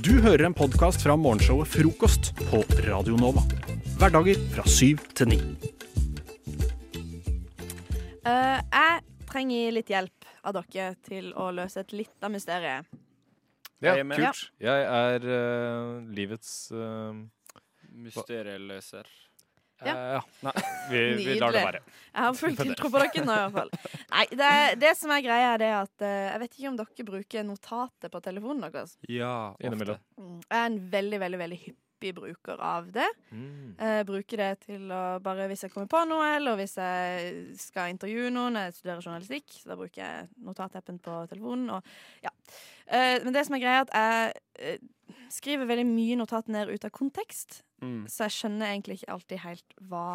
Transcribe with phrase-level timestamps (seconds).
[0.00, 3.42] Du hører en podkast fra morgenshowet Frokost på Radio Nova.
[4.00, 5.38] Hverdager fra syv til ni.
[8.24, 12.88] Uh, jeg trenger litt hjelp av dere til å løse et lite mysterium.
[13.84, 14.40] Ja, Jeg kult.
[14.62, 14.78] Ja.
[14.78, 17.12] Jeg er uh, livets uh,
[17.92, 19.10] Mysterieløser.
[19.86, 20.22] Ja.
[20.42, 20.54] ja.
[20.90, 21.82] Vi, vi lar det være.
[22.12, 24.00] Jeg har full tiltro på dere nå, i hvert fall.
[24.12, 24.50] Nei, det,
[24.82, 28.12] det som er greia, er det at uh, Jeg vet ikke om dere bruker notatet
[28.12, 28.98] på telefonen deres.
[29.10, 30.02] Ja, Innimellom.
[30.18, 33.06] Jeg er en veldig, veldig veldig hyppig bruker av det.
[33.30, 33.74] Mm.
[33.78, 37.92] Jeg bruker det til å bare hvis jeg kommer på noe, eller hvis jeg skal
[37.94, 38.58] intervjue noen.
[38.58, 41.76] Jeg studerer journalistikk, så da bruker jeg notatappen på telefonen.
[41.78, 41.94] Og,
[42.26, 42.32] ja.
[42.86, 44.80] Eh, Men det som er greia, er at jeg
[45.32, 47.62] skriver veldig mye notat ned ut av kontekst.
[47.82, 48.06] Mm.
[48.08, 50.06] Så jeg skjønner egentlig ikke alltid helt hva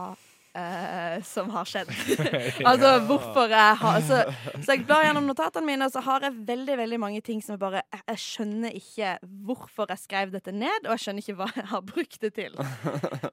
[0.57, 1.89] eh, som har skjedd.
[2.69, 4.19] altså hvorfor jeg har så,
[4.63, 7.55] så jeg blar gjennom notatene mine, og så har jeg veldig veldig mange ting som
[7.57, 9.11] jeg bare Jeg, jeg skjønner ikke
[9.49, 12.57] hvorfor jeg skrev dette ned, og jeg skjønner ikke hva jeg har brukt det til.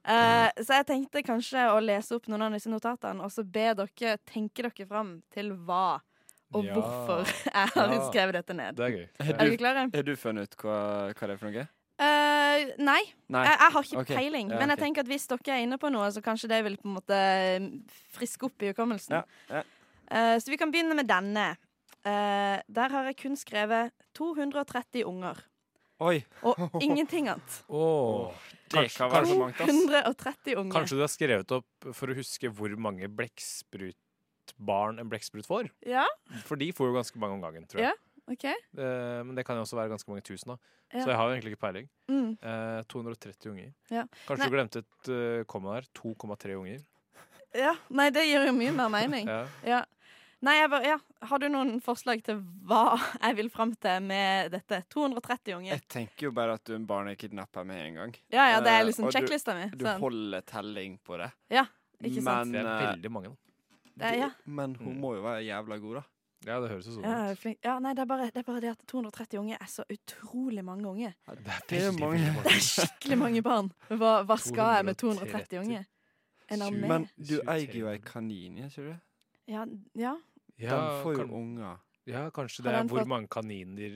[0.04, 3.70] Eh, så jeg tenkte kanskje å lese opp noen av disse notatene, og så be
[3.78, 5.96] dere tenke dere fram til hva
[6.54, 6.74] og Ja.
[6.76, 8.02] hvorfor jeg har Ja.
[8.10, 8.76] skrevet dette ned.
[8.76, 9.06] Det er gøy.
[9.18, 10.76] Er Er du, har du funnet ut hva,
[11.14, 11.64] hva det er for noe?
[11.94, 13.02] Eh, nei.
[13.30, 13.44] Nei.
[13.46, 14.16] Jeg, jeg har ikke okay.
[14.18, 16.60] peiling, Ja, men jeg tenker at hvis dere er inne på noe, så kanskje det
[16.66, 17.68] vil på en måte eh,
[18.16, 19.20] friske opp i hukommelsen.
[19.20, 19.62] Ja, ja.
[20.10, 21.52] uh, så vi kan begynne med denne.
[22.04, 25.38] Uh, der har jeg kun skrevet 230 unger,
[26.04, 26.18] Oi.
[26.42, 27.60] og ingenting annet.
[28.74, 29.70] Kanskje- kan være så mangt, ass.
[29.70, 30.74] 230 unger.
[30.74, 35.70] Kanskje du har skrevet opp for å huske hvor mange blekksprutbarn en blekksprut får?
[35.86, 36.08] Ja,
[36.42, 37.94] For de får jo ganske mange om gangen, tror jeg.
[38.30, 38.44] OK.
[38.78, 40.56] Uh, men det kan jo også være ganske mange tusen, da.
[40.94, 41.02] Ja.
[41.04, 41.88] Så jeg har jo egentlig ikke peiling.
[42.08, 42.30] Mm.
[42.40, 43.72] Uh, 230 unger.
[43.90, 44.04] Ja.
[44.28, 44.48] Kanskje Nei.
[44.48, 45.88] du glemte et uh, komma der.
[45.98, 46.78] 2,3 unger.
[47.54, 49.28] Ja, Nei, det gir jo mye mer mening.
[49.34, 49.42] Ja.
[49.64, 49.82] Ja.
[50.44, 50.96] Nei, jeg bare, ja.
[51.24, 54.82] Har du noen forslag til hva jeg vil fram til med dette?
[54.92, 55.70] 230 unger.
[55.72, 58.12] Jeg tenker jo bare at du er en barnekidnapper med en gang.
[58.34, 59.70] Ja, ja, det er Eh, liksom du- sjekklista mi.
[59.72, 61.30] Du holder telling på det.
[62.04, 62.52] Ikke sant?
[62.52, 63.40] Det er eh, veldig mange, da.
[63.94, 64.30] Det er, ja.
[64.44, 65.00] Men hun Mm.
[65.00, 66.02] må jo være jævla god, da.
[66.44, 67.46] Ja, det høres jo sånn ut.
[67.64, 70.64] ja, nei, det er, bare, det er bare det at 230 unge er så utrolig
[70.64, 71.14] mange unge.
[71.26, 72.34] Det er Det er veldig, mange.
[72.44, 73.72] Det er skikkelig mange barn.
[73.88, 75.84] Hva, hva skal jeg med 230 unge?
[76.52, 76.88] En armé?
[76.88, 78.94] Men du eier jo ei kanin, gjør ikke du?
[79.54, 79.64] Ja,
[79.96, 80.14] ja.
[80.60, 81.80] Ja, Den får jo kan, unger.
[82.06, 83.94] Ja, kanskje det er hvor fått- mange kaniner,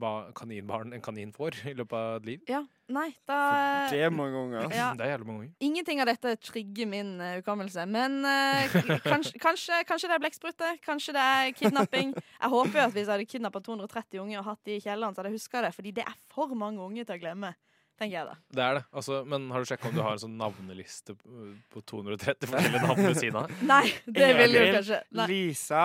[0.00, 2.40] ba, kaninbarn en kanin får i løpet av et liv.
[2.48, 2.62] ja.
[2.90, 4.72] Nei, da det er mange ganger.
[4.74, 4.88] Ja.
[4.98, 5.52] Det er jævlig mange ganger.
[5.62, 7.84] Ingenting av dette trigger min hukommelse.
[7.86, 8.66] Men uh,
[9.12, 10.80] kanskje, kanskje, kanskje det er blekkspruter?
[10.82, 12.10] Kanskje det er kidnapping?
[12.18, 15.14] Jeg håper jo at hvis jeg hadde kidnappa 230 unger og hatt de i kjelleren,
[15.14, 15.70] så hadde jeg huska det.
[15.78, 17.52] Fordi det er for mange unger til å glemme.
[18.00, 18.36] Tenker jeg da.
[18.56, 18.84] Det er det.
[18.96, 22.80] Altså, men har du sjekka om du har en sånn navneliste på på 230 forskjellige
[22.86, 23.52] navn ved siden av?
[23.72, 25.26] Nei, det vil du kanskje Nei.
[25.30, 25.82] Lisa,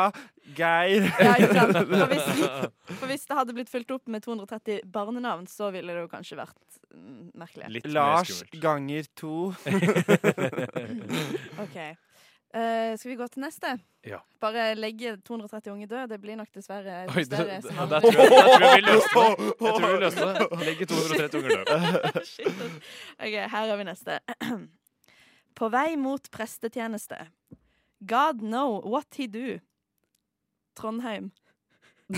[0.55, 1.77] Geir Ja, ikke sant?
[1.91, 2.29] For hvis,
[3.01, 6.39] for hvis det hadde blitt fulgt opp med 230 barnenavn, så ville det jo kanskje
[6.39, 7.69] vært mm, merkelig.
[7.79, 9.51] Litt Lars ganger to.
[11.65, 11.77] OK.
[12.55, 13.73] Eh, skal vi gå til neste?
[14.07, 14.21] Ja.
[14.39, 16.07] Bare legge 230 unge død.
[16.13, 19.47] Det blir nok dessverre Oi, det, mysterium det, der, tror jeg, tror vi løste det.
[19.65, 20.59] Jeg tror vi løste det.
[20.69, 22.19] Legge 230 unger død.
[22.29, 22.47] Shit.
[23.19, 24.19] OK, her har vi neste.
[25.59, 27.17] På vei mot prestetjeneste.
[28.07, 29.59] God know what he do.
[30.75, 31.31] Trondheim.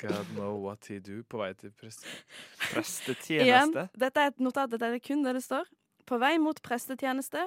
[0.00, 2.04] God know what he do på vei til prest.
[2.08, 3.88] Igjen, Prestetjeneste.
[4.00, 5.68] dette er et notat, dette er kun det det står.
[6.08, 7.44] På vei mot prestetjeneste.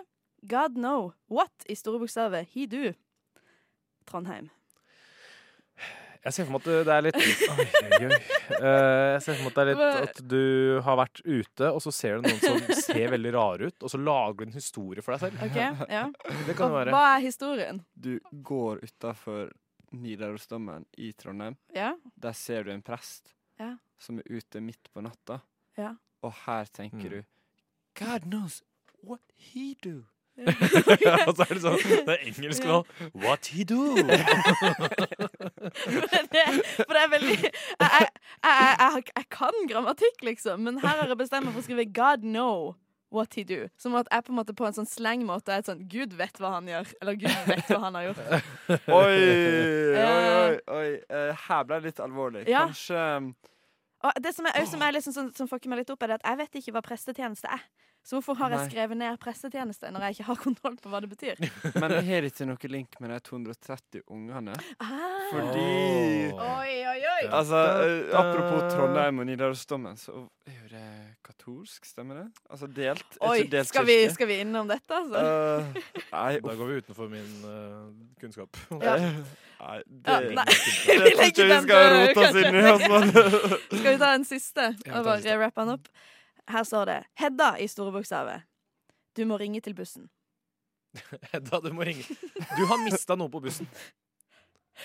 [0.47, 2.93] God know what i store bokstaver he do.
[4.05, 4.49] Trondheim.
[6.23, 7.17] Jeg ser for meg at det er litt
[7.51, 8.17] Oi, oi, oi.
[8.55, 11.81] Eh, Jeg ser for meg at det er litt at du har vært ute, og
[11.83, 15.03] så ser du noen som ser veldig rare ut, og så lager du en historie
[15.03, 15.41] for deg selv.
[15.43, 15.59] OK?
[15.91, 16.05] Ja.
[16.47, 16.93] Det kan Og være.
[16.95, 17.81] hva er historien?
[17.95, 19.51] Du går utafor
[19.93, 21.57] Nidarosdomen i Trondheim.
[21.75, 21.91] Ja?
[22.15, 23.73] Der ser du en prest Ja.
[23.99, 25.41] som er ute midt på natta.
[25.77, 25.91] Ja.
[26.23, 27.09] Og her tenker Mm.
[27.11, 27.23] du
[27.99, 28.61] God knows
[29.03, 30.05] what he do.
[31.27, 31.77] og så er det sånn
[32.07, 32.81] Det er engelsk nå.
[33.21, 33.93] What he do?
[33.93, 34.01] For
[36.33, 36.41] det,
[36.79, 38.07] for det er veldig jeg, jeg,
[38.41, 42.25] jeg, jeg, kan grammatikk, liksom, men her har jeg bestemt meg for å skrive 'God
[42.25, 42.73] know
[43.13, 43.69] what he do'.
[43.77, 46.33] Som at jeg på en måte på en sånn slengmåte er et sånn 'Gud vet
[46.41, 48.25] hva han gjør', eller 'Gud vet hva han har gjort'.
[48.89, 50.57] Oi, oi, oi.
[50.79, 50.89] oi.
[50.97, 52.41] Eh, her ble det litt alvorlig.
[52.49, 52.65] Ja.
[52.71, 53.25] Kanskje um,
[54.03, 56.25] Og det som er, som, er liksom som, som fucker meg litt opp, er at
[56.25, 57.61] jeg vet ikke hva prestetjeneste er.
[58.03, 61.09] Så hvorfor har jeg skrevet ned pressetjeneste når jeg ikke har kontroll på hva det
[61.13, 61.39] betyr?
[61.81, 64.55] Men jeg har ikke noe link med de 230 ungene.
[64.83, 65.29] Ah.
[65.31, 65.67] Fordi
[66.33, 67.21] Oi, oi, oi!
[67.29, 70.83] Altså, eh, apropos Trondheim og Nidarosdomen, så er jo det
[71.23, 72.25] katolsk, stemmer det?
[72.51, 73.17] Altså delt?
[73.23, 75.23] Oi, ikke delt skal vi, skal vi innom dette, altså?
[75.23, 77.87] Uh, nei, Da går vi utenfor min uh,
[78.19, 78.59] kunnskap.
[78.83, 78.97] Ja.
[79.03, 79.21] eh,
[79.63, 80.47] nei, det, Ja, det nei.
[80.83, 82.65] tror Vi ikke legger vi den skal død, rote oss inn i.
[82.73, 83.61] Altså.
[83.77, 85.87] Skal vi ta en siste og bare rappe den opp?
[86.49, 88.41] Her står det 'Hedda' i store bokstaver.
[89.17, 90.09] Du må ringe til bussen.
[91.31, 92.03] Hedda, du må ringe.
[92.57, 93.67] Du har mista noe på bussen.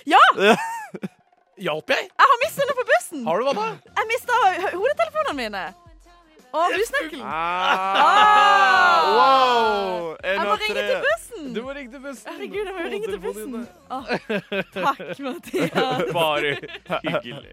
[0.04, 0.18] Ja!
[1.66, 2.08] Hjalp jeg?
[2.12, 3.22] Jeg har mista noe på bussen!
[3.26, 3.62] Har du hva da?
[3.96, 4.34] Jeg mista
[4.76, 5.62] hodetelefonene mine.
[6.52, 7.24] Og husnøkkelen.
[7.24, 10.12] Ah, wow!
[10.24, 11.48] En Jeg må ringe til bussen!
[11.56, 12.32] Du må ringe til bussen.
[12.32, 13.66] Herregud, jeg må jo ringe til bussen.
[13.90, 14.04] Oh,
[14.76, 16.12] takk, Mathias.
[16.12, 16.54] Bare
[17.08, 17.52] hyggelig.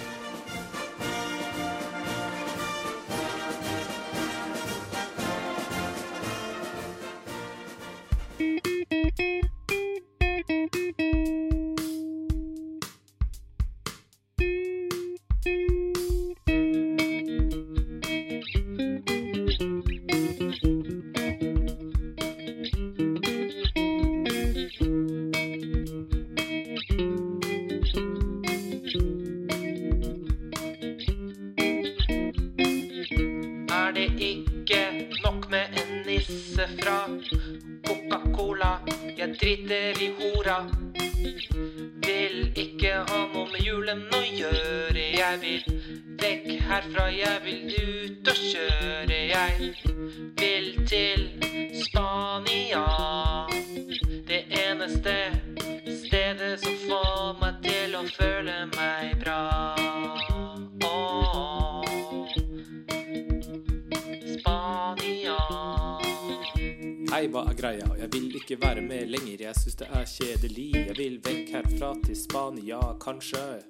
[73.21, 73.61] Kanskje.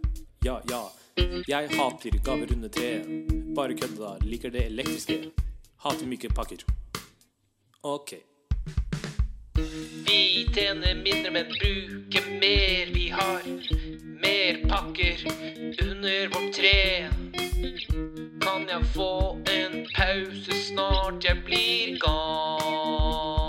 [0.45, 0.92] Ja, ja.
[1.48, 3.03] Jeg hater gaver under treet.
[3.56, 5.18] Bare kødda, liker det elektriske.
[5.83, 6.63] Hater myke pakker.
[7.83, 8.13] OK.
[10.07, 12.94] Vi tjener mindre, men bruker mer.
[12.94, 13.44] Vi har
[14.24, 15.27] mer pakker
[15.83, 17.09] under vårt tre.
[18.42, 21.24] Kan jeg få en pause snart?
[21.24, 23.41] Jeg blir gal.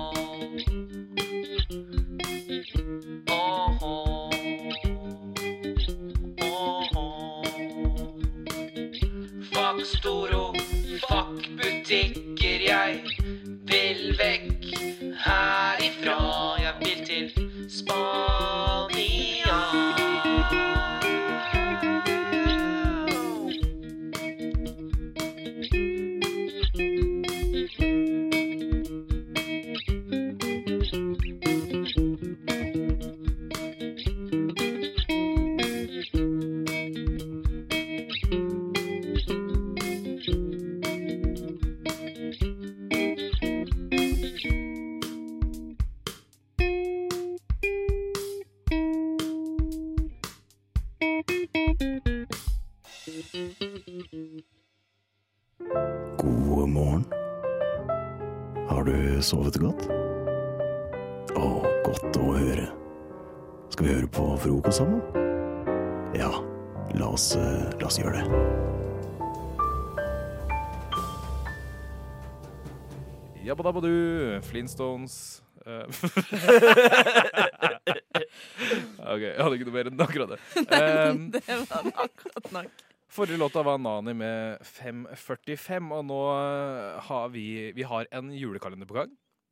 [11.93, 12.61] Fuck butikker.
[12.69, 13.01] Jeg
[13.65, 14.65] vil vekk
[15.25, 16.19] herifra.
[16.63, 17.31] Jeg vil til
[17.69, 19.02] Spania.
[67.93, 69.33] Oss gjøre det.
[73.43, 75.15] Jabbadabadu, Flintstones
[75.67, 75.87] eh.
[79.03, 80.41] OK, jeg hadde ikke noe mer enn akkurat det.
[80.79, 82.85] Um, Det var akkurat nok.
[83.13, 87.45] Forrige låta var Nani med 545, og nå eh, har vi,
[87.77, 89.11] vi har en julekalender på gang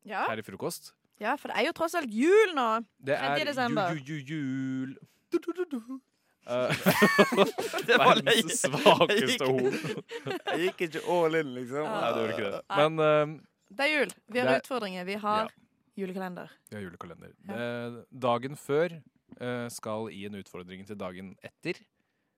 [0.08, 0.94] Ja, her i frokost.
[1.20, 2.68] ja, for det er jo tross alt jul nå.
[3.04, 4.94] Det er ju- ju- jul
[5.30, 5.98] du, du, du, du.
[7.86, 8.14] Det var.
[8.16, 9.76] Verdens svakeste horn.
[10.50, 11.84] Jeg gikk ikke all in, liksom.
[11.86, 12.62] Nei, det gjorde ikke det.
[12.80, 13.34] Men eh,
[13.76, 14.14] Det er jul.
[14.34, 15.04] Vi har Det er- utfordringer.
[15.08, 15.52] Vi har
[16.00, 16.50] julekalender.
[16.70, 17.34] vi har julekalender.
[17.54, 18.96] Eh, dagen før
[19.40, 21.78] eh, skal i en utfordring til dagen etter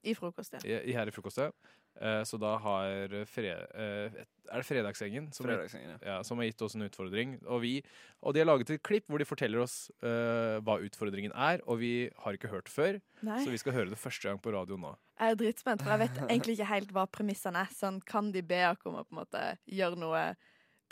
[0.04, 0.60] I frokost, ja.
[0.66, 1.54] i, i her i frokostet.
[2.00, 4.22] Eh, så da har fre, eh,
[4.52, 5.98] Er det Fredagsgjengen som, Fredagssengen, ja.
[6.08, 7.36] ja, som har gitt oss en utfordring.
[7.44, 7.74] Og, vi,
[8.22, 11.62] og de har laget et klipp hvor de forteller oss eh, hva utfordringen er.
[11.66, 11.92] Og vi
[12.24, 13.42] har ikke hørt før, Nei.
[13.44, 14.94] så vi skal høre det første gang på radio nå.
[15.20, 17.76] Jeg er dritspent, for jeg vet egentlig ikke helt hva premissene er.
[17.76, 20.24] Sånn, kan de be oss om å på en måte gjøre noe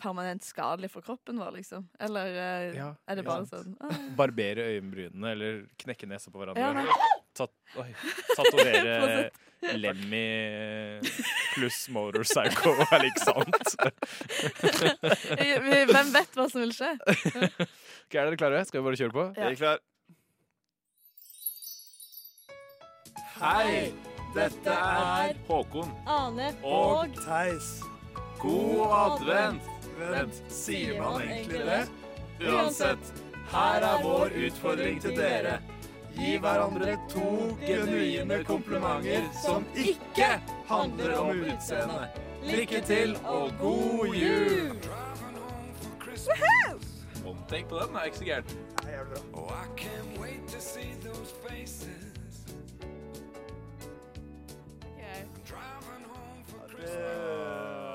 [0.00, 1.86] permanent skadelig for kroppen vår, liksom?
[2.00, 4.04] Eller eh, Ja, er det bare bare sånn ah.
[4.16, 6.86] Barbere øyenbrynene eller knekke nesa på hverandre.
[6.86, 7.09] Ja.
[7.36, 7.90] Tat, oi,
[8.36, 9.30] tatovere
[9.76, 11.00] Lemmy
[11.54, 13.74] pluss Motorpsycho er ikke sant.
[15.36, 16.94] Hvem vet hva som vil skje?
[17.04, 18.62] Ok, er dere klare?
[18.64, 19.26] Skal vi bare kjøre på?
[19.36, 19.50] Ja.
[19.50, 19.78] Jeg er klar.
[23.40, 23.92] Hei,
[24.36, 25.92] dette er Håkon.
[26.08, 27.68] Ane og Theis.
[28.40, 29.68] God advent.
[30.00, 31.82] Vent, sier man egentlig det?
[32.48, 33.10] Uansett,
[33.52, 35.58] her er vår utfordring til dere.
[36.16, 40.30] Gi hverandre to genuine komplimenter som ikke
[40.68, 42.20] handler om utseendet.
[42.42, 44.76] Lykke til og god jul!
[47.50, 48.56] Tenk på den, det er ikke så gærent.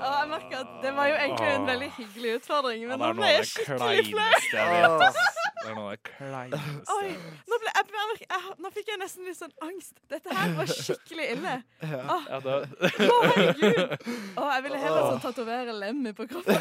[0.00, 3.12] Ah, jeg merker at Det var jo egentlig en veldig hyggelig utfordring, men det nå
[3.12, 4.04] ble jeg skikkelig
[4.50, 5.45] flau.
[5.66, 6.94] Det er noe av det kleineste.
[6.94, 7.08] Oi,
[7.50, 9.96] nå, ble, jeg, jeg, nå fikk jeg nesten litt sånn angst.
[10.12, 11.54] Dette her var skikkelig ille.
[11.82, 12.54] Ja, det,
[12.86, 14.06] Å, herregud.
[14.38, 16.54] Å, jeg ville heller sånn tatovere lemmet på kroppen.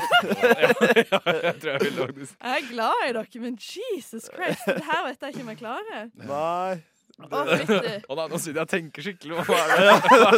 [0.90, 5.06] jeg tror jeg ville faktisk Jeg er glad i dere, men Jesus Christ, det her
[5.12, 6.12] vet jeg ikke om jeg klarer.
[6.26, 6.82] Nei.
[7.26, 9.38] Å, nei, nå sitter jeg og tenker skikkelig.
[9.48, 9.84] Hva er det,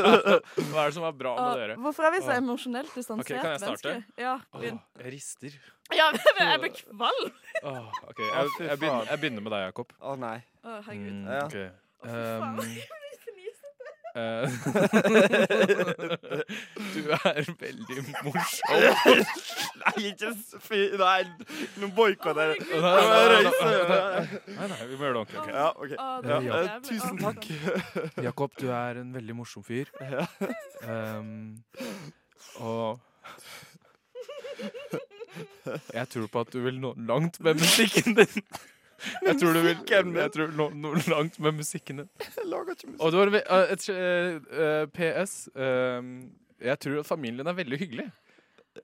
[0.69, 1.77] hva er det som er bra med dere?
[1.81, 3.25] Hvorfor er vi så emosjonelt distansert?
[3.25, 3.93] Okay, kan jeg starte?
[4.21, 4.77] Ja, begynn.
[4.77, 5.57] Åh, jeg rister.
[5.97, 7.31] Ja, men jeg blir kvalm.
[7.63, 9.87] Åh, ok, jeg, jeg, begynner, jeg begynner med deg, Jakob.
[9.97, 10.37] Å nei.
[10.61, 11.13] Å, herregud.
[11.17, 11.65] Mm, okay.
[11.65, 11.83] ok.
[11.97, 12.45] Å, fy faen.
[12.45, 13.85] Um, Jeg blir fnisete.
[13.89, 14.06] eh,
[16.93, 18.77] du er veldig morsom.
[19.83, 20.31] Nei, ikke
[20.63, 21.23] fy Nei,
[21.81, 22.59] nå boikotter jeg.
[22.73, 25.39] Nei, nei, vi må gjøre det ordentlig.
[25.43, 25.53] Okay.
[25.53, 25.97] Ja, okay.
[26.47, 27.41] Ja, eh, tusen takk.
[28.27, 29.87] Jakob, du er en veldig morsom fyr.
[30.87, 31.57] Um,
[32.61, 32.99] og
[35.93, 38.43] jeg tror på at du vil nå langt med musikken din.
[39.23, 39.77] Jeg tror du vil
[40.17, 42.09] jeg tror no, noe langt med musikken din.
[42.37, 43.01] Jeg lager ikke musikk.
[43.03, 45.35] Og det var uh, et uh, uh, PS.
[45.55, 46.01] Uh,
[46.57, 48.07] jeg tror at familien din er veldig hyggelig.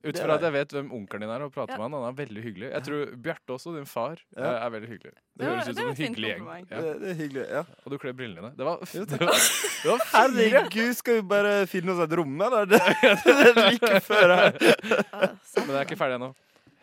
[0.03, 1.77] Ut fra at jeg vet hvem onkelen din er og prater Ja.
[1.77, 1.96] med han.
[2.01, 2.70] Han er veldig hyggelig.
[2.72, 4.51] Jeg tror Bjarte også, din far, Ja.
[4.65, 5.12] er veldig hyggelig.
[5.38, 6.48] Det høres ut som en hyggelig gjeng.
[6.72, 6.82] Ja.
[6.82, 7.43] Det, det er hyggelig.
[7.50, 7.63] ja.
[7.86, 8.51] Og du kler brillene dine.
[8.58, 9.38] Det var, det var,
[9.84, 10.05] det var.
[10.13, 12.65] Herregud, skal vi bare finne oss et rom, eller?
[12.74, 12.82] Det,
[13.22, 14.58] det er like før her.
[14.62, 16.32] Men jeg er ikke ferdig ennå.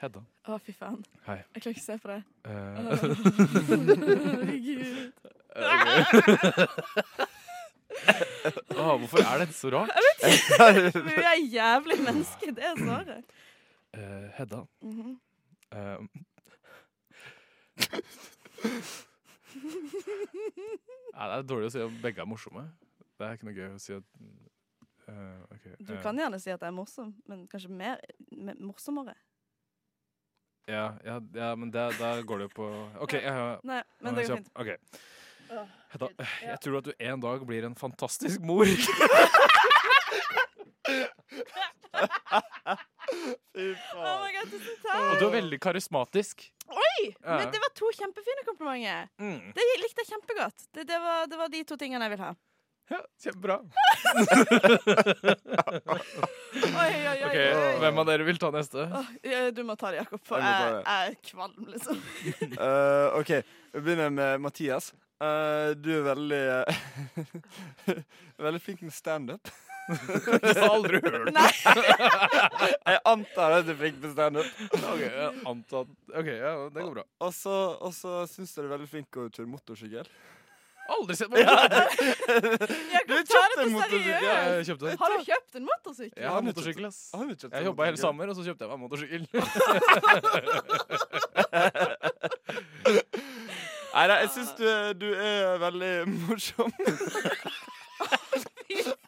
[0.00, 0.22] Hedda.
[0.50, 0.99] Å, fy faen.
[1.28, 1.37] Hei.
[1.54, 2.23] Jeg klarer ikke å se på det.
[2.42, 2.50] Uh,
[4.26, 5.12] Herregud.
[8.80, 9.90] Åh, hvorfor er dette så rart?
[11.07, 13.25] Vi er jævlig mennesker, det er svaret.
[13.95, 14.61] Uh, Hedda.
[14.83, 15.14] Mm -hmm.
[15.76, 15.99] uh,
[21.14, 22.62] Nei, det er dårlig å si at begge er morsomme.
[23.19, 24.04] Det er ikke noe gøy å si at
[25.09, 25.75] uh, okay.
[25.78, 27.97] Du eh, kan gjerne si at jeg er morsom, men kanskje mer
[28.33, 29.14] me- morsommere.
[30.70, 32.68] Ja, ja, ja, men det, da går det jo på
[33.04, 33.16] OK.
[33.18, 34.52] Ja, Nei, men det går fint.
[34.54, 34.76] Okay.
[35.50, 35.66] Ja.
[36.46, 38.70] jeg tror at du en dag blir en fantastisk mor.
[43.54, 44.20] Fy Oh faen.
[44.22, 46.46] my god, tusen Og du er veldig karismatisk.
[46.70, 47.00] Oi!
[47.10, 47.40] Ja.
[47.40, 49.08] Men det var to kjempefine komplimenter.
[49.20, 49.50] Mm.
[49.56, 50.66] Det likte jeg kjempegodt.
[50.70, 52.30] Det, det, var, det var de to tingene jeg vil ha.
[52.90, 53.61] Ja, kjempebra.
[56.61, 57.23] Oi, oi, oi.
[57.26, 57.76] Ok, oi.
[57.85, 58.82] Hvem av dere vil ta neste?
[58.90, 59.11] Åh,
[59.54, 60.82] du må ta det, Jakob, for Jeg må ta jeg, det.
[60.88, 61.97] jeg er kvalm, liksom.
[62.66, 63.30] Eh, OK,
[63.76, 64.90] vi begynner med Mathias.
[65.23, 66.80] Eh, du er veldig eh,
[68.47, 69.52] Veldig flink med standup.
[69.90, 71.49] Jeg har aldri hørt Nei,
[72.87, 74.50] Jeg antar at du er flink med standup.
[74.80, 77.06] Ok, jeg antar at Ok, ja, det går bra.
[77.26, 80.11] Og så og så syns du du er veldig flink til å kjøre motorsykkel.
[80.90, 82.37] Aldri sett Ja, motorsykkel!
[82.94, 84.87] Jakob, Du kjøpte en motorsykkel, Ja, jeg kjøpte.
[85.00, 86.18] Har du kjøpt en motorsykkel?
[86.25, 87.00] Jeg har motorsykkel, ass.
[87.14, 87.28] Jeg en
[87.70, 88.02] jobba hele motorsykkel?
[88.02, 89.23] sommer, og så kjøpte jeg meg motorsykkel.
[93.90, 94.66] Nei, da, jeg syns du,
[95.02, 95.92] du er veldig
[96.28, 96.70] morsom.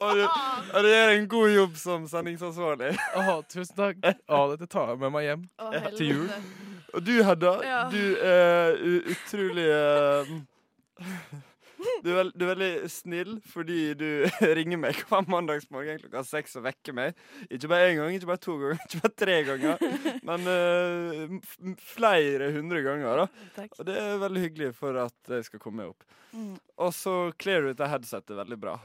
[0.02, 2.90] og, du, og du gjør en god jobb som sendingsansvarlig.
[3.14, 3.96] Å, tusen takk.
[4.26, 5.44] Å, dette tar jeg med meg hjem.
[5.62, 6.26] Å, til jul.
[6.92, 7.78] Og du, Hedda, Ja.
[7.92, 8.74] du er
[9.14, 10.26] utrolig eh,
[12.04, 14.06] du, er veld, du er veldig snill fordi du
[14.58, 17.18] ringer meg hver mandagsmorgen klokka seks og vekker meg.
[17.50, 19.84] Ikke bare én gang, ikke bare to ganger, ikke bare tre ganger,
[20.28, 23.22] men uh, flere hundre ganger.
[23.24, 23.66] da.
[23.78, 26.06] Og det er veldig hyggelig for at jeg skal komme meg opp.
[26.32, 28.76] Mm, Og så kler du dette headsetet veldig bra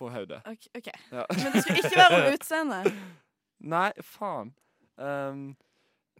[0.00, 0.38] på hodet.
[0.48, 0.86] ok, ok.
[1.12, 1.24] Ja.
[1.34, 3.00] Men det skulle ikke være om utseendet.
[3.74, 4.52] Nei, faen.
[5.00, 5.42] Um,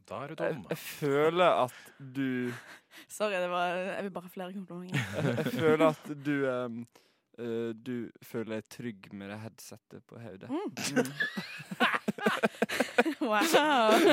[0.09, 0.65] Da er du jeg, dum.
[0.71, 2.53] jeg føler at du
[3.19, 4.99] Sorry, det var, jeg vil bare ha flere komplimenter.
[5.45, 6.81] Jeg føler at du um,
[7.39, 10.51] uh, du føler deg trygg med det headsetet på hodet.
[10.51, 11.07] Mm.
[13.21, 13.41] Wow.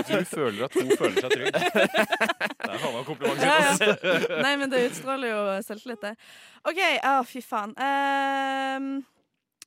[0.07, 1.55] Du føler at hun føler seg trygg.
[1.55, 3.41] Det er faen meg kompliment.
[3.41, 3.95] Ja, ja.
[4.43, 6.13] Nei, men det utstråler jo selvtillit, det.
[6.67, 7.73] OK, ah, fy faen.
[7.81, 8.89] Ehm,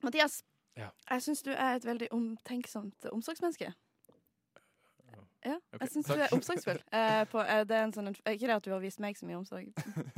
[0.04, 0.40] Mathias,
[0.78, 0.88] Ja.
[1.10, 3.72] jeg syns du er et veldig omtenksomt omsorgsmenneske.
[5.40, 6.80] Ja, okay, jeg syns du er omsorgsfull.
[7.00, 9.28] Eh, på, eh, det er en sånn, ikke det at du har vist meg så
[9.28, 9.70] mye omsorg,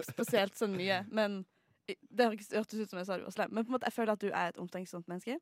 [0.09, 1.43] spesielt sånn mye, men
[1.87, 3.53] det hørtes ut som jeg sa du var slem.
[3.53, 5.39] Men på en måte, jeg føler at du er et omtenksomt menneske.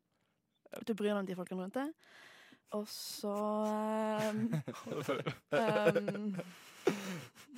[0.87, 1.93] Du bryr deg om de folkene rundt deg.
[2.77, 3.31] Og så
[4.31, 4.53] um,
[5.51, 6.37] um,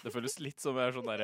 [0.02, 1.24] Det føles litt som jeg er sånn der,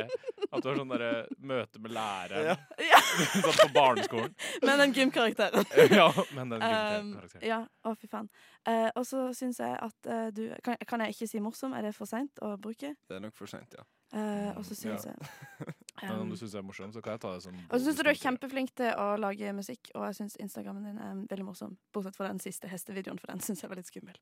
[0.49, 2.55] At du har sånn derre møte med læreren Ja.
[2.83, 3.01] Ja.
[3.43, 4.35] sånn på barneskolen.
[4.63, 5.65] Men den gymkarakteren.
[5.99, 8.27] Ja, men den Um, ja, å fy faen.
[8.67, 11.73] Uh, og så syns jeg at uh, du kan, kan jeg ikke si morsom?
[11.73, 12.93] Er det for seint å bruke?
[13.09, 13.85] Det er nok for seint, ja.
[14.09, 15.13] Uh, og så syns Ja.
[15.13, 17.57] jeg Men om um, du syns det er morsom, så kan jeg ta det som
[17.59, 20.87] Og så syns jeg du er kjempeflink til å lage musikk, og jeg syns Instagrammen
[20.87, 21.75] din er veldig morsom.
[21.93, 24.17] Bortsett fra den siste hestevideoen, for den syns jeg var litt skummel.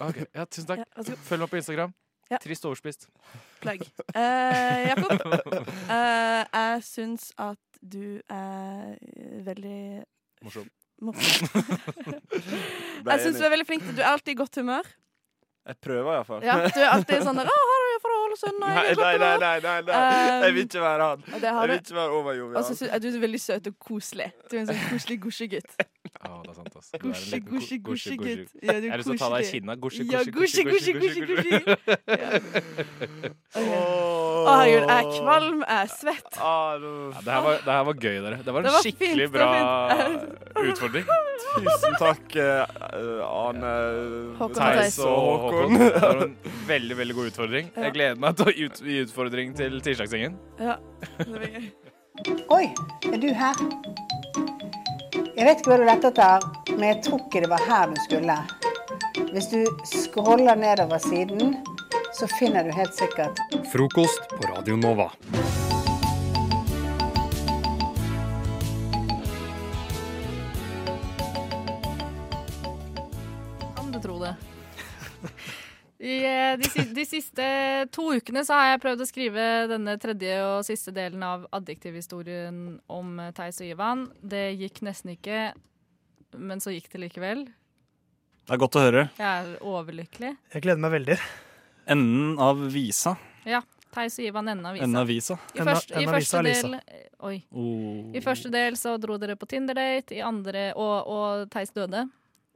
[0.00, 0.86] Ok, Ja, tusen takk.
[0.86, 1.18] Ja.
[1.28, 1.94] Følg meg på Instagram.
[2.28, 2.38] Ja.
[2.42, 3.06] Trist overspist.
[3.62, 3.80] Plagg.
[4.12, 5.14] Eh, Jakob,
[5.96, 8.98] eh, jeg syns at du er
[9.46, 10.04] veldig
[10.44, 10.66] Morsom.
[11.00, 11.48] morsom.
[13.08, 13.86] Jeg syns du er veldig flink.
[13.96, 14.86] Du er alltid i godt humør.
[15.68, 16.44] Jeg prøver iallfall.
[16.46, 17.77] Ja, du er alltid sånn der 'Å,
[18.28, 19.98] Ålesund?' Nei, Nei, nei, nei, nei.
[20.44, 21.22] Jeg vil Um, ikke være han.
[21.28, 22.56] Har Jeg vil ikke være overjovial.
[22.92, 24.28] er du er veldig søt og koselig.
[24.50, 25.72] Du er en sånn koselig gosjegutt.
[26.18, 26.88] Ja, det er sant, ass.
[26.90, 28.48] Du er en Gosje-gosje-gosje-gutt.
[28.62, 29.74] Ja, Jeg har lyst til å ta deg i kinna.
[29.76, 30.92] Gosje, gosje, gosje.
[32.08, 32.30] Ja.
[34.38, 36.38] Å, herregud, jeg er kvalm, jeg er svett.
[36.38, 38.38] Ah, Ja, det, her var, det her var gøy, dere.
[38.44, 39.48] Det var en Det var skikkelig fint, bra
[40.72, 41.10] utfordring.
[41.58, 43.72] Tusen takk, uh, Ane,
[44.58, 45.78] Theis og Håkon.
[45.78, 46.36] Det var en
[46.68, 47.70] veldig veldig god utfordring.
[47.74, 47.86] Ja.
[47.88, 50.38] Jeg gleder meg til å ut, gi utfordring til tirsdagsgjengen.
[50.62, 50.78] Ja,
[51.18, 51.68] det blir gøy.
[52.50, 52.64] Oi,
[53.12, 53.60] er du her?
[55.38, 57.98] Jeg vet ikke hva du lette etter, men jeg tror ikke det var her du
[58.08, 58.38] skulle.
[59.30, 61.54] Hvis du scroller nedover siden,
[62.18, 63.38] så finner du helt sikkert
[63.72, 65.12] Frokost på Radio Nova.
[73.76, 74.34] Kan du tro det?
[75.98, 77.46] I eh, de, de siste
[77.94, 82.62] to ukene så har jeg prøvd å skrive denne tredje og siste delen av adjektivhistorien
[82.90, 84.06] om eh, Theis og Ivan.
[84.18, 85.52] Det gikk nesten ikke,
[86.34, 87.50] men så gikk det likevel.
[88.42, 89.10] Det er godt å høre.
[89.18, 90.38] Jeg er overlykkelig.
[90.54, 91.24] Jeg gleder meg veldig.
[91.88, 93.14] Enden av visa.
[93.48, 93.62] Ja,
[93.94, 95.00] Theis og Ivan, enden av Enden visa.
[95.00, 95.38] av visa.
[95.54, 96.76] I, Enden- først, i enden av første del
[97.28, 97.36] Oi.
[97.50, 98.10] Oh.
[98.14, 102.04] I første del så dro dere på Tinder-date, i andre, og, og Theis døde.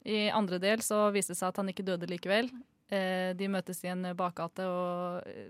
[0.06, 2.50] I andre del så viste det seg at han ikke døde likevel.
[2.92, 5.48] Eh, de møtes i en bakgate og eh,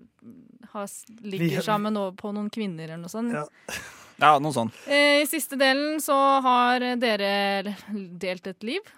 [0.73, 0.89] har,
[1.27, 3.35] ligger sammen på noen kvinner eller noe sånt.
[3.35, 3.45] Ja.
[4.23, 4.77] Ja, noe sånt.
[4.87, 6.15] Eh, I siste delen så
[6.45, 7.75] har dere
[8.23, 8.93] delt et liv,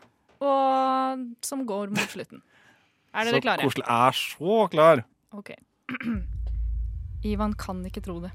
[0.45, 2.43] og som går mot slutten.
[3.15, 3.63] Er dere så klare?
[3.63, 3.87] koselig.
[3.89, 5.05] Er så klar.
[5.33, 5.51] Ok.
[7.31, 8.33] Ivan kan ikke tro det.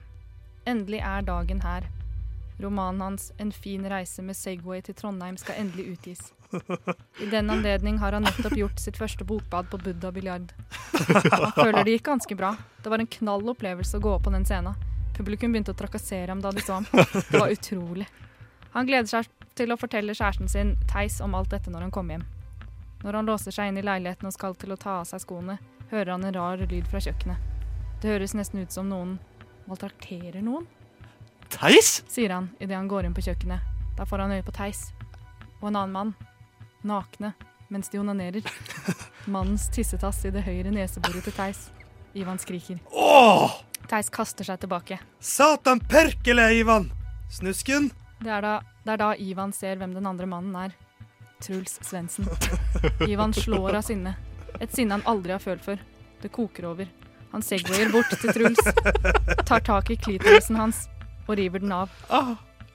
[0.68, 1.88] Endelig er dagen her.
[2.60, 6.34] Romanen hans 'En fin reise med Segway til Trondheim' skal endelig utgis.
[7.22, 10.52] I den anledning har han nettopp gjort sitt første bokbad på Buddha biljard.
[11.32, 12.56] Han føler det gikk ganske bra.
[12.84, 14.76] Det var en knall opplevelse å gå opp på den scenen.
[15.16, 16.88] Publikum begynte å trakassere ham da de så ham.
[17.32, 18.08] Det var utrolig.
[18.74, 22.18] Han gleder seg til å fortelle kjæresten sin, Theis, om alt dette når han kommer
[22.18, 22.26] hjem.
[23.04, 25.58] Når han låser seg inn i leiligheten og skal til å ta av seg skoene,
[25.92, 27.38] hører han en rar lyd fra kjøkkenet.
[28.02, 29.18] Det høres nesten ut som noen
[29.70, 30.68] maltrakterer noen,
[31.50, 32.04] Theis?
[32.08, 33.64] sier han idet han går inn på kjøkkenet.
[33.98, 34.90] Da får han øye på Theis
[35.60, 36.12] og en annen mann,
[36.88, 37.34] nakne,
[37.70, 38.46] mens de onanerer.
[39.34, 41.66] Mannens tissetass i det høyre neseboret til Theis.
[42.18, 42.80] Ivan skriker.
[42.96, 43.58] Åh!
[43.90, 45.00] Theis kaster seg tilbake.
[45.20, 46.88] Satan perkele, Ivan!
[47.34, 47.90] Snusken!
[48.20, 48.54] Det er, da,
[48.86, 50.74] det er da Ivan ser hvem den andre mannen er.
[51.44, 52.28] Truls Svendsen.
[53.08, 54.16] Ivan slår av sinne.
[54.60, 55.80] Et sinne han aldri har følt før.
[56.20, 56.90] Det koker over.
[57.32, 58.60] Han segwayer bort til Truls,
[59.46, 60.88] tar tak i klitorisen hans
[61.28, 61.92] og river den av.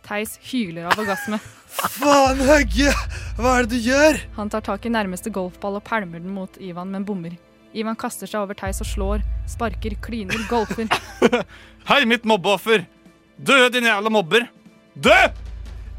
[0.06, 1.40] Theis hyler av orgasme.
[1.74, 2.92] Faen, Høgge!
[3.34, 4.20] Hva er det du gjør?
[4.36, 7.34] Han tar tak i nærmeste golfball og pælmer den mot Ivan, men bommer.
[7.74, 10.86] Ivan kaster seg over Theis og slår, sparker, kliner, golfer.
[11.90, 12.86] Hei, mitt mobbeoffer!
[13.34, 14.46] Dø, din jævla mobber!
[14.94, 15.18] Dø!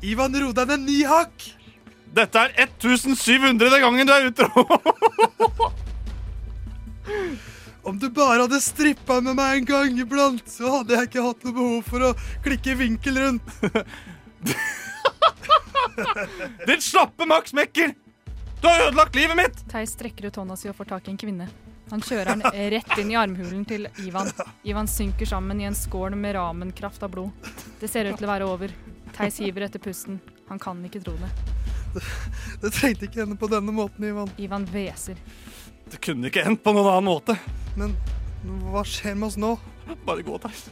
[0.05, 1.49] Ivan, ro deg ned ni hakk!
[2.15, 3.79] Dette er 1700.
[3.83, 4.65] gangen du er utro!
[7.85, 11.43] Om du bare hadde strippa med meg en gang iblant, så hadde jeg ikke hatt
[11.45, 12.13] noe behov for å
[12.45, 13.47] klikke vinkel rundt.
[16.65, 17.93] Din slappe Max Mekker!
[18.61, 19.57] Du har ødelagt livet mitt!
[19.69, 21.47] Theis strekker ut hånda si og får tak i en kvinne.
[21.91, 22.41] Han kjører den
[22.73, 24.27] rett inn i armhulen til Ivan.
[24.65, 27.29] Ivan synker sammen i en skål med ramenkraft av blod.
[27.83, 28.69] Det ser ut til å være over.
[29.19, 30.17] Theis hiver etter pusten.
[30.49, 31.29] Han kan ikke tro det.
[32.61, 34.31] Det trengte ikke ende på denne måten, Ivan.
[34.41, 35.19] Ivan hveser.
[35.91, 37.37] Det kunne ikke endt på noen annen måte.
[37.77, 37.93] Men
[38.69, 39.55] hva skjer med oss nå?
[40.05, 40.65] Bare gå, Theis.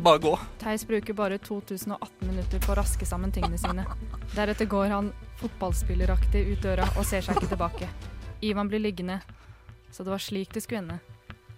[0.00, 0.38] Bare gå.
[0.60, 3.86] Theis bruker bare 2018 minutter på å raske sammen tingene sine.
[4.36, 7.88] Deretter går han fotballspilleraktig ut døra og ser seg ikke tilbake.
[8.44, 9.20] Ivan blir liggende.
[9.90, 11.00] Så det var slik det skulle ende.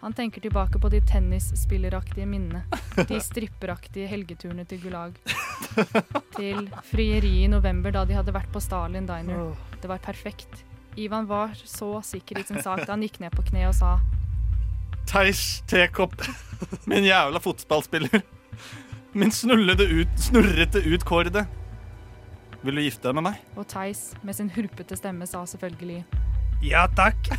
[0.03, 2.65] Han tenker tilbake på de tennisspilleraktige minnene.
[3.07, 5.15] De stripperaktige helgeturene til Gulag.
[6.35, 9.53] Til frieriet i november da de hadde vært på Stalin Diner.
[9.79, 10.65] Det var perfekt.
[10.99, 13.93] Ivan var så sikker i sin sak da han gikk ned på kne og sa
[15.07, 16.19] Theis Tekopp.
[16.91, 18.27] Min jævla fotballspiller.
[19.15, 21.47] Min snullede ut, snurrete utkårede.
[22.67, 23.41] Vil du gifte deg med meg?
[23.55, 26.03] Og Theis med sin hurpete stemme sa selvfølgelig
[26.67, 27.37] Ja takk.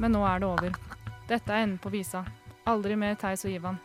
[0.00, 0.95] Men nå er det over.
[1.26, 2.20] Dette er enden på visa.
[2.70, 3.78] Aldri mer Theis og Ivan.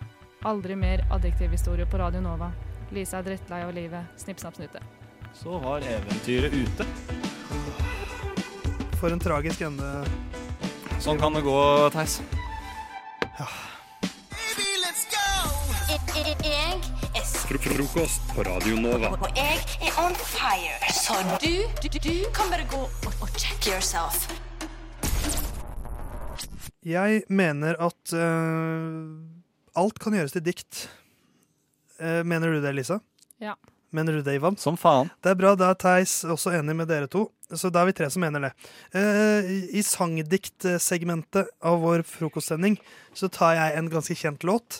[0.45, 2.51] Aldri mer adjektivhistorie på Radio Nova.
[2.93, 4.11] Lisa er drittlei av livet.
[4.21, 4.81] Snipp, snapp, snute.
[5.33, 6.85] Så var eventyret ute.
[8.99, 9.89] For en tragisk ende.
[11.01, 11.57] Sånn kan det gå,
[11.95, 12.19] Theis.
[13.39, 13.49] Ja.
[15.91, 16.77] Jeg
[17.17, 17.25] er
[17.61, 19.15] Frokost på Radio Nova.
[19.17, 20.77] og jeg er on fire.
[20.93, 24.29] Så du, du, du kan bare gå og, og check yourself.
[26.81, 29.11] Jeg mener at uh,
[29.77, 30.87] alt kan gjøres til dikt.
[32.01, 32.97] Uh, mener du det, Lisa?
[33.41, 33.53] Ja.
[33.93, 34.55] Mener du det, Ivan?
[34.57, 35.11] Som faen.
[35.21, 35.51] Det er bra.
[35.59, 37.27] Da er Theis også enig med dere to.
[37.51, 38.51] Så da er vi tre som mener det.
[38.95, 42.79] Uh, I sangdiktsegmentet av vår frokostsending
[43.13, 44.79] så tar jeg en ganske kjent låt.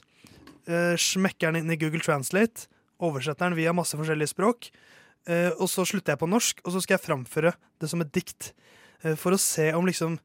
[0.70, 2.68] eh, smekker den inn i Google Translate,
[3.02, 4.70] oversetter den via masse forskjellige språk.
[5.28, 8.12] eh, og så slutter jeg på norsk, og så skal jeg framføre det som et
[8.14, 8.54] dikt.
[9.18, 10.20] for å se om liksom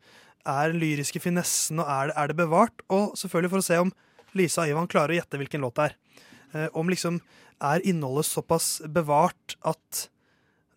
[0.47, 2.85] er den lyriske finessen og er det, er det bevart.
[2.93, 3.95] Og selvfølgelig for å se om
[4.37, 5.97] Lisa og Ivan klarer å gjette hvilken låt det er.
[6.53, 7.21] Eh, om liksom
[7.65, 10.07] er innholdet såpass bevart at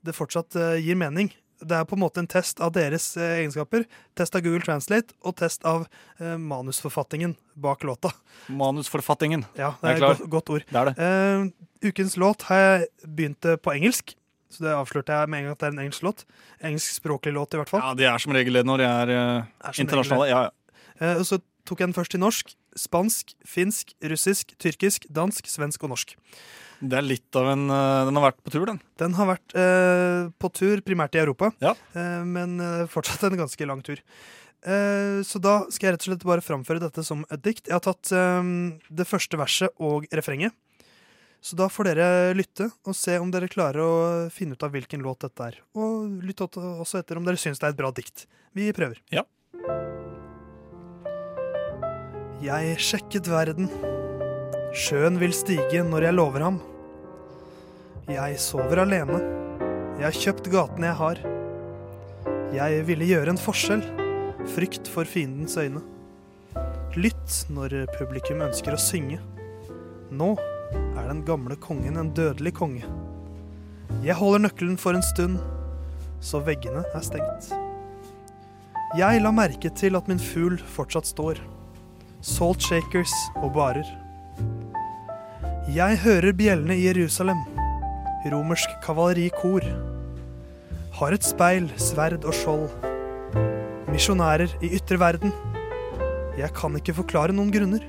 [0.05, 1.31] det fortsatt eh, gir mening.
[1.59, 3.83] Det er på en måte en test av deres eh, egenskaper.
[4.17, 5.87] Test av Google Translate og test av
[6.19, 8.13] eh, manusforfattingen bak låta.
[8.47, 9.43] Manusforfattingen.
[9.59, 10.67] Ja, det er er et godt, godt ord.
[10.69, 11.09] Det er det.
[11.09, 14.15] Eh, ukens låt har jeg begynt eh, på engelsk,
[14.49, 16.23] så det avslørte jeg med en gang at det er en engelsk låt.
[16.65, 17.83] Engelskspråklig låt, i hvert fall.
[17.85, 20.29] Ja, De er som regel det når de er uh, Er internasjonale.
[20.31, 20.79] Ja, ja.
[20.99, 21.37] Uh, og så
[21.69, 26.15] tok jeg den først til norsk, spansk, finsk, russisk, tyrkisk, dansk, svensk og norsk.
[26.79, 28.79] Det er litt av en uh, Den har vært på tur, den.
[28.97, 29.55] Den har vært
[30.41, 31.75] på tur primært i Europa, Ja.
[32.25, 32.57] men
[32.89, 34.01] fortsatt en ganske lang tur.
[34.59, 37.69] Så da skal jeg rett og slett bare framføre dette som et dikt.
[37.69, 40.51] Jeg har tatt det første verset og refrenget.
[41.41, 43.93] Så da får dere lytte og se om dere klarer å
[44.33, 45.59] finne ut av hvilken låt dette er.
[45.79, 48.25] Og lytte også etter om dere syns det er et bra dikt.
[48.57, 48.99] Vi prøver.
[49.13, 49.23] Ja.
[52.43, 53.71] Jeg sjekket verden.
[54.75, 56.59] Sjøen vil stige når jeg lover ham.
[58.09, 59.21] Jeg sover alene.
[59.99, 61.23] Jeg har kjøpt gaten jeg har.
[62.55, 63.83] Jeg ville gjøre en forskjell.
[64.55, 65.83] Frykt for fiendens øyne.
[66.99, 69.19] Lytt når publikum ønsker å synge.
[70.09, 70.33] Nå
[70.73, 72.83] er den gamle kongen en dødelig konge.
[74.05, 75.39] Jeg holder nøkkelen for en stund,
[76.21, 77.51] så veggene er stengt.
[78.97, 81.41] Jeg la merke til at min fugl fortsatt står.
[82.25, 83.85] Salt shakers og barer.
[85.69, 87.43] Jeg hører bjellene i Jerusalem.
[88.25, 89.65] Romersk kavalerikor.
[90.97, 92.65] Har et speil, sverd og skjold.
[93.93, 95.31] Misjonærer i ytre verden.
[96.39, 97.85] Jeg kan ikke forklare noen grunner.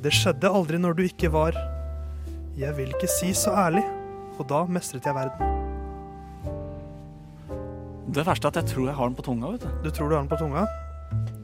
[0.00, 1.56] Det skjedde aldri når du ikke var.
[2.56, 3.82] Jeg vil ikke si så ærlig,
[4.38, 5.56] og da mestret jeg verden.
[8.10, 9.50] Det verste er at jeg tror jeg har den på tunga.
[9.52, 9.68] vet du.
[9.84, 10.64] Du tror du har den på tunga?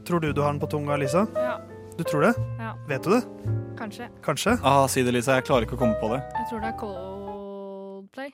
[0.07, 1.27] Tror du du har den på tunga, Lisa?
[1.35, 1.59] Ja.
[1.97, 2.33] Du tror det?
[2.59, 2.73] Ja.
[2.89, 3.21] Vet du det?
[3.77, 4.09] Kanskje.
[4.25, 4.57] Kanskje?
[4.63, 5.37] Ah, si det, Lisa.
[5.37, 6.23] Jeg klarer ikke å komme på det.
[6.33, 8.33] Jeg tror det er Coldplay.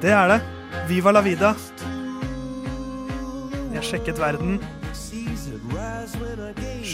[0.00, 0.40] Det er det.
[0.88, 1.54] Viva la vida.
[3.74, 4.60] Jeg sjekket verden.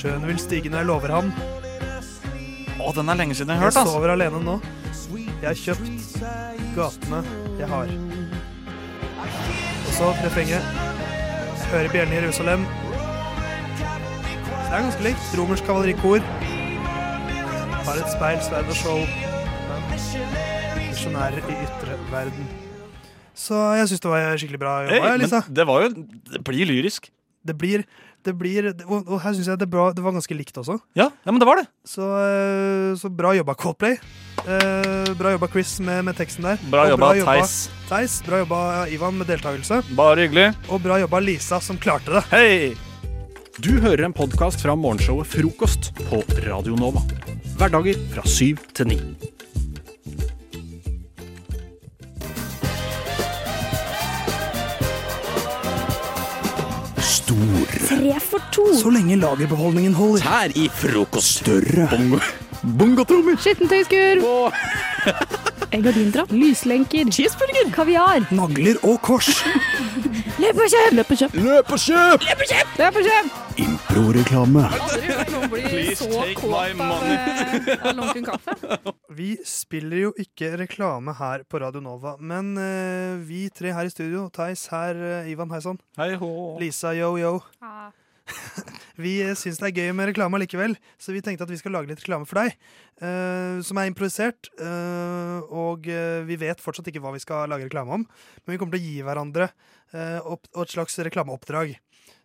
[0.00, 1.32] Sjøen vil stige når jeg lover ham.
[2.80, 3.82] Å, den er lenge siden jeg har Jeg altså.
[3.84, 3.92] ass.
[3.92, 4.54] sover alene nå.
[5.40, 6.20] Jeg har kjøpt
[6.76, 7.20] gatene
[7.60, 7.92] jeg har.
[9.20, 10.70] Og så refrenget.
[11.60, 12.64] Jeg hører bjellene i Jerusalem.
[14.70, 15.28] Det er ganske likt.
[15.38, 16.24] Romersk kavalerikor.
[17.84, 19.06] Har et speil, sverd og skjold.
[20.80, 22.48] Misjonærer i ytre verden.
[23.40, 25.40] Så jeg syns det var skikkelig bra Hey, Lisa.
[25.46, 25.88] men det var jo
[26.34, 27.08] Det blir lyrisk.
[27.46, 27.84] Det blir,
[28.26, 30.78] det blir Og, og her syns jeg det, bra, det var ganske likt også.
[30.98, 31.66] Ja, ja, men det var det.
[31.88, 33.96] Så, eh, så bra jobba, Coldplay.
[34.44, 36.60] Eh, bra jobba, Chris, med, med teksten der.
[36.72, 37.56] Bra Og jobba, Theis.
[37.88, 38.20] Theis.
[38.26, 38.60] Bra jobba,
[38.92, 39.82] Ivan, med deltakelse.
[39.98, 40.50] Bare hyggelig.
[40.68, 42.24] Og bra jobba, Lisa, som klarte det.
[42.32, 42.76] Hei!
[43.60, 47.02] Du hører en podkast fra morgenshowet Frokost på Radio Nova.
[47.60, 49.00] Hverdager fra syv til ni.
[57.30, 57.88] Stor.
[57.88, 58.64] Tre for to.
[58.74, 60.24] Så lenge lagerbeholdningen holder.
[60.24, 61.40] Tær i frokost.
[61.44, 61.88] Større.
[61.90, 62.18] Bongo.
[62.78, 63.38] Bongotrommer.
[63.40, 64.24] Skittentøyskur.
[65.74, 66.32] Egg og dindrapp.
[66.34, 67.12] Lyslenker.
[67.14, 67.70] Cheeseburger.
[67.74, 68.26] Kaviar.
[68.34, 69.30] Nagler og kors.
[70.40, 70.96] Løp og kjøp!
[70.96, 71.34] Løp og kjøp!
[71.36, 72.26] Løp og kjøp!
[72.26, 72.76] Løp og kjøp!
[72.80, 73.79] Løp og kjøp!
[73.90, 77.14] Bli Please take my money.
[77.14, 78.54] eh, av lunken kaffe.
[79.16, 83.92] Vi spiller jo ikke reklame her på Radio Nova, men eh, vi tre her i
[83.92, 86.30] studio, Theis her, eh, Ivan hei sann, Hei hå.
[86.62, 87.90] Lisa yo yo, Ah.
[89.02, 91.74] vi uh, syns det er gøy med reklame likevel, så vi tenkte at vi skal
[91.74, 92.54] lage litt reklame for deg,
[93.02, 97.66] eh, som er improvisert, eh, og eh, vi vet fortsatt ikke hva vi skal lage
[97.66, 101.74] reklame om, men vi kommer til å gi hverandre eh, opp, og et slags reklameoppdrag,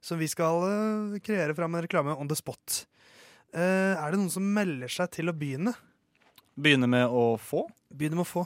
[0.06, 2.84] så vi skal eh, kreere fram en reklame on the spot.
[3.56, 5.74] Eh, er det noen som melder seg til å begynne?
[6.56, 7.64] Begynne med å få?
[7.90, 8.44] Begynne med å få.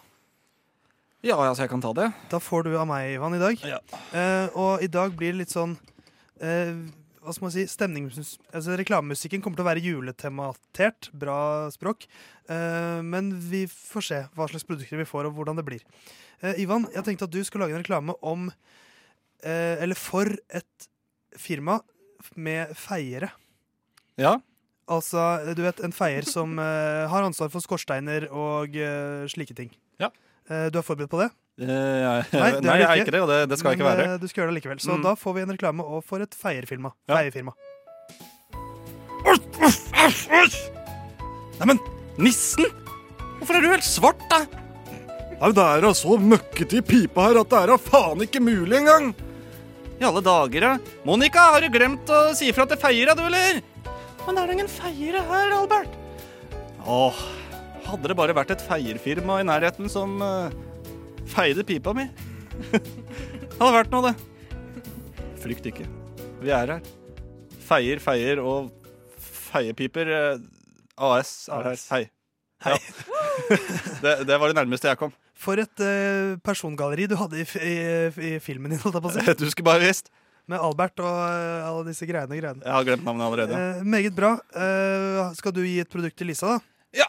[1.25, 2.07] Ja, altså jeg kan ta det.
[2.31, 3.59] Da får du av meg, Ivan, i dag.
[3.67, 3.81] Ja.
[4.15, 5.73] Eh, og i dag blir det litt sånn
[6.39, 6.71] eh,
[7.19, 7.65] Hva skal man si?
[7.67, 8.37] Stemnings...
[8.53, 11.09] Altså, reklamemusikken kommer til å være juletematert.
[11.11, 11.39] Bra
[11.75, 12.07] språk.
[12.47, 15.83] Eh, men vi får se hva slags produkter vi får, og hvordan det blir.
[16.39, 18.51] Eh, Ivan, jeg tenkte at du skulle lage en reklame om
[19.39, 20.87] Eller for et
[21.37, 21.79] firma
[22.35, 23.29] med feiere.
[24.19, 24.37] Ja.
[24.89, 29.69] Altså, du vet, en feier som eh, har ansvar for skorsteiner og eh, slike ting.
[30.01, 30.09] Ja.
[30.49, 31.29] Eh, du er forberedt på det?
[31.59, 33.77] Eh, jeg, Nei, nei, det er jeg er ikke det, og det, det skal jeg
[33.77, 34.13] Men, ikke være.
[34.15, 34.79] eh, Du skal gjøre det likevel.
[34.81, 35.03] Så Mm.
[35.03, 36.93] da får vi en reklame og for et feierfirma.
[37.07, 37.17] Ja.
[37.19, 37.53] Feierfirma.
[41.59, 41.79] Neimen,
[42.17, 42.65] nissen!
[43.39, 44.41] Hvorfor er du helt svart, da?
[45.39, 48.41] Nei, Det er da så møkkete i pipa her at det er da faen ikke
[48.43, 49.11] mulig engang.
[49.99, 50.95] I alle dager, da.
[51.03, 53.59] Monica, har du glemt å si ifra til Feira, du, eller?
[54.23, 55.97] Men er det ingen Feire her, Albert?
[56.87, 57.19] Åh,
[57.89, 60.47] hadde det bare vært et feierfirma i nærheten som uh,
[61.27, 62.07] feide pipa mi.
[63.59, 64.85] hadde vært noe, det.
[65.43, 65.87] Frykt ikke.
[66.39, 66.87] Vi er her.
[67.67, 68.71] Feier, feier og
[69.19, 70.13] feiepiper.
[70.39, 71.83] uh, AS er her.
[71.91, 72.03] Hei.
[72.65, 72.79] Ja.
[74.03, 75.11] det, det var det nærmeste jeg kom.
[75.39, 77.75] For et uh, persongalleri du hadde i, f- i,
[78.29, 79.23] i filmen din, holdt jeg på å si.
[79.39, 80.09] Du skulle bare visst.
[80.49, 82.33] Med Albert og uh, alle disse greiene.
[82.33, 82.65] og greiene.
[82.65, 83.59] Jeg har glemt navnet allerede.
[83.79, 84.33] Eh, meget bra.
[84.51, 87.05] Eh, skal du gi et produkt til Lisa, da?
[87.05, 87.07] Ja.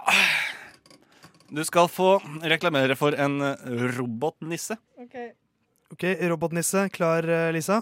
[1.51, 3.57] Du skal få reklamere for en eh,
[3.97, 4.77] robotnisse.
[5.01, 6.85] OK, robotnisse.
[6.95, 7.81] Klar, eh, Lisa?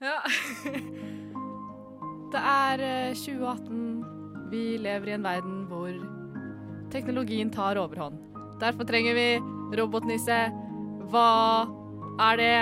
[0.00, 0.16] Ja.
[2.30, 3.82] Det er eh, 2018.
[4.54, 5.90] Vi lever i en verden hvor
[6.94, 8.29] teknologien tar overhånd.
[8.60, 9.28] Derfor trenger vi
[9.78, 10.38] robotnisse.
[11.10, 11.66] Hva
[12.20, 12.58] er det?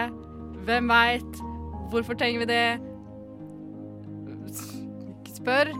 [0.69, 1.43] Hvem veit?
[1.91, 2.79] Hvorfor trenger vi det?
[5.39, 5.73] Spør.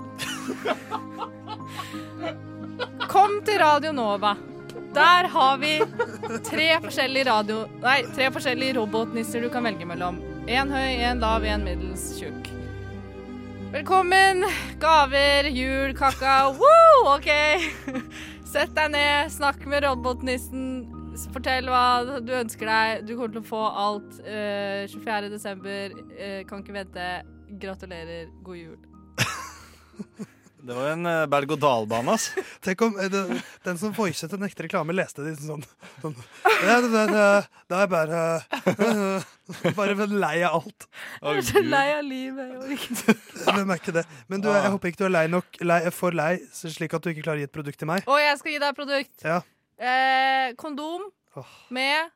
[3.09, 4.35] Kom til Radio Nova.
[4.95, 5.77] Der har vi
[6.47, 7.61] tre forskjellige radio...
[7.83, 10.19] Nei, tre forskjellige robotnisser du kan velge mellom.
[10.49, 12.49] En høy, en lav, en middels tjukk.
[13.75, 14.47] Velkommen!
[14.81, 16.57] Gaver, jul, kakao.
[16.57, 17.15] Woo!
[17.15, 17.29] OK.
[18.49, 20.63] Sett deg ned, snakk med robotnissen.
[21.35, 23.03] Fortell hva du ønsker deg.
[23.05, 25.29] Du kommer til å få alt Uh, 24.
[25.35, 25.93] desember.
[26.17, 27.09] Eh, kan ikke vente.
[27.61, 28.33] Gratulerer.
[28.47, 28.79] God jul.
[30.69, 32.27] Det var en uh, berg-og-dal-bane, ass.
[32.65, 33.15] Tenk om eh,
[33.65, 35.63] den som voicet en ekte reklame, leste det sånn,
[36.03, 36.13] sånn
[36.45, 37.23] ja, det, det, det,
[37.73, 38.19] det er bare
[38.75, 39.31] eh,
[39.79, 40.85] Bare lei av alt.
[41.23, 42.85] Jeg er så lei av livet.
[43.47, 44.05] Hvem er ikke det?
[44.29, 47.15] Men du, jeg håper ikke du er lei nok, lei, for lei, slik at du
[47.15, 48.05] ikke klarer å gi et produkt til meg.
[48.05, 49.17] Å, jeg skal gi deg et produkt.
[49.25, 49.41] Ja.
[49.81, 51.09] Eh, kondom
[51.73, 52.13] med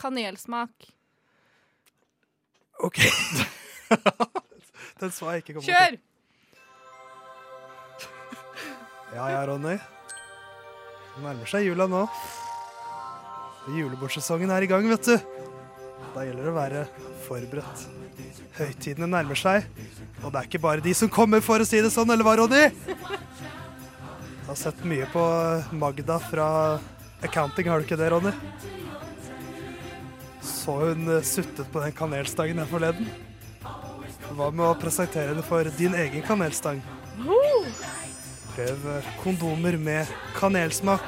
[0.00, 0.88] kanelsmak.
[2.80, 3.04] OK.
[5.04, 6.00] Den så jeg ikke komme Kjør!
[9.14, 9.78] Ja ja, Ronny.
[9.78, 12.02] Det nærmer seg jula nå.
[13.72, 15.16] Julebordsesongen er i gang, vet du.
[16.14, 16.82] Da gjelder det å være
[17.26, 17.86] forberedt.
[18.58, 19.66] Høytidene nærmer seg,
[20.22, 22.34] og det er ikke bare de som kommer, for å si det sånn, eller hva,
[22.40, 22.64] Ronny?
[22.68, 25.22] Jeg har sett mye på
[25.78, 26.48] Magda fra
[27.24, 28.32] accounting, har du ikke det, Ronny?
[30.44, 33.08] Så hun eh, suttet på den kanelstangen her forleden.
[34.34, 36.82] Hva med å presentere henne for din egen kanelstang?
[38.58, 38.86] Prøv
[39.22, 41.04] kondomer med kanelsmak,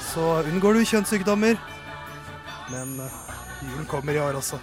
[0.00, 1.58] så unngår du kjønnssykdommer.
[2.72, 3.18] Men eh,
[3.66, 4.56] julen kommer i år også.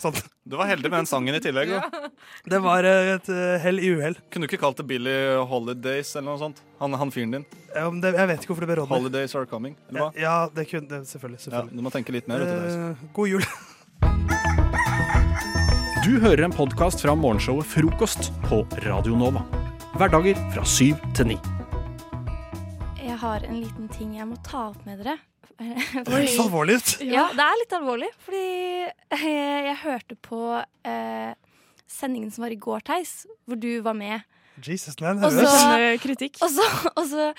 [0.00, 0.16] Sånn.
[0.46, 1.72] Du var heldig med den sangen i tillegg.
[1.74, 2.08] Da.
[2.48, 4.16] Det var eh, et eh, hell i uhell.
[4.32, 5.16] Kunne du ikke kalt det Billy
[5.50, 6.64] Holidays eller noe sånt?
[6.80, 7.46] Han, han fyren din.
[7.74, 8.94] Ja, men det- Jeg vet ikke hvorfor det ble Ronny.
[8.96, 10.10] Holidays are coming, eller hva?
[10.16, 11.44] Ja, det kunne det, selvfølgelig.
[11.52, 12.40] Ja, du må tenke litt mer.
[12.46, 13.44] Eh, god jul.
[16.06, 19.42] Du hører en podkast fra morgenshowet Frokost på Radio Nova.
[19.96, 21.34] Hverdager fra syv til ni.
[23.00, 25.14] Jeg har en liten ting jeg må ta opp med dere.
[25.56, 26.90] Det høres så alvorlig ut.
[27.00, 28.10] Ja, det er litt alvorlig.
[28.26, 29.30] Fordi jeg,
[29.70, 31.32] jeg hørte på eh,
[31.88, 33.14] sendingen som var i går, Theis,
[33.48, 34.26] hvor du var med.
[34.60, 35.46] Jesus, man, Og så.
[35.48, 37.30] Og, så, og så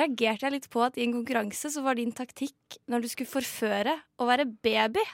[0.00, 3.28] reagerte jeg litt på at i en konkurranse så var din taktikk når du skulle
[3.28, 5.04] forføre å være baby.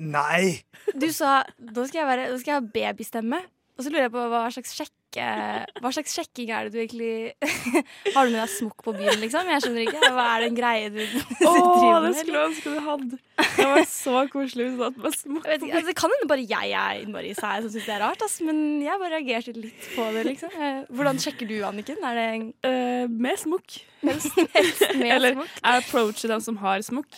[0.00, 0.62] Nei!
[0.96, 3.44] Du sa nå skal jeg, være, nå skal jeg ha babystemme.
[3.76, 4.72] Og så lurer jeg på hva slags
[5.12, 7.34] sjekke Hva slags sjekking er det du egentlig
[8.14, 9.48] Har du med deg smokk på byen, liksom?
[9.52, 10.10] Jeg skjønner ikke.
[10.16, 11.00] Hva er det en greie du,
[11.42, 13.18] driver det skulle jeg ønske du hadde.
[13.42, 15.46] Det var så koselig hvis du hadde med smokk.
[15.52, 18.36] Altså, det kan hende bare jeg er innmari sær som syns det er rart, ass,
[18.44, 20.26] men jeg bare reagerte litt på det.
[20.28, 22.02] liksom Eh, Hvordan sjekker du, Anniken?
[22.04, 23.78] Er det en uh, med smokk.
[24.02, 25.52] Helst, helst med Eller smokk?
[25.62, 27.08] jeg approacher dem som har smokk.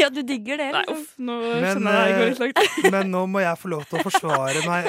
[0.00, 0.68] ja, du digger det?
[0.74, 1.02] Nei, liksom.
[1.02, 2.62] uff, nå Men, skjønner jeg det går litt langt.
[2.64, 4.88] eh, men nå må jeg få lov til å forsvare meg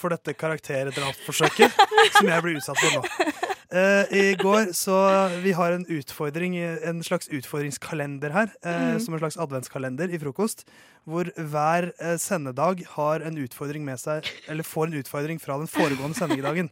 [0.00, 1.80] for dette karakterdrapsforsøket
[2.16, 3.30] som jeg blir utsatt for nå.
[3.70, 4.96] Eh, I går så
[5.44, 8.48] Vi har en utfordring, en slags utfordringskalender her.
[8.64, 9.00] eh, mm.
[9.04, 10.64] Som en slags adventskalender i frokost.
[11.06, 15.70] Hvor hver eh, sendedag har en utfordring med seg Eller får en utfordring fra den
[15.70, 16.70] foregående sendedagen.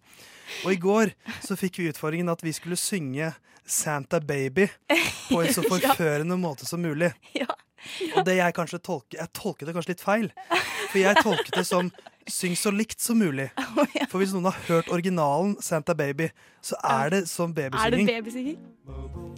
[0.64, 1.12] Og i går
[1.44, 3.34] så fikk vi utfordringen at vi skulle synge
[3.68, 4.66] Santa Baby
[5.28, 5.70] på en så Ja.
[5.76, 7.12] forførende måte som mulig.
[8.16, 10.30] Og det jeg kanskje tolker Jeg tolket det kanskje litt feil.
[10.88, 11.92] For jeg tolket det som
[12.30, 13.48] syng så likt som mulig.
[14.10, 16.28] For hvis noen har hørt originalen Santa Baby,
[16.64, 18.06] så er det som Er det babysynging.
[18.08, 18.58] babysynging?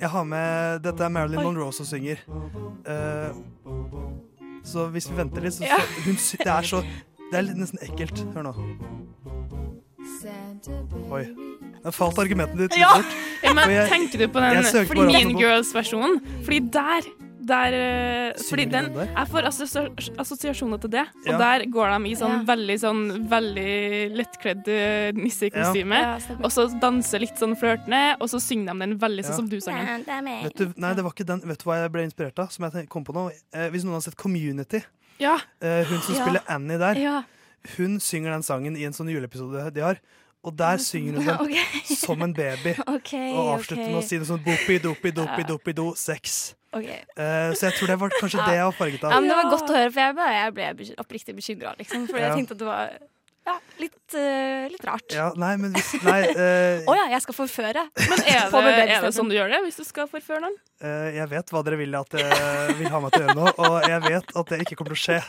[0.01, 1.45] Jeg har med Dette er Marilyn Oi.
[1.45, 2.23] Monroe som synger.
[2.87, 3.35] Uh,
[4.65, 5.77] så hvis vi venter litt, så, Ja.
[5.81, 6.83] så hun, Det er så
[7.31, 8.25] Det er litt nesten ekkelt.
[8.35, 8.55] Hør nå.
[11.11, 11.25] Oi.
[11.81, 13.07] Der falt argumentene ditt Ja, bort.
[13.43, 16.21] ja, men jeg- tenker du på den Mean Girls-versjonen?
[16.45, 17.03] Fordi der
[17.51, 21.05] der, eh, fordi den, er for Jeg får assosiasjoner til det.
[21.27, 21.39] Og Ja.
[21.39, 22.45] der går de i sånn Ja.
[22.55, 24.71] veldig sånn veldig lettkledd
[25.19, 25.99] nissekostyme.
[25.99, 26.19] Ja.
[26.19, 29.37] Ja, og så danser litt sånn flørtende, og så synger de den veldig sånn Ja.
[29.37, 30.25] som du sang den.
[30.45, 31.41] Vet du, nei, det var ikke den.
[31.41, 32.51] Vet du hva jeg ble inspirert av?
[32.51, 33.31] Som jeg kom på nå?
[33.53, 34.83] Eh, hvis noen har sett Community,
[35.19, 35.39] Ja.
[35.61, 36.25] eh, hun som Ja.
[36.25, 37.23] spiller Annie der, Ja.
[37.77, 39.99] hun synger den sangen i en sånn juleepisode de har.
[40.41, 41.83] Og der synger hun den okay.
[41.97, 42.73] som en baby.
[42.97, 46.55] Okay, og avslutter med å si noe sånn bopi, dopi, dopi, dopi, do, sex.
[46.73, 47.01] Okay.
[47.19, 49.11] Uh, så jeg tror det var kanskje det jeg var farget av.
[49.13, 50.65] Ja, men Det var godt å høre, for jeg, bare, jeg ble
[51.03, 51.71] oppriktig bekymra.
[51.81, 52.25] Liksom, for Ja.
[52.29, 52.81] jeg tenkte at det var
[53.51, 54.19] ja, litt, uh,
[54.71, 55.11] litt rart.
[55.17, 56.11] Ja, nei, men hvis Å uh,
[56.87, 57.83] oh, ja, jeg skal forføre.
[57.99, 60.57] Men er det, er det sånn du gjør det hvis du skal forføre noen?
[60.85, 63.47] eh, jeg vet hva dere vil at jeg vil ha meg til å gjøre nå,
[63.67, 65.21] og jeg vet at det ikke kommer til å skje.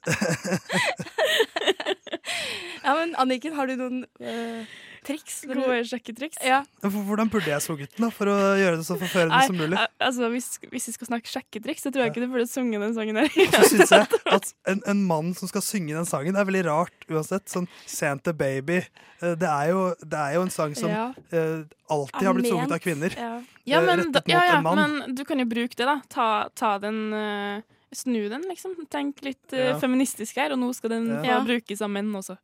[2.84, 4.64] Ja, men Anniken, har du noen uh,
[5.04, 5.42] triks?
[5.48, 6.38] Gode sjekketriks?
[6.44, 6.62] Ja.
[6.80, 9.76] Hvordan burde jeg sunget den da, for å gjøre det så forførende som mulig?
[10.00, 12.94] Altså, hvis, hvis vi skal snakke sjekketriks, så tror jeg ikke du burde sunge den
[12.96, 13.28] sangen her.
[13.52, 17.04] Så syns jeg at en, en mann som skal synge den sangen, er veldig rart
[17.12, 17.44] uansett.
[17.52, 18.80] Sånn Santa Baby.
[19.20, 21.10] Eh, Det er jo, det er jo en sang som Ja.
[21.36, 23.16] uh, alltid har blitt sunget av kvinner.
[23.20, 23.34] Ja,
[23.68, 24.80] Ja, men, rettet da, mot ja, ja, en mann.
[25.04, 25.98] men du kan jo bruke det, da.
[26.08, 27.60] Ta, ta den eh,
[27.92, 28.76] Snu den, liksom.
[28.90, 29.78] Tenk litt uh, Ja.
[29.82, 31.40] feministisk her, og nå skal den få Ja.
[31.44, 32.36] brukes av menn også.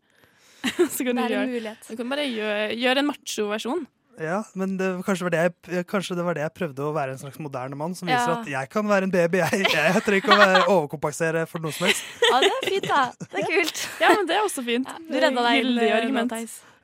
[0.91, 1.89] Så kan Det er en gjøre, mulighet.
[1.91, 3.87] du kan bare gjøre, gjøre en macho-versjon.
[4.19, 7.13] Ja, men det, kanskje, var det jeg, kanskje det var det jeg prøvde å være
[7.13, 8.41] en slags moderne mann, som viser Ja.
[8.41, 9.39] at jeg kan være en baby.
[9.45, 12.03] Jeg, jeg trenger ikke å være, overkompensere for noe som helst.
[12.25, 13.03] Ja, det er fint, da.
[13.21, 13.83] Det er kult.
[14.01, 14.89] Ja, men det er også fint.
[15.07, 16.33] Du redda deg inn, Gyldig eh, argument.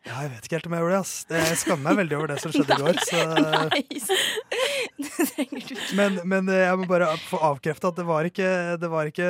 [0.02, 1.02] Ja, jeg vet ikke helt om jeg gjorde det.
[1.04, 1.12] ass.
[1.30, 2.98] Jeg skammer meg veldig over det som skjedde i går.
[3.06, 3.20] Så.
[5.02, 5.78] Det trenger du ikke.
[5.98, 8.48] Men, men jeg må bare få avkrefte at det var ikke
[8.80, 9.28] Det var ikke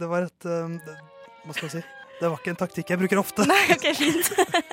[0.00, 0.96] Det var et um, det,
[1.46, 1.82] Hva skal jeg si?
[2.16, 3.44] Det var ikke en taktikk jeg bruker ofte.
[3.48, 4.30] Nei, ok, fint.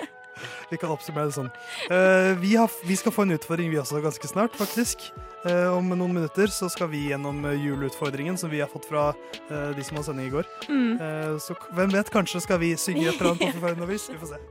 [0.72, 1.50] Vi kan oppsummere det sånn.
[1.94, 5.06] Eh, vi, har, vi skal få en utfordring, vi også, ganske snart, faktisk.
[5.46, 9.10] Eh, om noen minutter så skal vi gjennom eh, juleutfordringen som vi har fått fra
[9.12, 10.50] eh, de som hadde sending i går.
[10.72, 10.90] Mm.
[10.98, 14.08] Eh, så hvem vet, kanskje skal vi synge et eller annet på forførende vis.
[14.10, 14.42] Vi får se.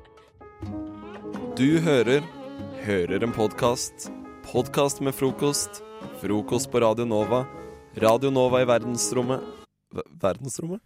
[1.58, 2.22] Du hører
[2.82, 4.08] Hører en podkast.
[4.48, 5.82] Podkast med frokost.
[6.22, 7.44] Frokost på Radio Nova.
[8.02, 9.44] Radio Nova i verdensrommet
[9.94, 10.80] Ver- Verdensrommet?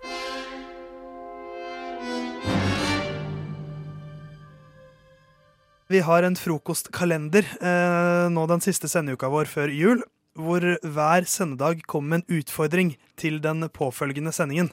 [5.88, 10.00] Vi har en frokostkalender eh, nå den siste sendeuka vår før jul,
[10.36, 14.72] hvor hver sendedag kommer med en utfordring til den påfølgende sendingen.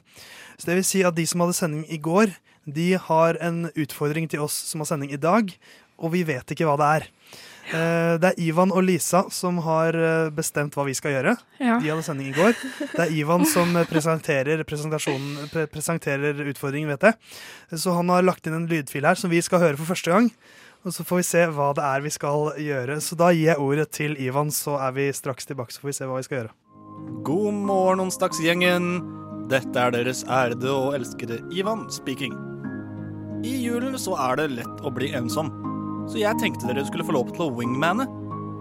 [0.58, 2.34] Så det vil si at de som hadde sending i går,
[2.66, 5.54] de har en utfordring til oss som har sending i dag,
[5.98, 7.08] og vi vet ikke hva det er.
[7.64, 11.32] Eh, det er Ivan og Lisa som har eh, bestemt hva vi skal gjøre.
[11.62, 11.78] Ja.
[11.80, 12.52] De hadde sending i går.
[12.92, 17.80] Det er Ivan som eh, presenterer, pre presenterer utfordringen, vet jeg.
[17.80, 20.28] Så han har lagt inn en lydfil her som vi skal høre for første gang.
[20.84, 22.98] Og så får vi se hva det er vi skal gjøre.
[23.00, 25.72] Så da gir jeg ordet til Ivan, så er vi straks tilbake.
[25.72, 26.56] Så får vi se hva vi skal gjøre.
[27.24, 28.98] God morgen, onsdagsgjengen.
[29.48, 32.36] Dette er deres ærede og elskede Ivan speaking.
[33.44, 35.50] I julen så er det lett å bli ensom,
[36.10, 38.06] så jeg tenkte dere skulle få lov til å wingmane.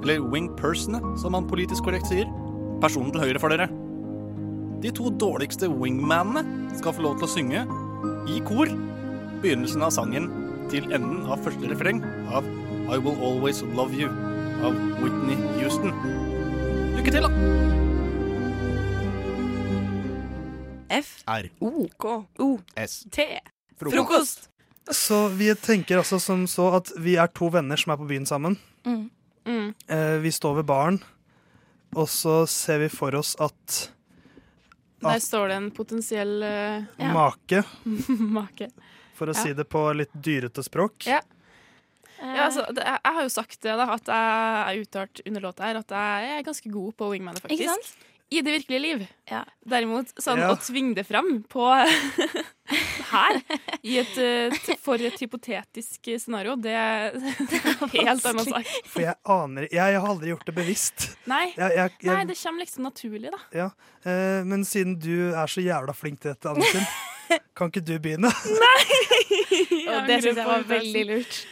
[0.03, 2.27] Eller wingpersone, som man politisk korrekt sier.
[2.83, 3.69] personen til høyre for dere.
[4.83, 6.43] De to dårligste wingmanene
[6.75, 7.61] skal få lov til å synge
[8.27, 8.67] i kor
[9.39, 10.27] begynnelsen av sangen
[10.71, 12.43] til enden av første refreng av
[12.91, 14.11] I Will Always Love You
[14.63, 15.95] av Whitney Houston.
[16.97, 17.31] Lykke til, da!
[20.93, 21.23] F.
[21.27, 21.49] R.
[21.63, 21.87] O.
[21.97, 22.17] K.
[22.43, 22.49] O.
[22.75, 23.05] S.
[23.11, 23.25] T.
[23.79, 24.52] Frokost.
[24.91, 28.25] Så vi tenker altså som så at vi er to venner som er på byen
[28.27, 28.57] sammen.
[28.85, 29.73] Mm.
[29.87, 30.97] Eh, vi står ved baren,
[31.95, 33.89] og så ser vi for oss at
[35.03, 37.63] Der står det en potensiell eh, make,
[38.39, 38.69] make.
[39.15, 39.43] for å Ja.
[39.43, 41.19] si det på litt dyrete språk Ja.
[42.23, 45.41] Ja, altså, det, jeg jeg har jo sagt det, da, at jeg er uttalt under
[45.43, 47.59] låta her, at jeg er ganske god på wingmanet, faktisk.
[47.59, 48.09] Ikke sant?
[48.31, 49.01] I det virkelige liv.
[49.29, 49.41] Ja.
[49.67, 50.53] Derimot, sånn Ja.
[50.53, 51.65] å tvinge det fram på
[53.11, 53.39] her,
[53.83, 54.13] i et,
[54.81, 57.17] for et hypotetisk scenario, det er
[57.97, 58.69] helt annen sak.
[58.87, 61.07] For jeg aner Jeg, jeg har aldri gjort det bevisst.
[61.29, 61.45] Nei.
[61.57, 63.41] Jeg, jeg, jeg, Nei, det kommer liksom naturlig, da.
[63.63, 63.67] ja.
[64.07, 66.87] eh, men siden du er så jævla flink til dette, Anniken,
[67.57, 68.31] kan ikke du begynne?
[68.31, 71.43] Og det syns jeg var veldig lurt.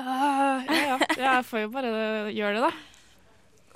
[0.00, 0.96] Uh, ja, ja.
[1.18, 1.90] Jeg får jo bare
[2.32, 2.89] gjøre det, da.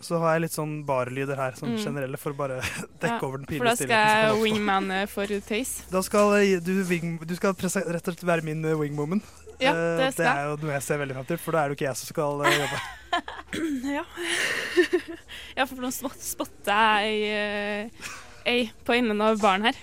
[0.05, 1.79] Så har jeg litt sånn barlyder her, sånn Mm.
[1.81, 2.59] generelle, for å bare
[3.03, 5.87] dekke Ja, over den For da skal jeg wingman eh, for Taze.
[5.91, 9.23] Da skal eh, du, wing, du skal rett og slett være min eh, wingwoman.
[9.63, 11.71] Ja, det skal det er jo noe jeg ser veldig frem til, for da er
[11.71, 12.83] det jo ikke jeg som skal jobbe.
[13.95, 14.03] Ja.
[15.57, 17.91] ja, for nå spot- spotter jeg
[18.45, 19.79] ei, på enden av baren her.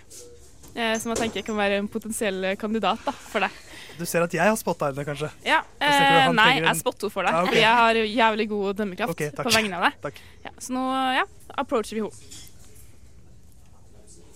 [0.99, 3.55] Som jeg tenker kan være en potensiell kandidat da, for deg.
[4.01, 5.29] Du ser at jeg har spotta henne, kanskje?
[5.45, 7.35] Ja, eh, Nei, en- jeg spotter for deg.
[7.37, 7.59] Ah, okay.
[7.61, 10.21] Jeg har jævlig god dømmekraft okay, på vegne av deg.
[10.47, 10.85] Ja, så nå
[11.19, 11.25] ja,
[11.61, 12.47] approacher vi henne.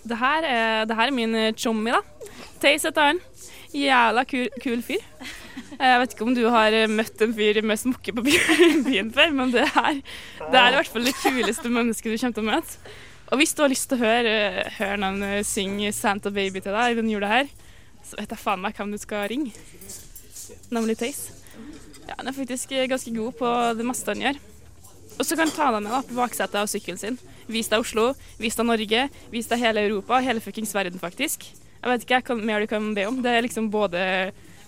[0.05, 2.03] Det her er, det her er min eh, chommy, da.
[2.61, 3.23] Taze heter han.
[3.73, 5.01] Jævla kul, kul fyr.
[5.79, 9.33] Jeg vet ikke om du har eh, møtt en fyr med smokke på byen før,
[9.33, 12.51] men det her det er i hvert fall det kuleste mennesket du kommer til å
[12.53, 12.95] møte.
[13.33, 14.33] Og hvis du har lyst til å høre,
[14.77, 17.49] høre noen eh, synge Santa Baby til deg i denne jula her,
[18.05, 19.53] så vet jeg faen meg hvem du skal ringe.
[20.73, 21.33] Nemlig Taze.
[22.05, 24.41] Ja, han er faktisk ganske god på det meste han gjør.
[25.15, 27.19] Og så kan du ta deg med da, på baksetet av sykkelen sin.
[27.49, 28.09] Vis deg Oslo,
[28.41, 31.47] vis deg Norge, vis deg hele Europa, hele fuckings verden, faktisk.
[31.79, 33.21] Jeg vet ikke hva mer du kan be om.
[33.23, 34.01] Det er liksom både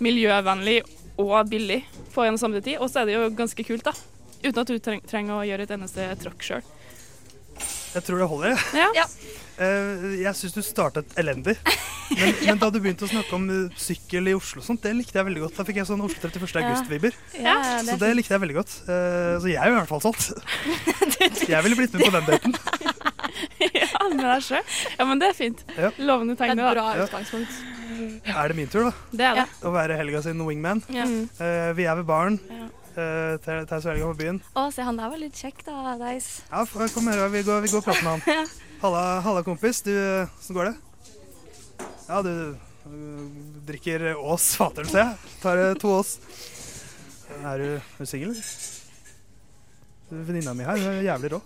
[0.04, 0.80] miljøvennlig
[1.18, 1.82] og billig
[2.14, 2.78] på en og samme tid.
[2.80, 3.94] Og så er det jo ganske kult, da.
[4.46, 4.78] Uten at du
[5.10, 6.74] trenger å gjøre et eneste tråkk sjøl.
[7.96, 8.54] Jeg tror det holder.
[8.54, 8.90] jeg.
[8.98, 9.06] Ja.
[9.06, 11.55] Eh, jeg syns du startet elendig.
[12.14, 15.18] Men, men da du begynte å snakke om eh, sykkel i Oslo, sånt, det likte
[15.20, 15.58] jeg veldig godt.
[15.58, 16.62] Da fikk jeg sånn Oslo 31.
[16.62, 17.18] August-vibber.
[17.36, 18.76] Ja, det er så det likte jeg veldig godt.
[18.86, 20.32] Eh, så jeg er i hvert fall solgt.
[21.47, 22.53] Jeg ville blitt med på den daten.
[23.80, 24.64] ja, med deg sjøl.
[24.97, 25.64] Ja, men det er fint.
[25.78, 25.89] Ja.
[25.99, 26.84] Lovende tegn, Det er et da.
[26.84, 27.05] bra Ja.
[27.08, 27.58] utgangspunkt.
[28.28, 28.91] Er det min tur, da?
[29.12, 29.45] Det er det.
[29.66, 30.84] Å være helga sin wingman.
[30.93, 31.08] Ja.
[31.08, 32.39] Eh, vi er ved baren.
[32.51, 32.68] Ja.
[32.97, 34.39] Uh, Theis og Helga på byen.
[34.58, 36.32] Å, se, han der var litt kjekk, da, Theis.
[36.49, 38.47] Ja, kom her, vi går, vi går og prater med han.
[38.82, 39.82] Halla, halla kompis.
[39.82, 39.94] Du,
[40.40, 40.76] åssen går det?
[42.08, 42.56] Ja, du
[42.88, 43.30] du
[43.68, 45.32] drikker Ås fatøl, ser jeg.
[45.42, 46.18] Tar øh, to Ås.
[47.42, 48.36] Er du, er du singel?
[50.08, 51.42] Venninna mi her hun er jævlig rå.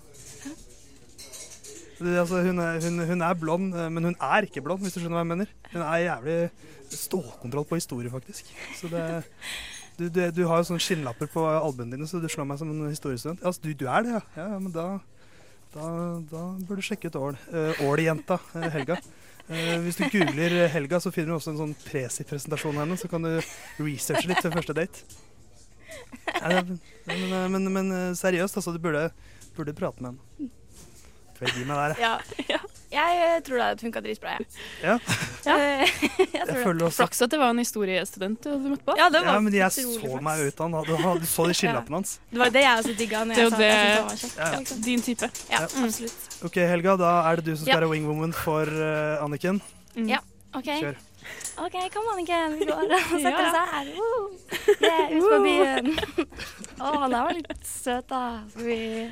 [2.02, 4.94] Du, altså, hun, er, hun, hun er blond, øh, men hun er ikke blond, hvis
[4.94, 5.56] du skjønner hva jeg mener.
[5.74, 6.38] Hun er jævlig
[6.94, 8.54] stålkontroll på historie, faktisk.
[8.78, 9.24] Så det,
[9.98, 12.90] du, du, har jo sånne skinnlapper på albuene dine, så du slår meg som en
[12.90, 13.42] historiestudent.
[13.46, 14.88] Altså, du, er det, ja ja, men da,
[15.74, 15.88] da,
[16.32, 17.38] da bør du sjekke ut Ål.
[17.52, 18.98] Uh, Ål-jenta eh, Helga.
[19.52, 23.00] Eh, hvis du googler eh, Helga, så finner du også en sånn presi-presentasjon av henne.
[23.00, 23.34] Så kan du
[23.82, 25.04] researche litt til første date.
[26.42, 26.62] Nei,
[27.08, 28.76] men, eh, men, men eh, seriøst, altså.
[28.76, 29.10] Du burde,
[29.58, 30.52] burde prate med henne.
[31.42, 32.14] Jeg gir meg der, Ja,
[32.50, 32.60] Ja.
[32.92, 34.46] Jeg tror det hadde funka dritbra, jeg.
[34.84, 34.96] Ja.
[35.48, 35.54] Ja.
[36.20, 38.96] jeg tror også Flaks at det var en historiestudent du møtte på.
[39.00, 40.22] Ja, det var Ja, men jeg så flaks.
[40.28, 40.84] meg ut av han.
[40.90, 42.18] Du, du så de skillappene hans.
[42.34, 44.60] Det var det jeg også digga Det er jeg det- var ja.
[44.60, 44.82] liksom.
[44.84, 45.30] Din type.
[45.50, 45.64] Ja, Ja.
[45.86, 46.28] absolutt.
[46.44, 46.98] OK, Helga.
[46.98, 47.80] Da er det du som skal Ja.
[47.80, 49.62] være wingwoman for uh, Anniken.
[49.96, 50.20] Ja,
[50.54, 50.66] OK.
[50.84, 50.96] Kjør.
[51.64, 52.60] OK, kom Anniken.
[52.60, 52.92] Vi går og
[53.24, 53.88] setter oss her.
[53.96, 54.30] Woo!
[54.84, 55.96] Yeah, ut på byen.
[56.82, 58.42] Å, han er var litt søt, da.
[58.52, 59.12] Skal vi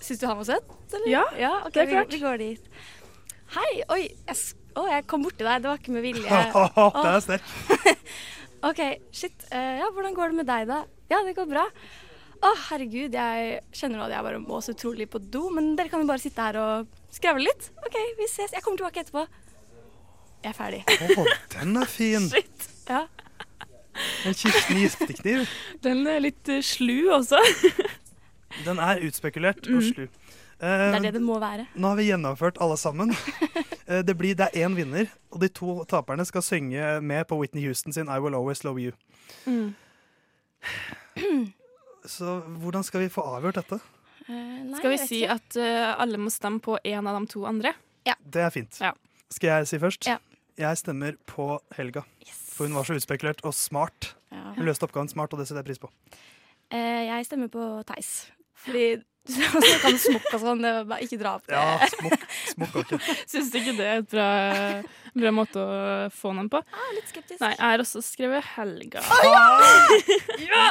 [0.00, 0.74] Syns du han var søt?
[0.92, 1.08] Eller?
[1.10, 2.12] Ja, ja okay, det er klart.
[2.14, 2.70] vi går dit.
[3.54, 3.72] Hei.
[3.94, 4.38] Oi, jeg,
[4.74, 5.64] å, jeg kom borti deg.
[5.64, 6.40] Det var ikke med vilje.
[7.04, 7.52] det er sterkt.
[8.68, 8.80] OK,
[9.14, 9.46] shit.
[9.52, 10.82] Eh, ja, hvordan går det med deg, da?
[11.12, 11.66] Ja, det går bra.
[12.44, 15.92] Å, herregud, jeg kjenner nå at jeg bare må så utrolig på do, men dere
[15.92, 17.70] kan jo bare sitte her og skravle litt.
[17.84, 18.52] OK, vi ses.
[18.52, 19.24] Jeg kommer tilbake etterpå.
[20.44, 20.82] Jeg er ferdig.
[20.84, 21.26] Å,
[21.56, 22.26] den er fin.
[22.32, 22.66] Shit.
[22.90, 23.04] Ja.
[24.26, 25.44] En Kirsten gispekniv.
[25.84, 27.38] Den er litt eh, slu også.
[28.64, 30.06] Den er utspekulert og slu.
[30.60, 31.66] Det er det det må være.
[31.74, 33.14] Nå har vi gjennomført alle sammen.
[33.84, 37.36] Eh, det, blir, det er én vinner, og de to taperne skal synge med på
[37.36, 38.94] Whitney Houston sin I Will Always Love You.
[39.44, 39.74] Mm.
[42.16, 43.78] Så hvordan skal vi få avgjort dette?
[44.28, 45.36] nei, Skal vi si ikke.
[45.36, 47.74] at uh, alle må stemme på en av de to andre?
[48.08, 48.16] Ja.
[48.20, 48.80] Det er fint.
[48.80, 48.92] Ja.
[49.32, 50.08] Skal jeg si først?
[50.08, 50.16] Ja.
[50.56, 52.04] Jeg stemmer på Helga.
[52.54, 54.14] For hun var så utspekulert og smart.
[54.32, 54.54] Ja.
[54.56, 55.90] Hun løste oppgaven smart, og det setter jeg pris på.
[56.72, 58.30] Uh, jeg stemmer på Theis.
[58.64, 58.86] Fordi
[59.24, 60.62] du snakka om smokk og sånn.
[60.64, 61.56] Det var bare ikke dra opp det.
[61.56, 62.98] Ja, smokk, smokk ikke.
[63.32, 64.28] Syns du ikke det er et bra,
[65.16, 65.78] bra måte å
[66.12, 66.60] få noen på?
[66.96, 67.40] litt skeptisk.
[67.40, 69.04] Nei, jeg har også skrevet Helga.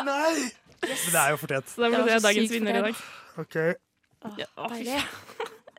[0.06, 0.50] Nei!
[0.84, 1.70] Men det er jo fortjent.
[1.72, 3.04] Så Det er det dagens vinner i dag.
[3.44, 3.56] Ok,
[4.40, 4.70] Ja, å.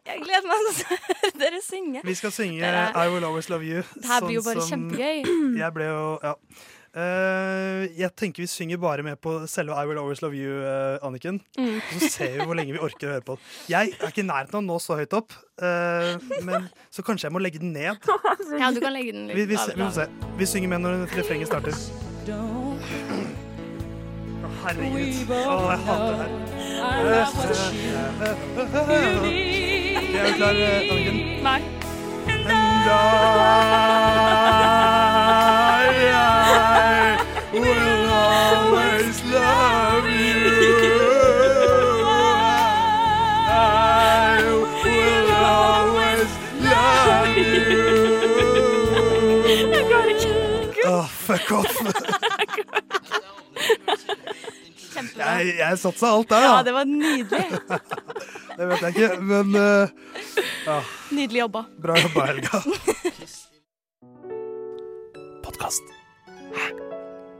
[0.05, 2.01] Jeg gleder meg til å høre dere synge.
[2.05, 2.91] Vi skal synge er...
[2.93, 3.81] I Will Always Love You.
[3.97, 5.23] Det her blir jo bare som- kjempegøy.
[5.62, 6.35] Jeg ble jo Ja.
[6.95, 11.07] Eh, jeg tenker vi synger bare med på selve I Will Always Love You, uh,
[11.07, 11.40] Anniken.
[11.59, 11.80] Mm.
[11.99, 13.34] Så ser vi hvor lenge vi orker å høre på.
[13.70, 16.14] Jeg er ikke i nærheten av å nå så høyt opp, uh,
[16.47, 17.99] men så kanskje jeg må legge den ned.
[18.55, 20.05] Ja, du kan legge den litt Vi, vi, vi se.
[20.38, 21.74] Vi synger med når refrenget starter.
[22.30, 22.78] Oh,
[24.62, 25.32] herregud.
[25.34, 26.30] Å, jeg hater det her.
[30.14, 31.18] Er du klar, Anniken?
[31.49, 31.61] Nei.
[32.47, 34.14] And
[51.53, 51.76] off.
[54.95, 56.62] Jeg, jeg satsa alt der, Ja, da.
[56.62, 57.47] det var nydelig.
[58.59, 59.88] Det vet jeg ikke, men uh,
[60.68, 60.76] ja,
[61.11, 61.64] Nydelig jobba.
[61.82, 62.61] bra jobba, Helga.
[65.45, 65.82] Podkast.
[66.55, 66.68] Hæ?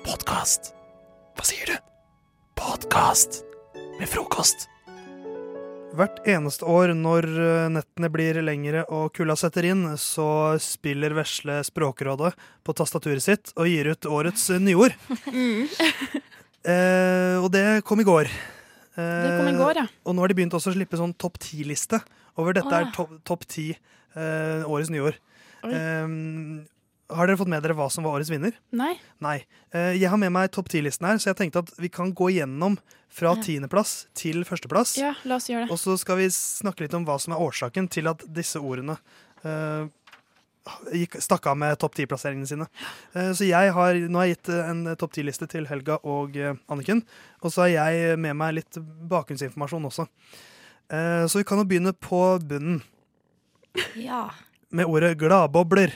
[0.05, 0.73] Podkast?
[1.39, 1.77] Hva sier du?
[2.59, 3.45] Podkast
[4.01, 4.67] med frokost.
[5.95, 11.61] Hvert eneste år når eh, nettene blir lengre og kulda setter inn, så spiller vesle
[11.67, 12.33] Språkrådet
[12.67, 14.97] på tastaturet sitt og gir ut årets nyord.
[15.35, 15.85] nyord.
[16.65, 18.31] Eh, og det kom i går.
[18.97, 19.87] Det kom i går, ja.
[20.09, 21.99] Og nå har de begynt også å slippe sånn topp ti-liste
[22.41, 22.87] over dette oh, ja.
[22.87, 25.19] er topp topp ti eh, årets nyord.
[25.69, 25.75] Oi.
[27.13, 28.55] Har dere fått med dere hva som var årets vinner?
[28.73, 28.95] Nei.
[29.21, 29.37] Nei.
[29.77, 32.31] Eh, jeg har med meg topp ti-listen her, så jeg tenkte at vi kan gå
[32.33, 32.79] gjennom
[33.13, 33.43] fra Ja.
[33.45, 34.97] tiendeplass til førsteplass.
[34.99, 35.71] Ja, la oss gjøre det.
[35.71, 38.97] Og så skal vi snakke litt om hva som er årsaken til at disse ordene
[39.45, 39.85] uh,
[40.97, 42.67] gikk, stakk av med topp ti-plasseringene sine.
[43.15, 46.57] Uh, så jeg har, nå har jeg gitt en topp ti-liste til Helga og uh,
[46.73, 47.05] Anniken.
[47.45, 48.81] Og så har jeg med meg litt
[49.13, 50.09] bakgrunnsinformasjon også.
[50.91, 52.81] Uh, så vi kan jo begynne på bunnen
[54.01, 54.31] Ja,
[54.73, 55.93] med ordet gladbobler.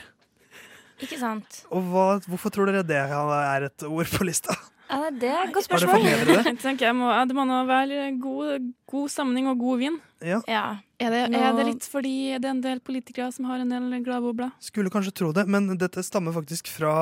[0.99, 1.63] Ikke sant?
[1.71, 4.55] Og hva, hvorfor tror dere det er et ord på lista?
[4.89, 6.01] Ja, det er et godt spørsmål.
[6.29, 6.43] Det?
[6.63, 6.71] det?
[6.81, 9.99] Jeg må, det må nå være god, god sammenheng og god vin.
[10.25, 10.39] Ja.
[10.49, 10.63] Ja.
[10.99, 14.01] Er det, er det litt fordi det er en del politikere som har en del
[14.03, 14.49] gladbobler?
[14.59, 16.95] Skulle kanskje tro det, men dette stammer faktisk fra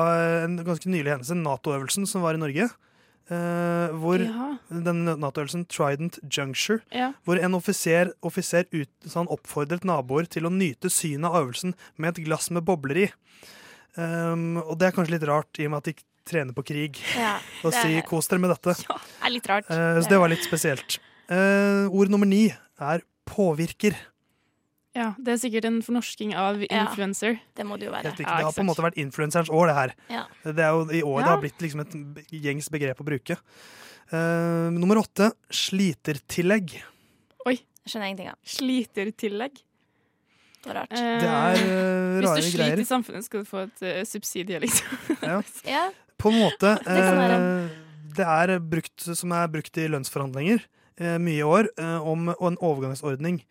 [0.44, 2.68] en ganske nylig hendelse, Nato-øvelsen som var i Norge.
[3.28, 4.54] Uh, hvor Ja.
[4.70, 7.12] den Nato-øvelsen Trident Juncture, Ja.
[7.24, 11.74] hvor en offiser, offiser ut, så han oppfordret naboer til å nyte synet av øvelsen
[11.98, 13.12] med et glass med bobler i.
[13.98, 15.94] Um, og det er kanskje litt rart, i og med at de
[16.28, 18.76] trener på krig, Ja, og det si er- 'kos dere med dette'.
[18.78, 19.66] Det er litt rart.
[19.70, 20.98] Uh, så det var litt spesielt.
[21.28, 22.46] Uh, ord nummer ni
[22.78, 23.96] er påvirker.
[24.96, 26.86] Ja, det er sikkert en fornorsking av Ja.
[26.94, 28.08] Det må det jo være.
[28.08, 29.94] Helt det har på en måte vært influenserens år, det her.
[30.10, 30.24] Ja.
[30.44, 33.36] Det er jo i år det har blitt liksom et gjengs begrep å bruke.
[34.10, 36.78] Uh, nummer åtte slitertillegg.
[37.46, 37.58] Oi.
[37.84, 38.38] Jeg skjønner ingenting av.
[38.44, 39.62] Slitertillegg.
[40.64, 40.94] Det er rart.
[40.94, 42.82] Det er eh, Hvis du sliter greier.
[42.82, 44.98] i samfunnet, skal du få et uh, subsidie, liksom.
[45.22, 45.40] Ja.
[45.76, 45.84] Ja,
[46.18, 46.74] På en måte.
[48.18, 50.64] Det eh, er brukt, som er brukt i lønnsforhandlinger
[50.98, 53.42] eh, mye i år, eh, om og en overgangsordning.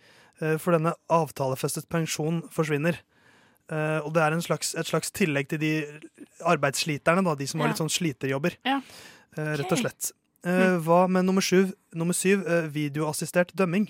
[0.42, 3.00] Eh, for denne avtalefestet pensjon forsvinner.
[3.68, 5.72] Uh, og det er en slags, et slags tillegg til de
[6.48, 8.56] arbeidssliterne, da, de som har litt sånn sliterjobber.
[8.64, 8.78] Ja.
[9.36, 10.14] Uh, rett og slett.
[10.48, 11.74] Uh, hva med nummer syv?
[11.98, 13.90] Nummer syv eh, videoassistert dømming.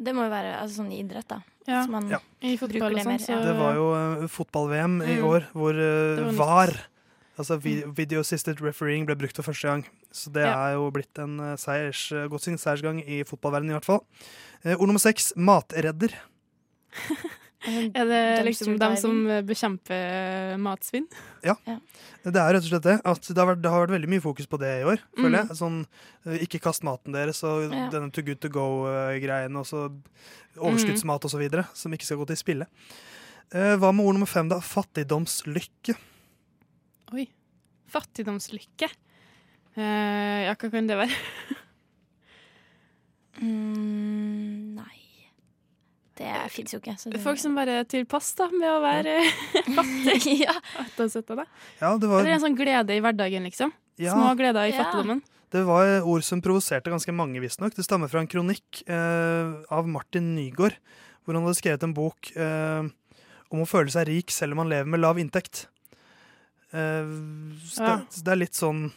[0.00, 1.40] Det må jo være altså, sånn i idrett, da.
[1.66, 1.84] Ja.
[1.84, 2.18] Så man Ja.
[2.42, 3.18] I fotball bruker og det mer.
[3.18, 5.24] sånn, så Det var jo uh, fotball-VM i Mm.
[5.28, 6.72] år, hvor uh, var
[7.38, 9.84] altså vi- Video Assisted Refereeing, ble brukt for første gang.
[10.12, 10.68] Så det Ja.
[10.68, 14.04] er jo blitt en uh, seiers, godt seiersgang i fotballverdenen, i hvert fall.
[14.64, 16.12] Ord nummer seks matredder.
[17.62, 19.30] Er det liksom dem som diving.
[19.36, 21.06] eh, bekjemper matsvinn?
[21.42, 22.96] Det er rett og slett det.
[23.06, 25.30] At det, har vært, det har vært veldig mye fokus på det i år, føler
[25.30, 25.48] Mm.
[25.48, 25.56] jeg.
[25.60, 25.86] Sånn,
[26.26, 27.88] eh, ikke kast maten deres, og Ja.
[27.90, 29.92] denne to Good To Go-greien, og så
[30.58, 32.66] overskuddsmat og så videre, som ikke skal gå til spille.
[33.54, 34.58] Eh, hva med ord nummer fem, da?
[34.58, 35.94] Fattigdomslykke.
[37.14, 37.28] Oi.
[37.88, 38.90] Fattigdomslykke.
[39.76, 41.14] Eh, ja, hva kan det være?
[43.42, 44.98] mm, Nei.
[46.18, 46.94] Det fins jo ikke.
[47.00, 49.14] Så det, Folk som bare er tilpass da, med å være
[49.78, 50.34] fattig.
[50.44, 50.52] ja.
[51.80, 53.72] Ja, det var Eller en sånn glede i hverdagen, liksom.
[54.00, 54.12] Ja.
[54.16, 54.82] Små gleder i Ja.
[54.84, 55.22] fattigdommen.
[55.52, 57.74] Det var ord som provoserte ganske mange, visstnok.
[57.76, 60.78] Det stammer fra en kronikk eh, av Martin Nygaard,
[61.24, 62.88] hvor han hadde skrevet en bok eh,
[63.52, 65.66] om å føle seg rik selv om man lever med lav inntekt.
[66.72, 67.04] Eh,
[67.68, 67.96] så, Ja.
[68.00, 68.90] det, så det er litt sånn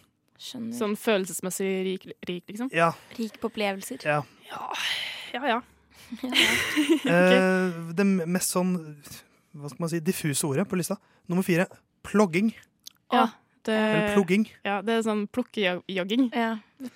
[0.45, 2.67] Sånn følelsesmessig rik, rik liksom.
[2.75, 2.89] Ja.
[3.17, 4.03] Rik på opplevelser.
[4.03, 4.17] Ja.
[5.33, 5.61] Ja ja.
[7.05, 8.75] Eh, det mest sånn
[9.55, 10.97] hva skal man si, diffuse ordet på lista.
[11.31, 11.67] Nummer fire
[12.05, 12.51] plogging.
[13.13, 13.29] Ja,
[13.65, 14.45] det, Eller plugging.
[14.65, 16.27] Ja, det er sånn plukkejogging.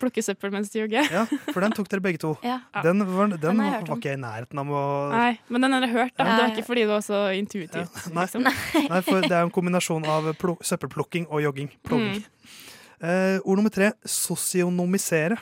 [0.01, 1.07] Plukke søppel mens du jogger.
[1.09, 2.35] Ja, for den tok dere begge to.
[2.45, 2.59] Ja.
[2.85, 4.83] Den, var, den, Den var ikke jeg i nærheten av å
[5.13, 6.27] Nei, men den har jeg hørt, da.
[6.27, 6.35] Ja.
[6.35, 8.01] Det er ikke fordi det var så intuitivt.
[8.11, 8.25] Nei.
[8.27, 8.49] Liksom.
[8.91, 11.71] Nei, for det er en kombinasjon av søppelplukking og jogging.
[11.87, 12.21] Plogging.
[12.21, 12.57] Mm.
[12.99, 15.39] Eh, ord nummer tre sosionomisere.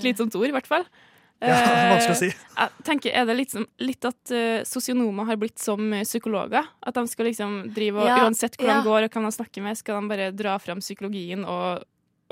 [0.00, 0.86] Slitsomt ord, i hvert fall.
[0.88, 1.14] Ja,
[1.44, 2.30] Eh, vanskelig å si.
[2.30, 6.68] Jeg tenker, Er det litt, litt at uh, sosionomer har blitt som eh, psykologer?
[6.80, 8.78] At de skal liksom drive og Ja, Uansett hvor ja.
[8.78, 11.84] de går og hvem de snakker med, skal de bare dra fram psykologien og,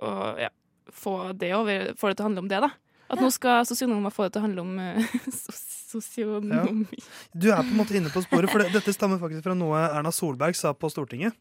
[0.03, 0.53] og ja,
[0.93, 2.73] få, det over, få det til å handle om det, da.
[3.13, 4.77] At nå skal sosionomer få det til å handle om
[5.43, 6.99] sos sosionomi.
[7.33, 9.85] Du er på en måte inne på sporet, for det, dette stammer faktisk fra noe
[9.91, 11.37] Erna Solberg sa på Stortinget.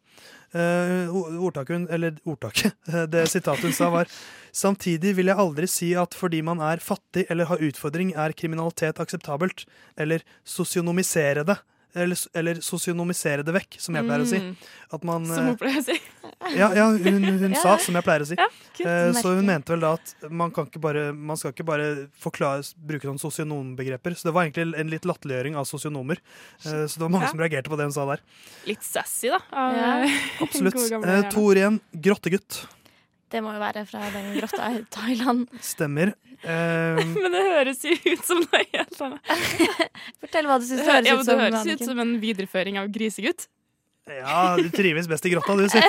[0.51, 1.07] Uh,
[1.39, 4.09] ordtaket eller ordtaket, eh, det sitatet hun sa var
[4.51, 8.99] Samtidig vil jeg aldri si at fordi man er fattig eller har utfordring, er kriminalitet
[8.99, 9.63] akseptabelt.
[9.95, 11.55] Eller sosionomisere det.
[11.93, 14.39] Eller, eller sosionomisere det vekk, som jeg pleier å si.
[14.39, 14.53] Mm.
[14.95, 15.95] At man Som hun eh, pleier å si.
[16.59, 18.37] ja, ja, hun, hun Ja, sa, som jeg pleier å si.
[18.39, 18.47] Ja.
[18.79, 21.89] Eh, så hun mente vel da at man, kan ikke bare, man skal ikke bare
[22.23, 24.15] forklare, bruke sånn sosionombegreper.
[24.15, 26.21] Så det var egentlig en litt latterliggjøring av sosionomer.
[26.63, 27.33] Eh, så det var mange Ja.
[27.35, 28.23] som reagerte på det hun sa der.
[28.71, 29.41] Litt sassy, da.
[30.45, 30.79] Absolutt.
[30.95, 31.81] Eh, to ord igjen.
[32.07, 32.63] Grottegutt.
[33.31, 35.45] Det må jo være fra den grotta i Thailand.
[35.73, 36.13] Stemmer.
[36.41, 39.33] Eh, Men det høres jo ut som noe helt annet.
[40.23, 41.31] Fortell hva du syns det høres ja, ut som.
[41.31, 41.79] Det høres Anniken.
[41.79, 43.47] ut som en videreføring av Grisegutt.
[44.11, 45.79] ja, du trives best i grotta, du, si.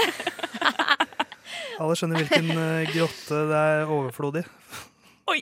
[1.83, 4.45] Alle skjønner hvilken eh, grotte det er overflod i.
[5.33, 5.41] Oi!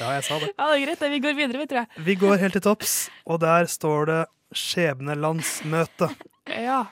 [0.00, 0.48] Ja, jeg sa det.
[0.54, 1.02] Ja, det er greit.
[1.12, 2.04] Vi går videre, vi, tror jeg.
[2.06, 2.94] Vi går helt til topps,
[3.28, 4.20] og der står det
[4.56, 6.08] skjebnelandsmøte.
[6.48, 6.86] Ja.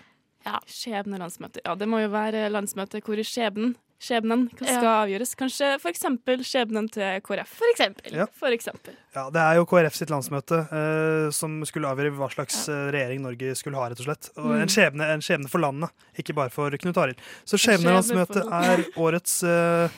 [0.67, 1.61] Skjebnelandsmøte.
[1.67, 4.91] Ja, det må jo være landsmøte hvor skjebnen Skjebnen skal Ja.
[5.03, 5.33] avgjøres.
[5.35, 7.49] Kanskje eksempel skjebnen til KrF.
[7.59, 8.13] For eksempel.
[8.15, 8.27] Ja.
[8.31, 8.95] For eksempel.
[9.13, 12.77] Ja, Det er jo KrF sitt landsmøte eh, som skulle avgjøre hva slags ja.
[12.95, 13.89] regjering Norge skulle ha.
[13.91, 14.29] rett og slett.
[14.39, 14.61] Og Mm.
[14.63, 17.19] en, skjebne, en skjebne for landet, ikke bare for Knut Arild.
[17.45, 19.91] Så skjebne skjebnelandsmøte er årets uh,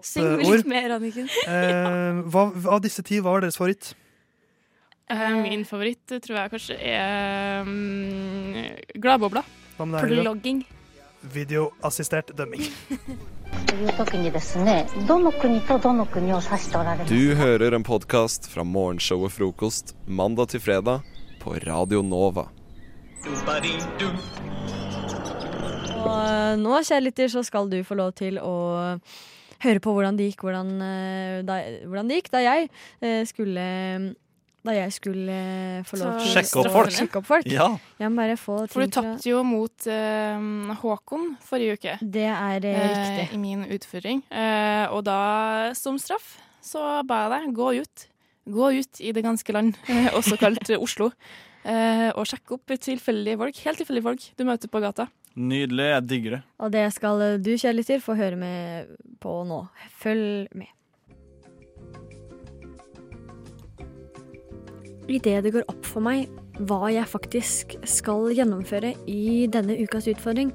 [0.00, 0.56] Syng toppord.
[0.56, 1.28] litt mer, Anniken.
[1.46, 3.92] Eh, hva, av disse ti, hva var deres favoritt?
[5.12, 8.64] Eh, min favoritt eh, tror jeg kanskje er um,
[8.96, 9.44] Gladbobla.
[9.76, 10.62] Hva med deg, Plugging.
[11.34, 12.64] Videoassistert dømming.
[17.06, 21.04] Du hører en podkast fra morgenshow og frokost mandag til fredag
[21.42, 22.46] på Radio Nova.
[26.06, 28.56] Og eh, nå, kjære lytter, så skal du få lov til å
[29.64, 32.70] høre på hvordan det gikk, hvordan, eh, da, hvordan det gikk da jeg
[33.00, 33.66] eh, skulle
[34.66, 36.94] da jeg skulle eh, få lov til Sjekke opp folk.
[36.94, 37.48] sjekke opp folk.
[37.50, 37.68] Ja.
[38.00, 41.96] Jeg må bare få For du ting tapte jo mot uh, Håkon forrige uke.
[42.02, 43.26] Det er eh, riktig.
[43.36, 44.22] I min utføring.
[44.30, 45.18] Uh, og da,
[45.78, 48.06] som straff, så ba jeg deg gå ut.
[48.46, 49.74] Gå ut i det ganske land,
[50.18, 51.10] også kalt Oslo,
[51.66, 53.62] eh, og sjekke opp tilfeldige folk.
[53.66, 55.08] Helt tilfeldige folk du møter på gata.
[55.36, 55.90] Nydelig.
[55.90, 56.44] Jeg digger det.
[56.64, 59.66] Og det skal du, kjære lytter, få høre med på nå.
[60.00, 60.70] Følg med.
[65.06, 66.26] Idet det går opp for meg
[66.66, 70.50] hva jeg faktisk skal gjennomføre i denne ukas utfordring,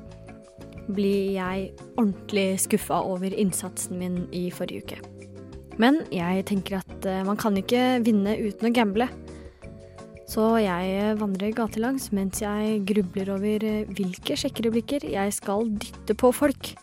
[0.91, 5.01] blir jeg ordentlig skuffa over innsatsen min i forrige uke.
[5.79, 9.07] Men jeg tenker at eh, man kan ikke vinne uten å gamble.
[10.31, 16.33] Så jeg vandrer gatelangs mens jeg grubler over eh, hvilke sjekkereplikker jeg skal dytte på
[16.35, 16.73] folk.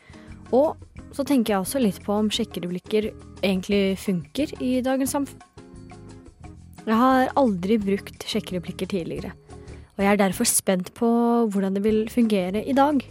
[0.56, 0.78] Og
[1.12, 3.10] så tenker jeg også litt på om sjekkereplikker
[3.42, 5.47] egentlig funker i dagens samfunn.
[6.88, 9.34] Jeg har aldri brukt sjekkereplikker tidligere,
[9.98, 11.08] og jeg er derfor spent på
[11.52, 13.02] hvordan det vil fungere i dag.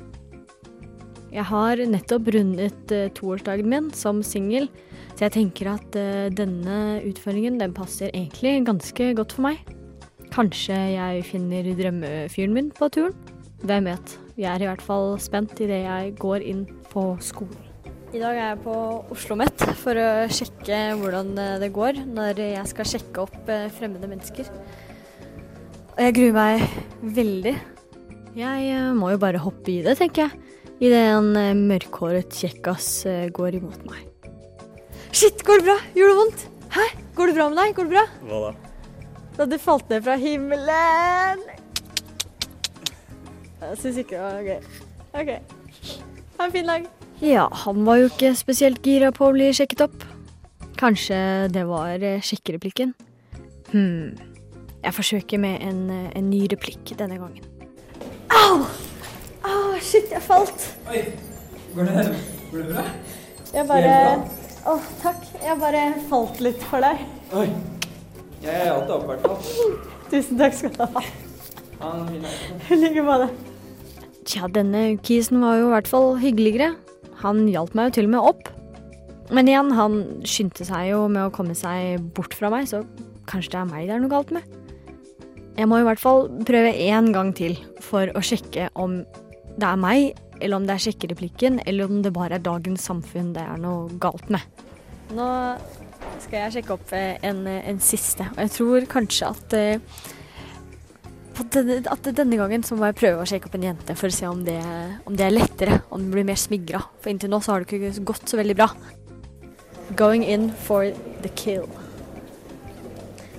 [1.30, 4.65] Jeg har nettopp rundet eh, toårsdagen min som singel,
[5.13, 9.61] så jeg tenker at eh, denne utfordringen den passer egentlig ganske godt for meg.
[10.34, 13.13] Kanskje jeg finner drømmefyren min på turen?
[13.61, 14.17] Hvem vet.
[14.38, 17.66] Jeg er i hvert fall spent idet jeg går inn på skolen.
[18.16, 18.74] I dag er jeg på
[19.12, 23.66] Oslo OsloMet for å sjekke hvordan eh, det går når jeg skal sjekke opp eh,
[23.76, 24.47] fremmede mennesker.
[25.91, 26.64] Og jeg gruer meg
[27.18, 27.53] veldig.
[28.39, 30.39] Jeg eh, må jo bare hoppe i det, tenker jeg.
[30.88, 32.88] Idet en mørkhåret kjekkas
[33.36, 34.05] går imot meg.
[35.12, 35.78] Shit, går det bra?
[35.97, 36.49] Gjorde det vondt?
[36.78, 36.89] Hæ?
[37.18, 37.74] Går det bra med deg?
[37.76, 38.05] Går det bra?
[38.30, 38.76] Hva da?
[39.38, 41.43] Da du falt ned fra himmelen.
[43.66, 44.78] Jeg syns ikke det var gøy.
[45.18, 45.34] OK.
[46.38, 46.88] Ha en fin dag.
[47.24, 50.03] Ja, han var jo ikke spesielt gira på å bli sjekket opp.
[50.78, 51.18] Kanskje
[51.49, 52.93] det var eh, sjekkereplikken?
[53.72, 54.13] Hm.
[54.84, 57.47] Jeg forsøker med en, eh, en ny replikk denne gangen.
[58.30, 58.68] Au!
[59.41, 60.70] Au, shit, jeg falt.
[60.91, 61.01] Oi,
[61.74, 62.05] går det,
[62.51, 62.86] går det bra?
[63.55, 63.97] Jeg bare
[64.68, 65.22] Å, takk.
[65.41, 67.01] Jeg bare falt litt for deg.
[67.39, 67.47] Oi.
[68.43, 69.78] Jeg er alltid opp, i hvert fall.
[70.11, 71.03] Tusen takk skal du ha.
[72.68, 73.30] I like måte.
[74.28, 76.76] Tja, denne kisen var jo i hvert fall hyggeligere.
[77.24, 78.53] Han hjalp meg jo til og med opp.
[79.34, 79.97] Men igjen, han
[80.28, 82.84] skyndte seg jo med å komme seg bort fra meg, så
[83.28, 84.45] kanskje det er meg det er noe galt med.
[85.57, 89.01] Jeg må i hvert fall prøve én gang til for å sjekke om
[89.57, 93.34] det er meg, eller om det er sjekkereplikken, eller om det bare er dagens samfunn
[93.36, 94.45] det er noe galt med.
[95.18, 95.28] Nå
[96.22, 99.99] skal jeg sjekke opp eh, en, en siste, og jeg tror kanskje at eh,
[101.53, 104.15] denne, at denne gangen så må jeg prøve å sjekke opp en jente for å
[104.15, 104.59] se om det,
[105.09, 106.81] om det er lettere, om hun blir mer smigra.
[107.03, 108.69] For inntil nå så har det ikke gått så veldig bra.
[109.99, 110.89] Going in for
[111.23, 111.67] the kill.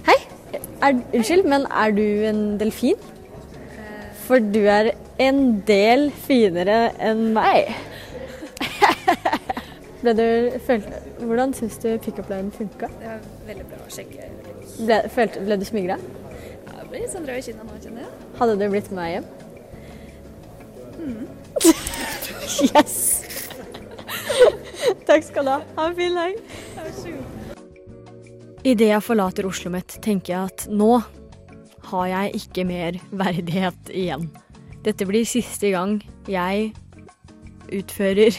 [0.08, 0.18] Hei!
[0.54, 3.00] Er, unnskyld, men er du en delfin?
[4.28, 4.92] For du er
[5.22, 7.72] en del finere enn meg.
[10.02, 10.26] Ble du,
[10.66, 12.90] følte, hvordan syns du pickup-linen funka?
[13.00, 14.30] Det var veldig bra å sjekke.
[14.78, 15.98] Ble, følte, ble du smigra?
[16.88, 18.12] Blir sånn rød i kinnet nå, kjenner jeg.
[18.38, 19.26] Hadde du blitt med meg hjem?
[20.98, 21.24] Mm.
[22.58, 22.94] Yes!
[25.08, 25.58] Takk skal du ha.
[25.76, 26.38] Ha en fin dag.
[28.66, 30.98] Idet jeg forlater Oslo mitt, tenker jeg at nå
[31.88, 34.28] har jeg ikke mer verdighet igjen.
[34.84, 36.72] Dette blir siste gang jeg
[37.74, 38.36] utfører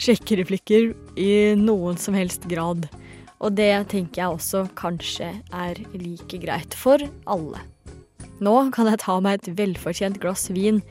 [0.00, 0.90] sjekkereplikker
[1.20, 2.88] i noen som helst grad.
[3.40, 7.62] Og det tenker jeg også kanskje er like greit for alle.
[8.40, 10.82] Nå kan jeg ta meg et velfortjent glass vin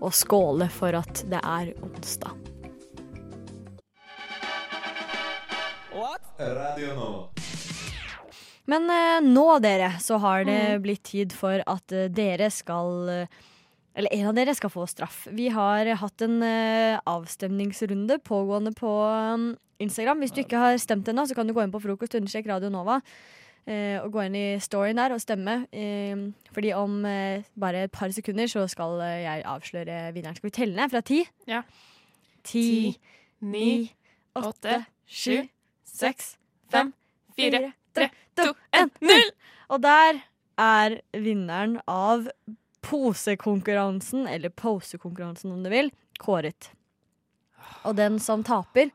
[0.00, 2.36] og skåle for at det er onsdag.
[8.70, 13.40] Men eh, nå, dere, så har det blitt tid for at eh, dere skal eh,
[13.98, 15.24] Eller en av dere skal få straff.
[15.34, 18.90] Vi har hatt en uh, avstemningsrunde pågående på
[19.34, 19.50] um,
[19.82, 20.22] Instagram.
[20.22, 22.70] Hvis du ikke har stemt ennå, så kan du gå inn på frokost understrek Radio
[22.70, 23.00] Nova.
[23.66, 25.64] Uh, og gå inn i storyen der og stemme.
[25.74, 30.38] Uh, fordi om uh, bare et par sekunder så skal jeg avsløre vinneren.
[30.38, 31.24] Skal vi telle ned fra ti?
[31.50, 31.64] Ja.
[32.46, 32.94] Ti,
[33.44, 33.90] ni,
[34.38, 35.42] åtte, sju,
[35.84, 36.36] seks,
[36.72, 36.94] fem,
[37.36, 37.66] fire,
[37.96, 39.28] tre, to, en, null!
[39.68, 40.22] Og der
[40.60, 42.30] er vinneren av
[42.84, 46.70] posekonkurransen, eller posekonkurransen om du vil, kåret.
[47.84, 48.90] Og den som taper,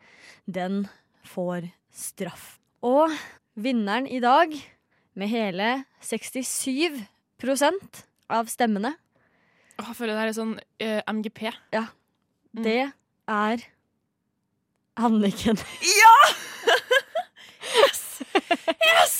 [0.45, 0.85] den
[1.25, 2.57] får straff.
[2.85, 3.13] Og
[3.55, 4.53] vinneren i dag,
[5.15, 5.69] med hele
[6.03, 7.05] 67%
[8.29, 8.95] av stemmene,
[9.75, 11.39] Åh, Jeg føler det her er sånn uh, MGP.
[11.75, 11.81] Ja.
[12.55, 12.91] det
[13.27, 13.63] er
[14.95, 15.59] Anniken.
[15.83, 16.13] Ja!
[17.75, 18.03] yes!
[18.79, 19.15] Yes!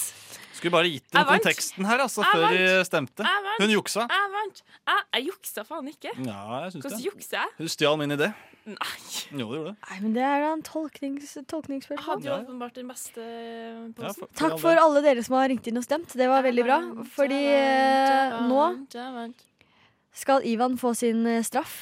[0.66, 3.26] Skulle bare gitt den konteksten her, altså, før vi de stemte.
[3.60, 4.08] Hun juksa.
[4.10, 4.62] Jeg vant.
[4.90, 6.14] Jeg, jeg juksa faen ikke.
[6.26, 7.06] Ja, jeg syns Hvordan det.
[7.06, 7.50] jukser jeg?
[7.60, 8.30] Hun stjal min idé.
[8.66, 8.94] Nei.
[9.30, 9.74] Jo, det gjorde det.
[9.92, 12.08] Nei, men det er da en tolknings, Jeg tolkningsspørsmål.
[12.08, 13.26] hadde jo åpenbart den beste
[14.00, 14.30] posen.
[14.42, 16.16] Takk for alle dere som har ringt inn og stemt.
[16.18, 16.78] Det var veldig bra.
[17.14, 18.64] Fordi eh, nå
[20.18, 21.76] skal Ivan få sin eh, straff.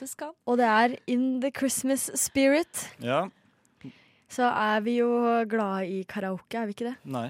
[0.00, 0.32] Det skal.
[0.50, 2.88] Og det er in the Christmas spirit.
[2.98, 3.28] Ja.
[4.32, 5.12] Så er vi jo
[5.46, 6.96] glad i karaoke, er vi ikke det?
[7.06, 7.28] Nei.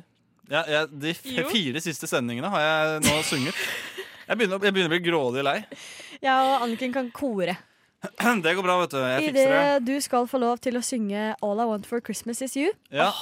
[0.51, 1.45] Ja, ja, de f Jo.
[1.49, 3.55] fire siste sendingene har jeg nå sunget.
[4.29, 5.59] Jeg begynner, jeg begynner å bli grådig lei.
[6.23, 7.57] Ja, og Anniken kan kore.
[8.43, 8.99] Det går bra, vet du.
[8.99, 9.61] Jeg fikser det.
[9.63, 12.73] Idet du skal få lov til å synge All I Want for Christmas Is You.
[12.91, 13.13] Ja.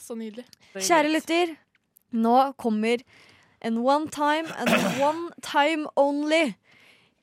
[0.00, 0.44] Så nydelig.
[0.76, 1.54] Kjære lytter,
[2.12, 3.00] nå kommer
[3.64, 4.70] en one time and
[5.02, 6.54] one time only.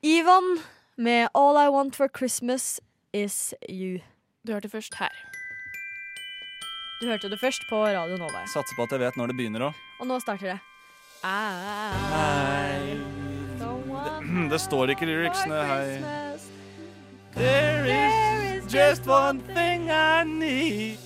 [0.05, 0.57] Ivan
[0.97, 2.79] med All I Want for Christmas
[3.13, 4.01] Is You.
[4.45, 5.13] Du hørte først her.
[7.01, 8.45] Du hørte det først på Radio Nova.
[8.47, 9.73] Satser på at jeg vet når det begynner òg.
[9.99, 10.59] Og nå starter det.
[11.25, 12.95] I,
[14.49, 15.63] Det står ikke lyricsene.
[15.65, 16.37] her.
[17.35, 20.97] There is just one thing I need.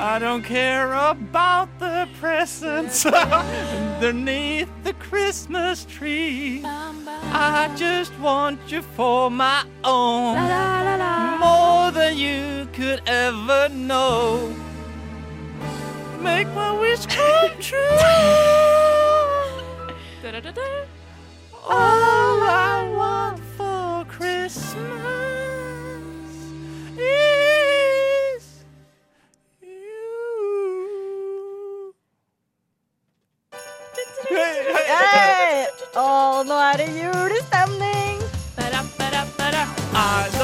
[0.00, 6.62] I don't care about the presents underneath the Christmas tree.
[6.64, 10.36] I just want you for my own.
[11.40, 14.54] More than you could ever know.
[16.28, 17.78] Make my wish come true.
[20.22, 20.68] Da-da-da-da.
[21.64, 24.76] All I want for Christmas
[26.98, 28.44] is
[29.62, 29.94] you.
[34.28, 34.74] Hey!
[34.86, 35.66] hey.
[35.96, 38.20] Oh, nå er det julestemning!
[38.56, 40.37] Ba-da-ba-da-ba.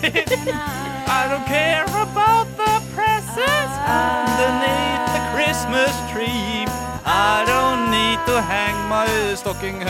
[0.00, 6.64] I don't care about the presents underneath the Christmas tree.
[7.04, 9.80] I don't need to hang my stocking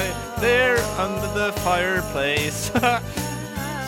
[0.41, 2.71] there under the fireplace.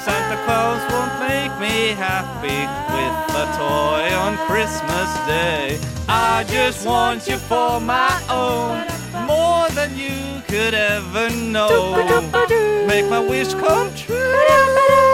[0.05, 2.63] Santa Claus won't make me happy
[2.95, 5.81] with a toy on Christmas Day.
[6.09, 8.87] I just want you for my own,
[9.27, 11.97] more than you could ever know.
[12.87, 15.14] Make my wish come true.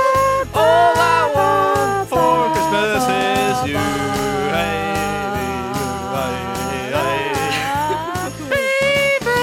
[0.61, 0.98] All I
[1.36, 3.80] want for Christmas is you.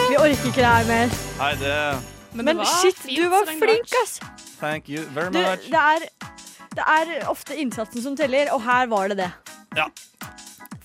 [0.09, 1.07] Vi orker ikke det her mer.
[1.41, 4.19] Hei, det Men, shit, du var flink, ass.
[4.59, 5.65] Thank you very Du, much.
[5.71, 5.99] det er,
[6.77, 9.31] det er ofte innsatsen som teller, og her var det det.
[9.77, 9.85] Ja.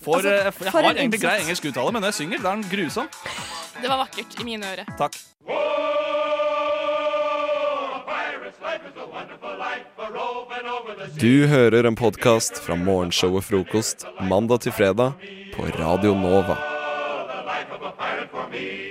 [0.03, 2.37] For, Altså, eh, jeg for har en egentlig grei engelsk uttale, men når jeg synger,
[2.43, 3.07] da er den grusom.
[3.81, 4.85] Det var vakkert i mine ører.
[4.97, 5.15] Takk.
[11.19, 15.17] Du hører en podkast fra morgenshowet Frokost mandag til fredag
[15.53, 16.55] på Radio Nova.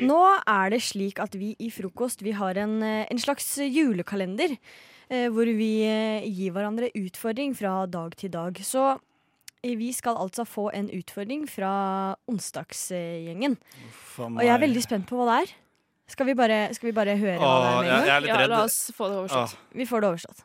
[0.03, 0.19] Nå
[0.51, 4.57] er det slik at vi i Frokost vi har en, eh, en slags julekalender.
[5.11, 8.59] eh, Hvor vi eh, gir hverandre utfordring fra dag til dag.
[8.63, 8.99] Så
[9.63, 13.59] eh, vi skal altså få en utfordring fra onsdagsgjengen.
[14.19, 15.55] Og jeg er veldig spent på hva det er.
[16.09, 18.07] Skal vi bare, skal vi bare høre hva det Åh, er med jeg- en gang?
[18.07, 18.51] jeg er litt Ja, redd.
[18.51, 19.57] la oss få det overstått.
[19.75, 20.45] Vi får det overstått.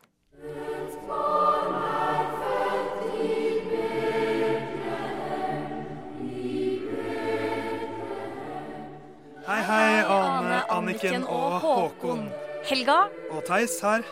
[9.48, 12.26] Hei, hei, Ane, Anniken og Håkon.
[12.68, 12.98] Helga,
[13.32, 14.02] Og Theis her.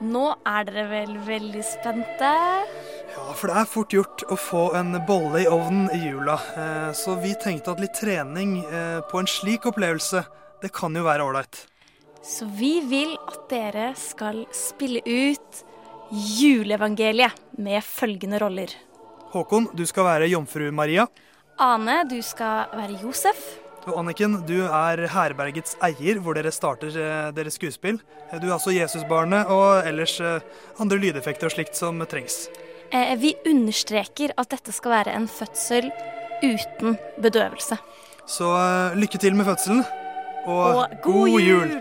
[0.00, 2.30] nå er dere vel veldig spente?
[3.12, 6.38] Ja, for det er fort gjort å få en bolle i ovnen i jula.
[6.56, 10.24] Eh, Så vi tenkte at litt trening eh, på en slik opplevelse,
[10.62, 11.62] det kan jo være ålreit.
[12.24, 15.62] Så vi vil at dere skal spille ut
[16.10, 18.74] juleevangeliet med følgende roller.
[19.32, 21.06] Håkon, du skal være jomfru Maria.
[21.60, 23.40] Ane, du skal være Josef.
[23.88, 28.00] Og Anniken, du er herbergets eier, hvor dere starter eh, deres skuespill.
[28.40, 30.44] Du er altså Jesusbarnet og ellers eh,
[30.82, 32.48] andre lydeffekter og slikt som trengs.
[32.92, 35.88] Eh, vi understreker at dette skal være en fødsel
[36.44, 37.78] uten bedøvelse.
[38.28, 38.48] Så
[38.98, 39.80] lykke til med fødselen,
[40.48, 41.78] og, Og god jul!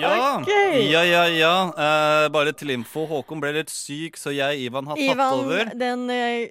[0.00, 0.48] Ja, Ok.
[0.90, 1.22] ja, ja.
[1.30, 1.52] ja.
[1.70, 5.60] Eh, bare til info, Håkon ble litt syk, så jeg Ivan har tatt over.
[5.68, 6.48] Ivan, den eh,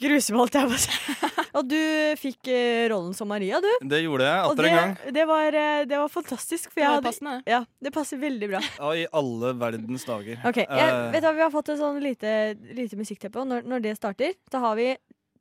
[0.00, 0.96] grusomme, holdt jeg på å si.
[1.60, 1.76] Og du
[2.20, 3.68] fikk eh, rollen som Maria, du.
[3.92, 4.96] Det gjorde jeg atter det, en gang.
[5.18, 6.70] det, var, eh, det var fantastisk.
[6.72, 7.36] For Det jeg var hadde, passende.
[7.52, 8.64] Ja, det passer veldig bra.
[8.80, 10.40] Ja, I alle verdens dager.
[10.48, 12.32] Ok, jeg, Eh, vet du Vi har fått et sånn lite,
[12.80, 14.94] lite musikkteppe, og når, når det starter, da har vi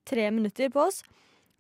[0.05, 1.01] tre minutter på oss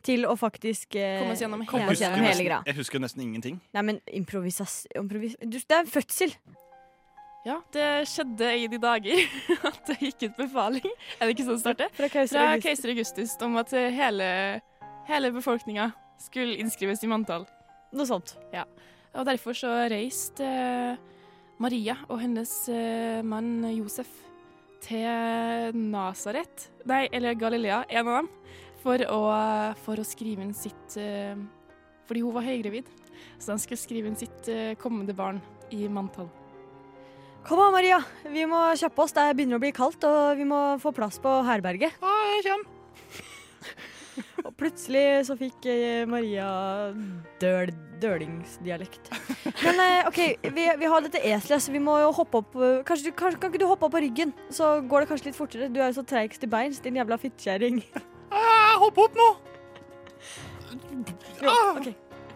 [0.05, 2.61] til å faktisk eh, Komme oss gjennom hele oss gjennom hele greia.
[2.67, 3.59] jeg husker nesten ingenting.
[3.75, 4.83] Nei, men improvisas...
[4.95, 6.35] improvis du, det er en fødsel.
[7.45, 9.19] Ja, det skjedde i de dager
[9.69, 10.87] at det gikk ut befaling.
[11.19, 11.91] Er det ikke sånn det starter?
[11.97, 12.89] Fra keiser Augustus.
[12.95, 14.29] Augustus om at hele,
[15.09, 15.91] hele befolkninga
[16.21, 17.45] skulle innskrives i manntall.
[17.95, 18.33] Noe sånt.
[18.53, 18.65] Ja.
[19.15, 21.03] Og derfor så reiste eh,
[21.61, 24.09] Maria og hennes eh, mann Josef
[24.85, 28.27] til Nasaret, nei, eller Galilea, en av dem,
[28.85, 29.19] for å,
[29.81, 31.33] for å skrive inn sitt eh,
[32.05, 32.89] Fordi hun var høygravid,
[33.41, 35.39] så de skulle skrive inn sitt eh, kommende barn
[35.73, 36.29] i manntall.
[37.45, 37.97] Kom an, Maria.
[38.29, 39.13] Vi må kjappe oss.
[39.13, 41.97] Det begynner å bli kaldt, og vi må få plass på herberget.
[42.01, 42.71] Å, jeg kommer.
[44.45, 46.47] Og plutselig så fikk eh, Maria
[47.41, 49.09] døl, dølingsdialekt.
[49.65, 50.19] Men OK,
[50.55, 52.55] vi, vi har dette eselet, så vi må jo hoppe opp
[52.87, 54.31] kanskje, du- kanskje, Kan ikke du hoppe opp på ryggen?
[54.53, 55.69] Så går det kanskje litt fortere.
[55.73, 57.17] Du er jo så treigst i beins, din jævla
[58.75, 58.81] fittekjerring.
[58.83, 59.29] Hopp opp nå!
[61.41, 61.87] Jo, OK.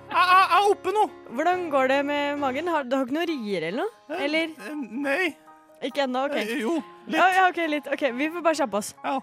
[0.09, 1.03] Jeg er oppe nå.
[1.37, 2.67] Hvordan går det med magen?
[2.67, 3.91] Har, du har ikke noe rier eller noe?
[4.17, 4.49] Eller?
[4.89, 5.35] Nei.
[5.85, 6.25] Ikke ennå?
[6.27, 6.35] OK.
[6.35, 6.73] Eh, jo,
[7.05, 7.19] litt.
[7.19, 7.87] Ja, ja, OK, litt.
[7.93, 8.89] OK, vi får bare kjappe oss.
[9.05, 9.19] Ja.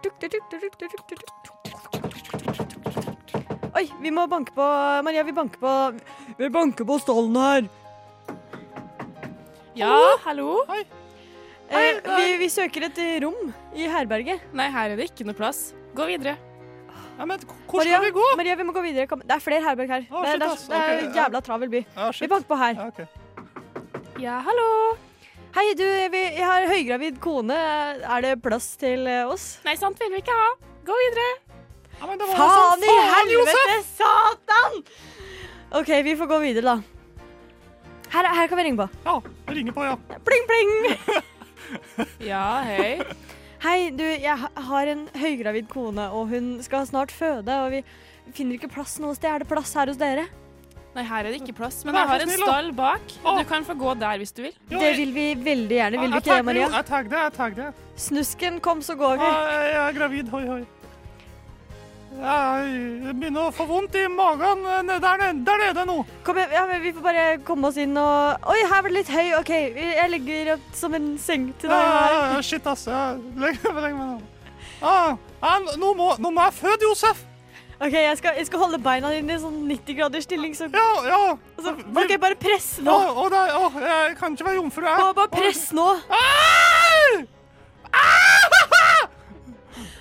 [0.00, 1.56] Tuk, tuk, tuk, tuk, tuk, tuk, tuk, tuk.
[3.80, 4.64] Oi, vi må banke på
[5.06, 5.72] Maria, vi banker på
[6.40, 7.68] Vi banker på stallen her.
[9.78, 9.94] Ja,
[10.26, 10.64] hallo?
[11.70, 14.42] Eh, vi, vi søker et eh, rom i herberget.
[14.52, 15.70] Nei, her er det ikke noe plass.
[15.96, 16.36] Gå videre.
[17.18, 18.24] Ja, men hvor Maria, skal vi gå?
[18.36, 19.06] Maria, vi må gå videre.
[19.10, 19.20] Kom.
[19.20, 20.06] Det er flere herberg her.
[20.08, 20.80] Å, det, er, det, er, det
[21.10, 21.82] er jævla travel by.
[21.96, 22.78] Ja, vi banker på her.
[22.78, 23.00] Ja, ok.
[24.20, 24.68] Ja, hallo?
[25.56, 27.56] Hei, du, vi, jeg har høygravid kone.
[28.00, 29.56] Er det plass til eh, oss?
[29.66, 30.50] Nei, sant vil vi ikke ha.
[30.86, 31.28] Gå videre.
[31.98, 33.90] Ja, men det var Faen sånn, i helvete, Josef!
[33.98, 34.78] satan!
[35.80, 37.26] OK, vi får gå videre, da.
[38.14, 38.86] Her, her kan vi ringe på.
[39.04, 39.18] Ja,
[39.52, 39.98] ringer på, ja.
[40.26, 40.72] Pling, pling!
[42.30, 42.98] Ja, hei.
[43.60, 47.82] Hei, du, jeg har en høygravid kone, og hun skal snart føde, og vi
[48.32, 49.28] finner ikke plass noe sted.
[49.34, 50.24] Er det plass her hos dere?
[50.94, 53.12] Nei, her er det ikke plass, men jeg har en stall bak.
[53.20, 54.56] Du kan få gå der hvis du vil.
[54.72, 56.00] Det vil vi veldig gjerne.
[56.00, 56.66] Vil vi ikke det, Maria?
[56.72, 57.70] Jeg Jeg det, jeg tagde.
[58.08, 59.28] Snusken, kom, så går vi.
[59.28, 60.62] Jeg er gravid, hoi, hoi.
[62.10, 66.00] Jeg begynner å få vondt i magen eh, der nede, der nede nå.
[66.26, 69.12] Kom igjen, ja, Vi får bare komme oss inn og Oi, her var det litt
[69.14, 69.28] høy.
[69.38, 72.42] OK, jeg legger opp som en seng til deg Ja, her.
[72.42, 72.88] shit, ass.
[72.90, 74.26] Ja, Legg legg meg ned.
[74.82, 77.22] Ah, ja, nå, må, nå må jeg føde, Josef.
[77.80, 80.88] OK, jeg skal, jeg skal holde beina dine i sånn 90 graders stilling, så Ja,
[81.06, 81.20] ja.
[81.56, 82.90] Altså, OK, bare press nå.
[82.92, 85.06] Å, å, å, jeg kan ikke være jomfru, jeg.
[85.06, 85.86] Bare, bare press nå.
[86.10, 87.22] Au!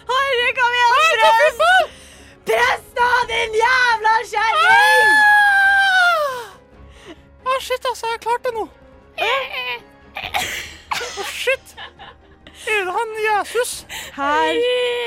[0.10, 1.99] Herre, kom igjen, press!
[2.50, 5.12] Press da, din jævla kjerring!
[7.45, 8.08] Ah, shit, altså.
[8.10, 8.64] Jeg klarte nå.
[11.00, 11.76] Å, shit.
[12.70, 13.74] Er det han Jesus?
[14.16, 14.58] Her,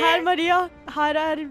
[0.04, 0.58] her, Maria.
[0.94, 1.42] Her er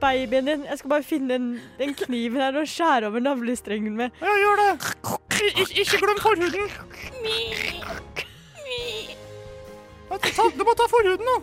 [0.00, 0.64] babyen din.
[0.70, 4.16] Jeg skal bare finne den, den kniven her og skjære over navlestrengen med.
[4.22, 4.70] Ja, gjør det.
[5.48, 6.70] Ik ikke glem forhuden.
[10.56, 11.36] Du må ta forhuden nå.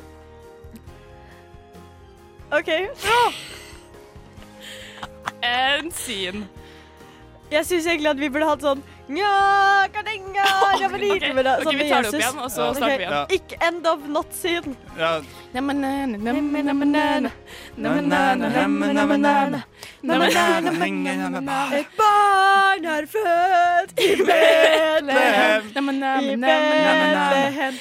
[2.57, 2.73] OK.
[3.05, 3.21] Ja.
[5.43, 6.47] En scene.
[7.51, 10.45] Jeg syns egentlig at vi burde hatt sånn Nja, kardinga!
[11.45, 11.53] det.
[11.59, 13.27] ok, Sånn vi tar det opp igjen, og så starter vi igjen.
[13.37, 14.73] Ikke end of not scene.
[21.75, 25.63] Et barn er født i Betlehem.
[25.69, 27.73] I Betlehem.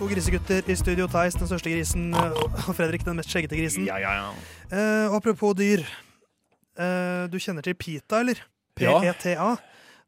[0.00, 1.04] To grisegutter i studio.
[1.12, 3.84] Theis, den største grisen, og Fredrik, den mest skjeggete grisen.
[3.84, 4.30] Ja, ja, ja.
[4.72, 5.82] Eh, apropos dyr.
[6.80, 8.40] Eh, du kjenner til PETA, eller?
[8.80, 8.94] Ja.
[9.04, 9.50] PETA.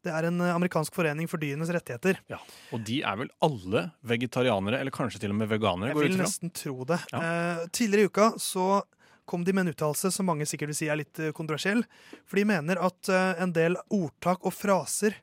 [0.03, 2.22] Det er en eh, amerikansk forening for dyrenes rettigheter.
[2.32, 2.40] Ja,
[2.72, 3.84] Og de er vel alle
[4.14, 5.93] vegetarianere, eller kanskje til og med veganere?
[5.93, 7.03] Jeg vil nesten tro det.
[7.12, 8.66] Eh, tidligere i uka så
[9.28, 11.84] kom de med en uttalelse som mange sikkert vil si er litt eh, kontroversiell.
[12.24, 15.20] For de mener at eh, en del ordtak og fraser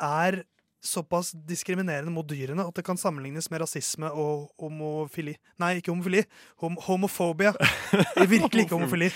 [0.00, 0.46] er
[0.84, 5.34] såpass diskriminerende mot dyrene at det kan sammenlignes med rasisme og homofili.
[5.58, 6.22] Nei, ikke homofili.
[6.62, 7.54] Hom homofobia.
[8.30, 9.10] Virkelig ikke homofili.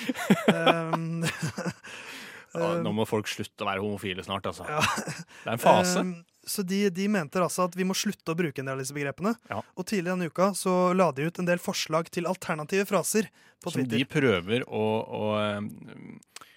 [0.51, 1.23] Um,
[2.53, 4.67] Ja, nå må folk slutte å være homofile snart, altså.
[4.69, 4.83] Ja.
[4.83, 6.03] Det er en fase.
[6.05, 6.13] Um,
[6.45, 8.97] så de, de mente altså at vi må slutte å bruke en del av disse
[8.97, 9.35] begrepene.
[9.51, 9.63] Ja.
[9.79, 13.31] Og tidligere denne uka så la de ut en del forslag til alternative fraser
[13.63, 15.61] på Som de prøver å, å eh,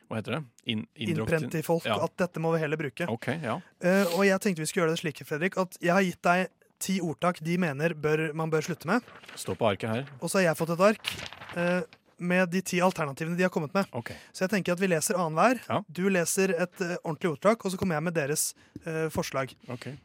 [0.10, 0.41] Hva heter det?
[0.70, 1.97] In, Innprent i folk Ja.
[2.06, 3.08] at dette må vi heller bruke.
[3.18, 3.58] Okay, ja.
[3.58, 6.47] uh, og jeg tenkte vi skulle gjøre det slik, Fredrik, at jeg har gitt deg
[6.80, 9.01] ti ordtak de mener bør, man bør slutte med.
[9.39, 10.10] Stå på arket her.
[10.20, 11.14] Og så har jeg fått et ark
[11.56, 11.82] Uh,
[12.20, 13.88] med de ti alternativene de har kommet med.
[13.95, 14.16] Okay.
[14.36, 15.62] Så jeg tenker at vi leser annenhver.
[15.70, 15.78] Ja.
[15.88, 18.43] Du leser et uh, ordentlig ordtak, og så kommer jeg med deres
[18.84, 19.56] uh, forslag.
[19.72, 19.95] Okay.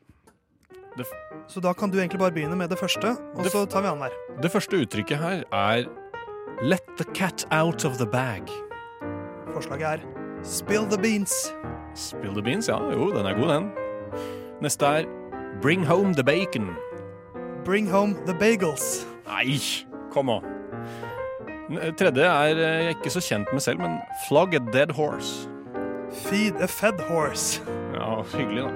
[1.51, 3.91] Så da kan du egentlig bare begynne med det første, og Det så tar vi
[3.91, 4.15] annenhver.
[4.43, 5.91] det første uttrykket her er
[6.63, 8.47] Let the cat out of the bag.
[9.55, 9.99] Forslaget er
[10.43, 11.33] Spill the beans.
[11.95, 12.79] Spill the beans, ja.
[12.93, 13.71] Jo, den er god, den.
[14.63, 15.05] Neste er
[15.63, 16.71] Bring home the bacon.
[17.65, 19.07] Bring home the bagels.
[19.27, 19.59] Nei,
[20.13, 20.43] kom an.
[21.99, 23.99] Tredje er eh, jeg ikke så kjent med selv, men
[24.29, 25.49] Flog a dead horse.
[26.11, 27.63] Feed a fed horse.
[27.95, 28.71] Ja, hyggelig, da.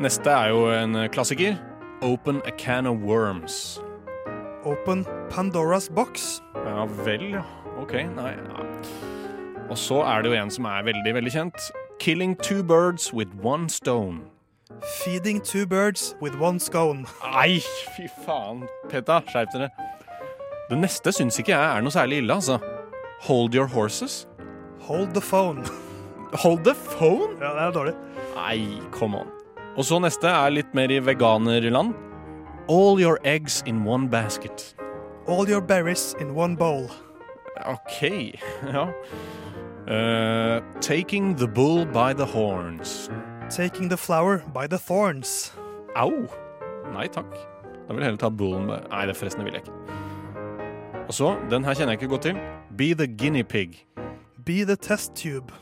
[0.00, 1.54] Neste er jo en eh, klassiker.
[2.02, 3.80] Open a can of worms.
[4.64, 6.42] Open Pandoras box.
[6.66, 7.44] Ja vel, ja.
[7.82, 8.32] OK, nei.
[8.32, 9.13] Ja.
[9.70, 11.70] Og så er det jo en som er veldig, veldig kjent.
[11.98, 14.26] Killing two birds with one stone.
[15.00, 17.06] Feeding two birds with one scone.
[17.22, 17.60] Nei,
[17.96, 18.64] fy faen.
[18.90, 19.70] Peta, skjerp dere.
[20.68, 22.58] Det neste syns ikke jeg er noe særlig ille, altså.
[23.28, 24.26] Hold your horses.
[24.84, 25.64] Hold the phone.
[26.42, 27.36] Hold the phone?
[27.40, 27.94] Ja, det er dårlig.
[28.34, 29.30] Nei, come on.
[29.76, 31.94] Og så neste er litt mer i veganerland.
[32.68, 34.74] All your eggs in one basket.
[35.28, 36.88] All your berries in one bowl.
[37.62, 38.02] OK,
[38.72, 38.88] ja.
[39.86, 43.10] Uh, taking the bull by the horns.
[43.50, 45.54] Taking the flower by the thorns.
[45.94, 46.10] Au!
[46.92, 47.30] Nei takk.
[47.86, 49.74] Da vil jeg heller ta bullen by Nei, det forresten det vil jeg ikke.
[51.04, 52.40] Og så, den her kjenner jeg ikke godt til.
[52.78, 53.84] Be the guinea pig.
[54.46, 55.52] Be the test tube.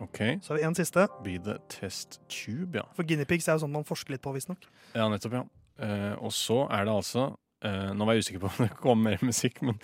[0.00, 0.18] OK.
[0.42, 1.08] Så har vi en siste.
[1.24, 2.86] Be the test tube, ja.
[2.94, 4.62] For guinea pigs er jo sånn man forsker litt på, visstnok.
[4.94, 5.44] Ja, nettopp, ja.
[5.76, 7.26] Uh, og så er det altså
[7.64, 9.78] Eh, nå var jeg usikker på om det kom mer musikk, men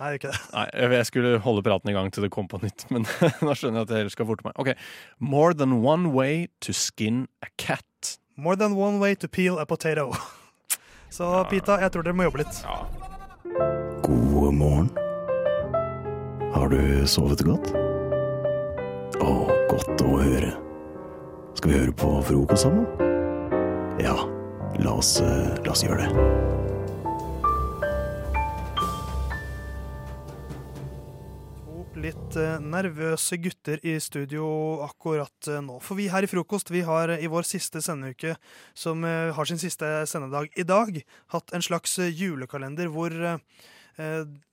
[0.00, 0.38] Nei, ikke det.
[0.50, 3.06] Nei, jeg jeg skulle holde praten i gang til det kom på nytt, men
[3.46, 4.56] da skjønner jeg at jeg heller skal forte meg.
[4.58, 4.72] Ok,
[5.22, 8.16] More than one way to skin a cat.
[8.34, 10.10] More than one way to peel a potato.
[11.12, 12.62] Så Pita, jeg tror dere må jobbe litt.
[14.02, 14.88] God morgen.
[16.56, 17.70] Har du sovet godt?
[19.22, 19.32] Å,
[19.70, 20.54] godt å høre.
[21.60, 22.88] Skal vi høre på frokost sammen?
[24.00, 24.16] Ja,
[24.82, 26.61] la oss, eh, la oss gjøre det.
[32.02, 34.46] Litt eh, nervøse gutter i studio
[34.84, 35.78] akkurat eh, nå.
[35.84, 38.34] For vi her i Frokost vi har eh, i vår siste sendeuke,
[38.74, 40.98] som har sin siste sendedag i dag,
[41.34, 43.14] hatt en slags julekalender hvor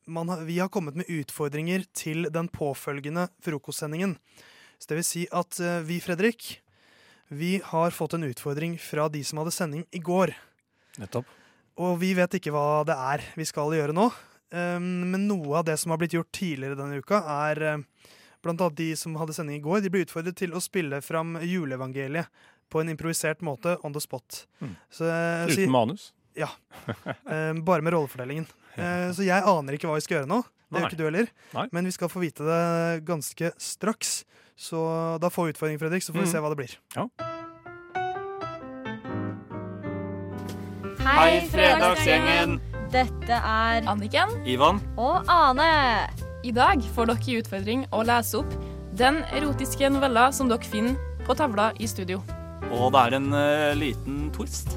[0.09, 4.17] man vi har kommet med utfordringer til den påfølgende frokostsendingen.
[4.75, 6.57] Så det vil si at vi, Fredrik,
[7.31, 10.35] vi har fått en utfordring fra de som hadde sending i går.
[10.99, 11.31] Nettopp.
[11.79, 14.09] Og vi vet ikke hva det er vi skal gjøre nå.
[14.51, 17.19] Um, men noe av det som har blitt gjort tidligere denne uka,
[17.49, 17.83] er um,
[18.41, 21.35] blant annet de som hadde sending i går, de ble utfordret til å spille fram
[21.43, 22.27] juleevangeliet
[22.69, 24.45] på en improvisert måte on the spot.
[24.61, 24.75] Mm.
[24.89, 26.11] Så, Uten så- Uten manus?
[26.37, 26.47] Ja.
[27.25, 28.47] Um, bare med rollefordelingen.
[28.77, 30.43] Uh, så jeg aner ikke hva vi skal gjøre nå.
[30.69, 31.29] Det gjør ikke du heller.
[31.55, 31.67] Nei.
[31.73, 34.23] Men vi skal få vite det ganske straks.
[34.59, 34.77] Så
[35.19, 36.31] da får vi utfordringen, Fredrik, så får vi Mm.
[36.31, 36.75] se hva det blir.
[36.95, 37.07] Ja.
[41.09, 42.59] Hei, Fredagsgjengen!
[42.89, 44.79] Dette er Anniken Ivan?
[44.97, 46.09] og Ane.
[46.41, 48.55] I dag får dere i utfordring å lese opp
[48.97, 52.23] den erotiske novella som dere finner på tavla i studio.
[52.73, 54.73] Og det er en uh, liten twist.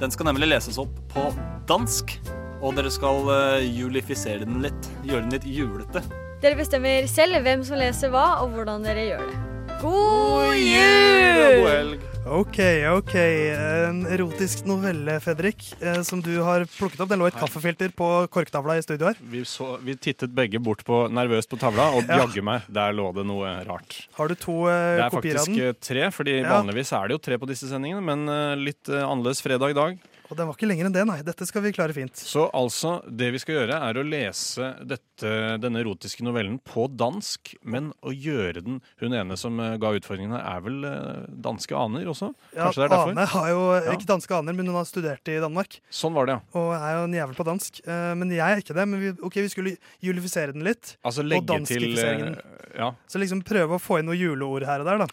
[0.00, 1.30] Den skal nemlig leses opp på
[1.70, 2.18] dansk.
[2.60, 4.90] Og dere skal uh, julifisere den litt.
[5.06, 6.04] Gjøre den litt julete.
[6.44, 9.42] Dere bestemmer selv hvem som leser hva, og hvordan dere gjør det.
[9.80, 11.40] God jul!
[11.40, 11.93] god helg.
[12.34, 12.56] Ok,
[12.98, 13.12] ok.
[13.14, 17.10] En erotisk novelle, Fredrik, eh, som du har plukket opp.
[17.12, 19.20] Den lå i et kaffefilter på korktavla i studio her.
[19.30, 22.24] Vi, så, vi tittet begge bort på, nervøst på tavla, og Ja.
[22.24, 24.00] jaggu meg, der lå det noe rart.
[24.18, 25.68] Har du to eh, Det er kopier av faktisk den?
[25.68, 26.56] eh, tre, fordi Ja.
[26.58, 28.26] vanligvis er det jo tre på disse sendingene, men
[28.64, 29.98] litt annerledes fredag i dag.
[30.30, 31.18] Og den var ikke lenger enn det, nei.
[31.26, 32.16] Dette skal vi klare fint.
[32.16, 37.52] Så altså, det vi skal gjøre er å lese dette, denne erotiske novellen på dansk,
[37.62, 41.76] men å gjøre den Hun ene som eh, ga utfordringen her, er vel eh, danske
[41.76, 42.30] aner også?
[42.54, 43.12] Ja, Kanskje det er derfor?
[43.12, 43.92] Ane har jo Ja.
[43.98, 45.78] ikke danske aner, men hun har studert i Danmark.
[45.92, 46.60] Sånn var det, ja.
[46.60, 47.82] Og er jo en jævel på dansk.
[47.84, 48.88] Eh, Men jeg er ikke det.
[48.88, 50.96] Men vi, ok, vi skulle julifisere den litt.
[51.04, 52.32] Altså og legge til eh,
[52.78, 52.94] Ja.
[53.06, 55.06] Så liksom prøve å få inn noen juleord her og der, da.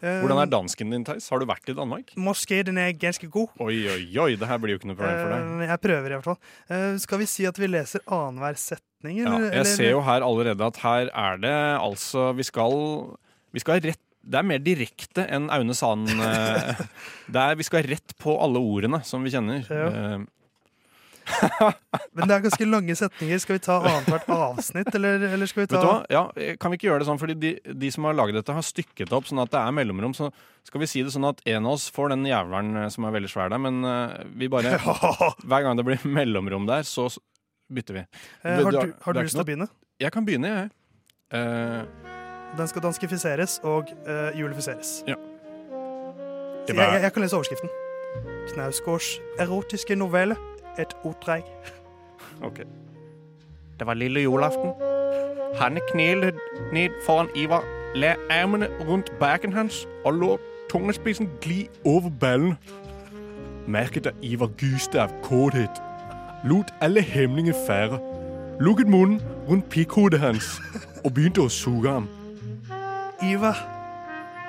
[0.00, 1.28] Eh, Hvordan er dansken din, Theis?
[1.32, 2.12] Har du vært i Danmark?
[2.16, 3.48] Moské, den er ganske god.
[3.58, 5.46] Oi, oi, oi, det her blir jo ikke noe problem for deg.
[5.64, 6.38] Eh, Jeg prøver i hvert fall.
[6.70, 9.18] Eh, Skal vi si at vi leser annenhver setning?
[9.24, 12.72] Ja, jeg ser jo her allerede at her er det altså Vi skal,
[13.54, 16.08] vi skal rett Det er mer direkte enn Aune Sand.
[16.10, 16.82] eh,
[17.32, 19.62] det er, vi skal rett på alle ordene som vi kjenner.
[19.70, 20.18] Ja.
[22.16, 23.38] Men det er ganske lange setninger.
[23.42, 25.82] Skal vi ta annethvert avsnitt, eller, eller skal vi ta?
[26.12, 26.22] Ja,
[26.60, 27.20] kan vi ikke gjøre det sånn?
[27.20, 27.52] Fordi de,
[27.84, 30.14] de som har laget dette, har stykket det opp sånn at det er mellomrom.
[30.16, 30.30] Så
[30.68, 33.14] skal vi si det sånn at en av oss får den jævelen eh, som er
[33.18, 34.76] veldig svær der, men eh, vi bare
[35.48, 37.08] Hver gang det blir mellomrom der, så
[37.72, 38.04] bytter vi.
[38.44, 39.68] Eh, har du- har du lyst til å begynne?
[40.00, 40.70] Jeg kan begynne, jeg.
[41.34, 41.82] Eh,
[42.58, 45.02] Den skal danskifiseres og uh, julifiseres.
[45.06, 45.18] Ja.
[46.68, 47.68] Jeg, jeg, jeg kan lese overskriften.
[48.54, 49.08] Knausgårds
[49.40, 50.36] erotiske novelle.
[50.78, 51.42] Et oppdrag.
[52.42, 52.58] Ok.
[53.78, 54.70] Det var lille julaften.
[55.60, 56.32] Hanne knelte
[56.72, 57.64] ned foran Ivar,
[57.94, 62.54] la armene rundt baken hans og lot tungespissen gli over ballen.
[63.66, 65.82] Merket da Ivar gyste av kåthet,
[66.44, 67.98] lot alle hemninger fære,
[68.60, 70.60] lukket munnen rundt pikkhodet hans
[71.04, 72.08] og begynte å suge ham.
[73.22, 73.56] Ivar.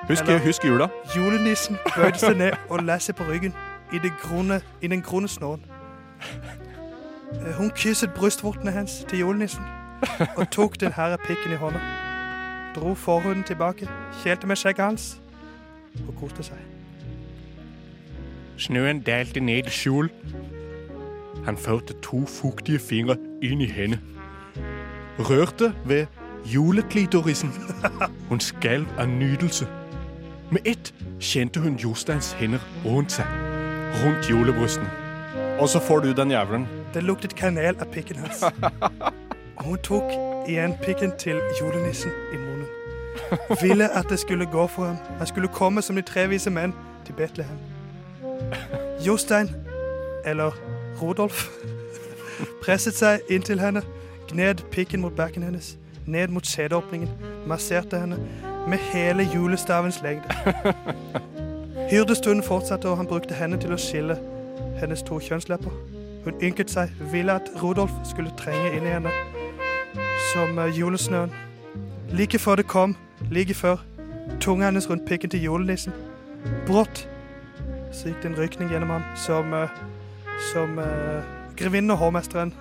[0.08, 0.88] Husk, Eller- husk jula.
[1.16, 3.54] Julenissen bøyde seg ned og la seg på ryggen
[3.92, 5.64] i, det grone, i den grunne snåren.
[6.20, 9.64] Eh, Hun kysset brystvortene hans til julenissen
[10.36, 11.80] og tok den herre pikken i hånda.
[12.74, 13.88] Dro forhuden tilbake,
[14.22, 15.20] kjelte med skjegget hans
[16.08, 16.58] og koste seg.
[18.60, 20.10] Snøen dalte ned i skjul.
[21.44, 23.98] Han førte to fuktige fingre inn i henne.
[25.18, 26.06] Rørte ved
[26.46, 27.52] juleklitorisen.
[28.28, 29.66] Hun skalv av nydelse.
[30.50, 33.26] Med ett kjente hun Josteins hender rundt seg.
[34.04, 34.90] Rundt julebrystene.
[35.60, 36.68] Og så får du den jævelen.
[36.94, 38.42] Det luktet kanel av pikken hans.
[39.56, 40.12] Og hun tok
[40.48, 42.66] igjen pikken til julenissen i munnen.
[43.62, 44.96] Ville at det skulle gå for ham.
[45.18, 46.72] Han skulle komme som de tre vise menn
[47.06, 47.58] til Betlehem.
[49.06, 49.50] Jostein,
[50.24, 50.56] eller
[51.02, 51.48] Rodolf,
[52.62, 53.82] presset seg inntil henne,
[54.32, 55.76] gned pikken mot bakken hennes,
[56.06, 57.08] ned mot skjedeåpningen,
[57.46, 58.16] masserte henne
[58.68, 60.28] med hele julestavens lengde.
[61.90, 64.16] Hyrdestunden fortsatte, og han brukte henne til å skille
[64.80, 65.70] hennes to kjønnslepper.
[66.24, 69.12] Hun ynket seg, ville at Rudolf skulle trenge inn i henne.
[70.32, 71.32] Som eh, julesnøen.
[72.12, 72.96] Like før det kom,
[73.30, 73.76] like før,
[74.40, 75.92] tunga hennes rundt pikken til julenissen.
[76.66, 77.06] Brått
[77.92, 79.80] så gikk det en rykning gjennom ham som eh,
[80.52, 81.20] Som uh,
[81.56, 82.54] grevinnen og hovmesteren.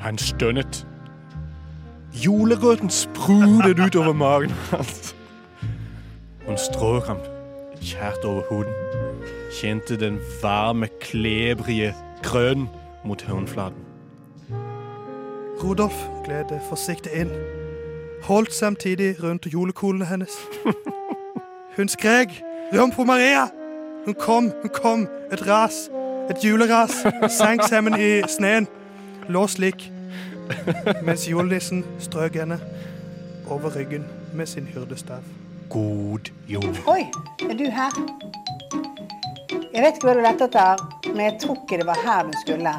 [0.00, 0.86] Han stønnet.
[2.14, 5.16] Julerøden sprudet ut over magen hans.
[6.46, 7.20] Hun strøk ham
[7.80, 9.03] kjært over huden.
[9.54, 12.68] Kjente den varme, klebrige grønn
[13.04, 13.84] mot håndflaten.
[15.62, 15.94] Rudolf
[16.24, 17.30] gled forsiktig inn,
[18.22, 20.38] holdt samtidig rundt julekolene hennes.
[21.76, 23.64] Hun skrek 'Jomfru Maria!'
[24.04, 25.08] Hun kom, hun kom.
[25.32, 25.90] Et ras.
[26.30, 26.90] Et juleras.
[27.28, 28.68] Sank sammen i sneen.
[29.28, 29.92] Lå slik.
[31.02, 32.60] Mens julenissen strøk henne
[33.48, 34.04] over ryggen
[34.34, 35.22] med sin hyrdestav.
[35.70, 36.76] God jul.
[36.86, 37.06] Oi,
[37.50, 37.90] er du her?
[39.74, 42.36] Jeg vet ikke hva du lette etter, men jeg tror ikke det var her du
[42.44, 42.74] skulle.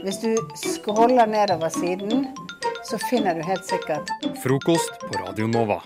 [0.00, 2.24] Hvis du scroller nedover siden,
[2.88, 4.08] så finner du helt sikkert
[4.40, 5.82] Frokost på Radio Nova.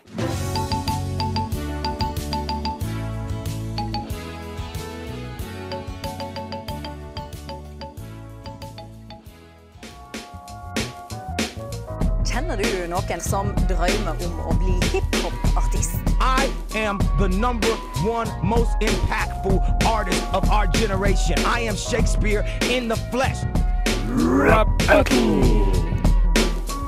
[12.93, 15.97] Noen som drømmer om å bli hiphop-artist?
[16.21, 17.73] I am the number
[18.05, 21.39] one most impactful artist of our generation.
[21.47, 23.41] I am Shakespeare in the flesh.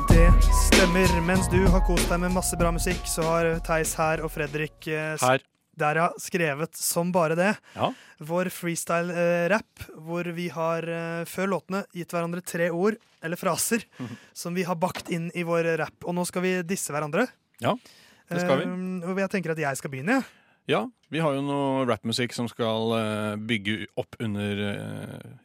[0.09, 0.29] Det
[0.67, 1.21] stemmer.
[1.27, 4.87] Mens du har kost deg med masse bra musikk, så har Theis her og Fredrik
[4.87, 5.43] eh, Her.
[5.81, 6.07] Der, ja.
[6.21, 7.51] Skrevet som bare det.
[7.75, 7.91] Ja.
[8.25, 13.87] Vår freestyle-rapp, hvor vi har eh, før låtene gitt hverandre tre ord, eller fraser,
[14.45, 15.99] som vi har bakt inn i vår rapp.
[16.05, 17.27] Og nå skal vi disse hverandre.
[17.63, 17.77] Ja,
[18.31, 18.71] det skal vi.
[18.71, 20.21] Eh, og jeg tenker at jeg skal begynne.
[20.21, 20.41] jeg.
[20.65, 24.63] Ja, vi har jo noe rappmusikk som skal eh, bygge opp under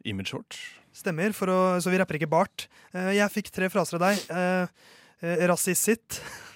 [0.08, 0.62] imaget vårt.
[0.96, 2.68] Stemmer, for å, så vi rapper ikke bart.
[2.92, 4.24] Eh, jeg fikk tre fraser av deg.
[4.30, 6.20] Uh, Rassisitt.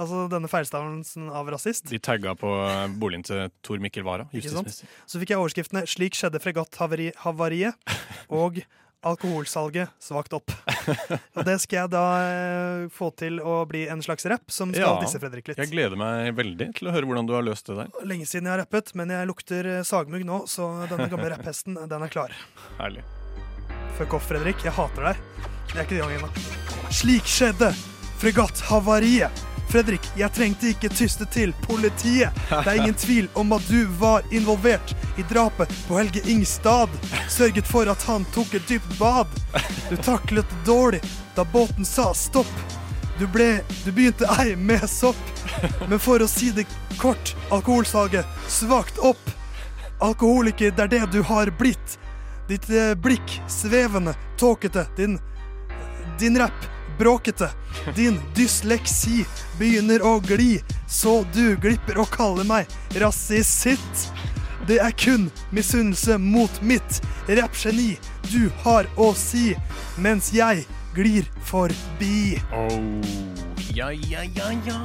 [0.00, 1.88] altså denne feilstavelsen av rasist.
[1.90, 4.90] De tagga på eh, boligen til Tor Mikkel Wara, justisminister.
[5.06, 7.96] Så fikk jeg overskriftene 'Slik skjedde fregatthavariet'
[8.42, 8.62] og
[9.00, 10.52] 'Alkoholsalget svakt opp'.
[11.36, 15.00] Og det skal jeg da eh, få til å bli en slags rapp som skal
[15.00, 15.60] disse Fredrik litt.
[15.62, 17.94] Jeg gleder meg veldig til å høre hvordan du har løst det der.
[18.04, 21.80] Lenge siden jeg har rappet, men jeg lukter eh, sagmugg nå, så denne gamle rapphesten,
[21.80, 22.36] den er klar.
[22.80, 23.06] Herlig.
[23.96, 24.60] Fuck off, Fredrik.
[24.64, 25.24] Jeg hater deg.
[25.70, 26.46] Det er ikke de gangene.
[26.92, 27.72] Slik skjedde
[28.20, 29.46] fregatthavariet.
[29.70, 32.34] Fredrik, jeg trengte ikke tyste til politiet.
[32.50, 36.90] Det er ingen tvil om at du var involvert i drapet på Helge Ingstad.
[37.30, 39.30] Sørget for at han tok et dypt bad.
[39.90, 41.00] Du taklet dårlig
[41.36, 42.50] da båten sa stopp.
[43.20, 45.20] Du ble Du begynte ei med sopp.
[45.86, 46.66] Men for å si det
[46.98, 49.22] kort, alkoholsalget svakt opp.
[50.00, 51.98] Alkoholiker, det er det du har blitt.
[52.48, 54.88] Ditt eh, blikk svevende, tåkete.
[54.96, 55.20] Din
[56.20, 57.50] din rapp bråkete.
[57.96, 59.24] Din dysleksi
[59.58, 62.70] begynner å gli, så du glipper å kalle meg
[63.00, 64.10] rasist.
[64.68, 67.96] Det er kun misunnelse mot mitt rappgeni
[68.30, 69.54] du har å si,
[69.98, 72.38] mens jeg glir forbi.
[72.54, 73.00] Oh,
[73.74, 74.80] ja, ja, ja, ja.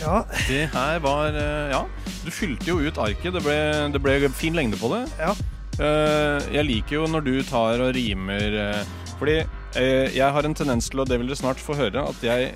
[0.00, 0.22] Ja.
[0.48, 1.82] Det her var eh, Ja,
[2.24, 3.34] du fylte jo ut arket.
[3.34, 3.56] Det ble,
[3.92, 5.02] det ble fin lengde på det.
[5.20, 5.34] Ja.
[5.80, 8.80] Eh, jeg liker jo når du tar og rimer eh,
[9.20, 9.36] Fordi
[9.74, 12.52] jeg har en tendens til, og det vil dere snart få høre, at jeg,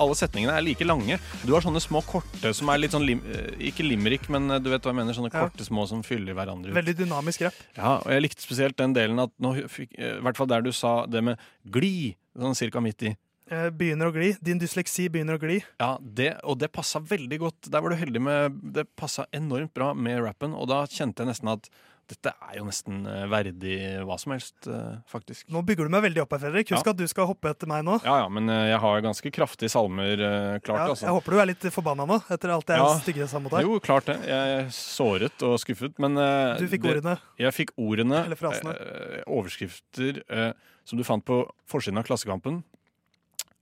[0.00, 1.18] alle setningene er like lange.
[1.44, 4.58] Du har sånne små korte som er litt sånn lim, eh, Ikke limerick, men eh,
[4.62, 5.12] du vet hva jeg mener.
[5.16, 5.44] Sånne Ja.
[5.48, 6.74] korte små som fyller hverandre ut.
[6.74, 7.54] Veldig dynamisk rapp.
[7.76, 10.62] Ja, og jeg likte spesielt den delen at nå fikk, eh, I hvert fall der
[10.62, 11.38] du sa det med
[11.70, 13.16] gli, sånn cirka midt i.
[13.50, 14.34] Eh, Begynner å gli.
[14.42, 15.62] Din dysleksi begynner å gli.
[15.78, 17.70] Ja, det, og det passa veldig godt.
[17.70, 21.26] Der var du heldig med Det passa enormt bra med rappen, og da kjente jeg
[21.28, 21.68] nesten at
[22.08, 25.46] dette er jo nesten eh, verdig hva som helst, eh, faktisk.
[25.52, 26.68] Nå bygger du meg veldig opp her, Fredrik.
[26.74, 26.92] Husk Ja.
[26.92, 27.96] at du skal hoppe etter meg nå.
[28.04, 31.06] Ja ja, men eh, jeg har ganske kraftige salmer eh, klart, Ja, altså.
[31.08, 32.90] jeg håper du er litt forbanna nå, etter alt jeg Ja.
[33.00, 33.62] stygge sa mot deg.
[33.64, 34.18] Jo, klart det.
[34.28, 37.16] Jeg er såret og skuffet, men eh, Du fikk det- ordene.
[37.38, 38.24] Jeg fikk ordene.
[38.24, 38.74] Eller frasene.
[38.76, 40.52] eh, overskrifter eh,
[40.84, 42.62] som du fant på forsiden av Klassekampen.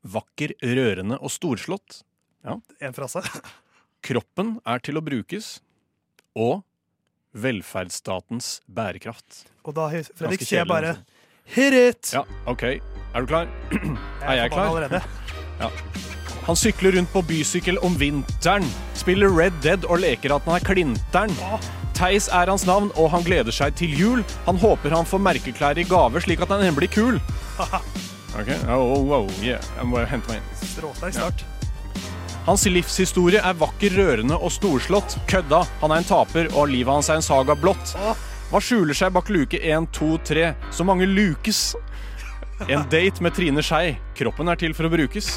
[0.02, 2.02] Vakker, rørende og storslått.
[2.44, 2.56] Ja.
[2.82, 3.22] En frase.
[4.02, 5.60] Kroppen er til å brukes.
[6.34, 6.64] Og
[7.34, 9.44] velferdsstatens bærekraft.
[9.64, 11.20] Og da, Fredrik, sier jeg bare altså.
[11.52, 12.12] Hit it!
[12.14, 12.62] Ja, OK.
[12.62, 13.48] Er du klar?
[14.28, 14.68] er jeg klar?
[14.70, 15.02] allerede.
[15.62, 15.68] Ja.
[16.48, 18.64] Han sykler rundt på bysykkel om vinteren.
[18.98, 21.36] Spiller Red Dead og leker at han er klinteren.
[21.94, 24.24] Theis er hans navn, og han gleder seg til jul.
[24.48, 27.20] Han håper han får merkeklær i gave, slik at han blir kul.
[28.32, 29.60] Ok, oh, oh, oh, yeah.
[29.76, 30.52] Jeg må hente meg inn.
[30.64, 31.44] Stråsterk start.
[32.42, 35.14] Hans livshistorie er vakker, rørende og storslått.
[35.30, 37.94] Kødda, han er en taper, og livet hans er en saga blått.
[38.50, 40.48] Hva skjuler seg bak luke 1, 2, 3?
[40.74, 41.62] Så mange lukes.
[42.66, 43.94] En date med Trine Skei.
[44.18, 45.36] Kroppen er til for å brukes.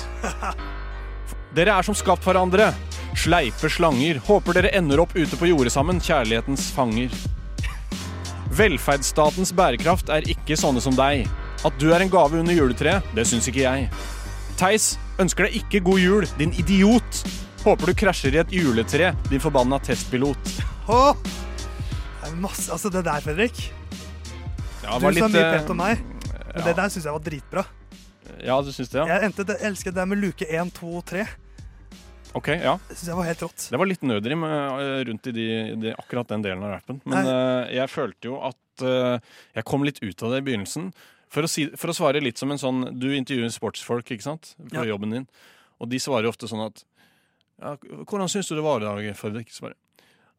[1.55, 2.71] Dere er som skapt hverandre.
[3.15, 4.19] Sleipe slanger.
[4.25, 7.13] Håper dere ender opp ute på jordet sammen, kjærlighetens fanger.
[8.55, 11.29] Velferdsstatens bærekraft er ikke sånne som deg.
[11.65, 13.89] At du er en gave under juletreet, det syns ikke jeg.
[14.59, 17.21] Theis ønsker deg ikke god jul, din idiot.
[17.65, 20.51] Håper du krasjer i et juletre, din forbanna testpilot.
[20.91, 21.15] Åh!
[22.25, 23.63] Det er masse, altså det der, Fredrik.
[24.83, 26.65] Ja, du var sa litt, mye eh, pent om meg, men ja.
[26.67, 27.63] det der syns jeg var dritbra.
[28.43, 29.07] Ja, du syns det, ja?
[29.13, 31.25] Jeg endte, elsket det der med luke 1, 2 og 3.
[32.35, 32.75] Ok, ja.
[32.89, 33.65] Det syns jeg var helt rått.
[33.71, 35.47] Det var litt nødrim eh, rundt i de,
[35.79, 36.99] de, akkurat den delen av rappen.
[37.07, 39.15] Men eh, jeg følte jo at uh,
[39.55, 40.89] jeg kom litt ut av det i begynnelsen.
[41.29, 44.55] For å, si, for å svare litt som en sånn Du intervjuer sportsfolk, ikke sant?
[44.69, 44.83] på Ja.
[44.93, 45.27] jobben din.
[45.81, 46.83] Og de svarer ofte sånn at
[47.61, 49.75] ja, 'Hvordan syns du det var i dag, Fredrik?' Svarer.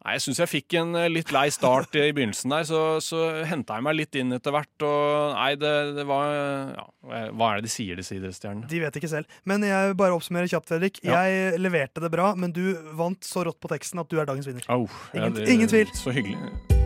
[0.04, 3.42] Nei, Jeg syns jeg fikk en eh, litt lei start i begynnelsen der, så, så
[3.44, 4.82] henta jeg meg litt inn etter hvert.
[4.86, 6.30] Og nei, det, det var
[6.76, 6.84] ja,
[7.32, 8.68] Hva er det de sier, disse idrettsstjernene?
[8.68, 9.26] De vet ikke selv.
[9.44, 11.00] Men jeg bare oppsummerer kjapt, Fredrik.
[11.02, 11.24] Ja.
[11.26, 14.46] Jeg leverte det bra, men du vant så rått på teksten at du er dagens
[14.46, 14.62] vinner.
[14.68, 14.76] Ja,
[15.14, 15.86] ingen, det- ingen tvil.
[15.96, 16.85] Så hyggelig.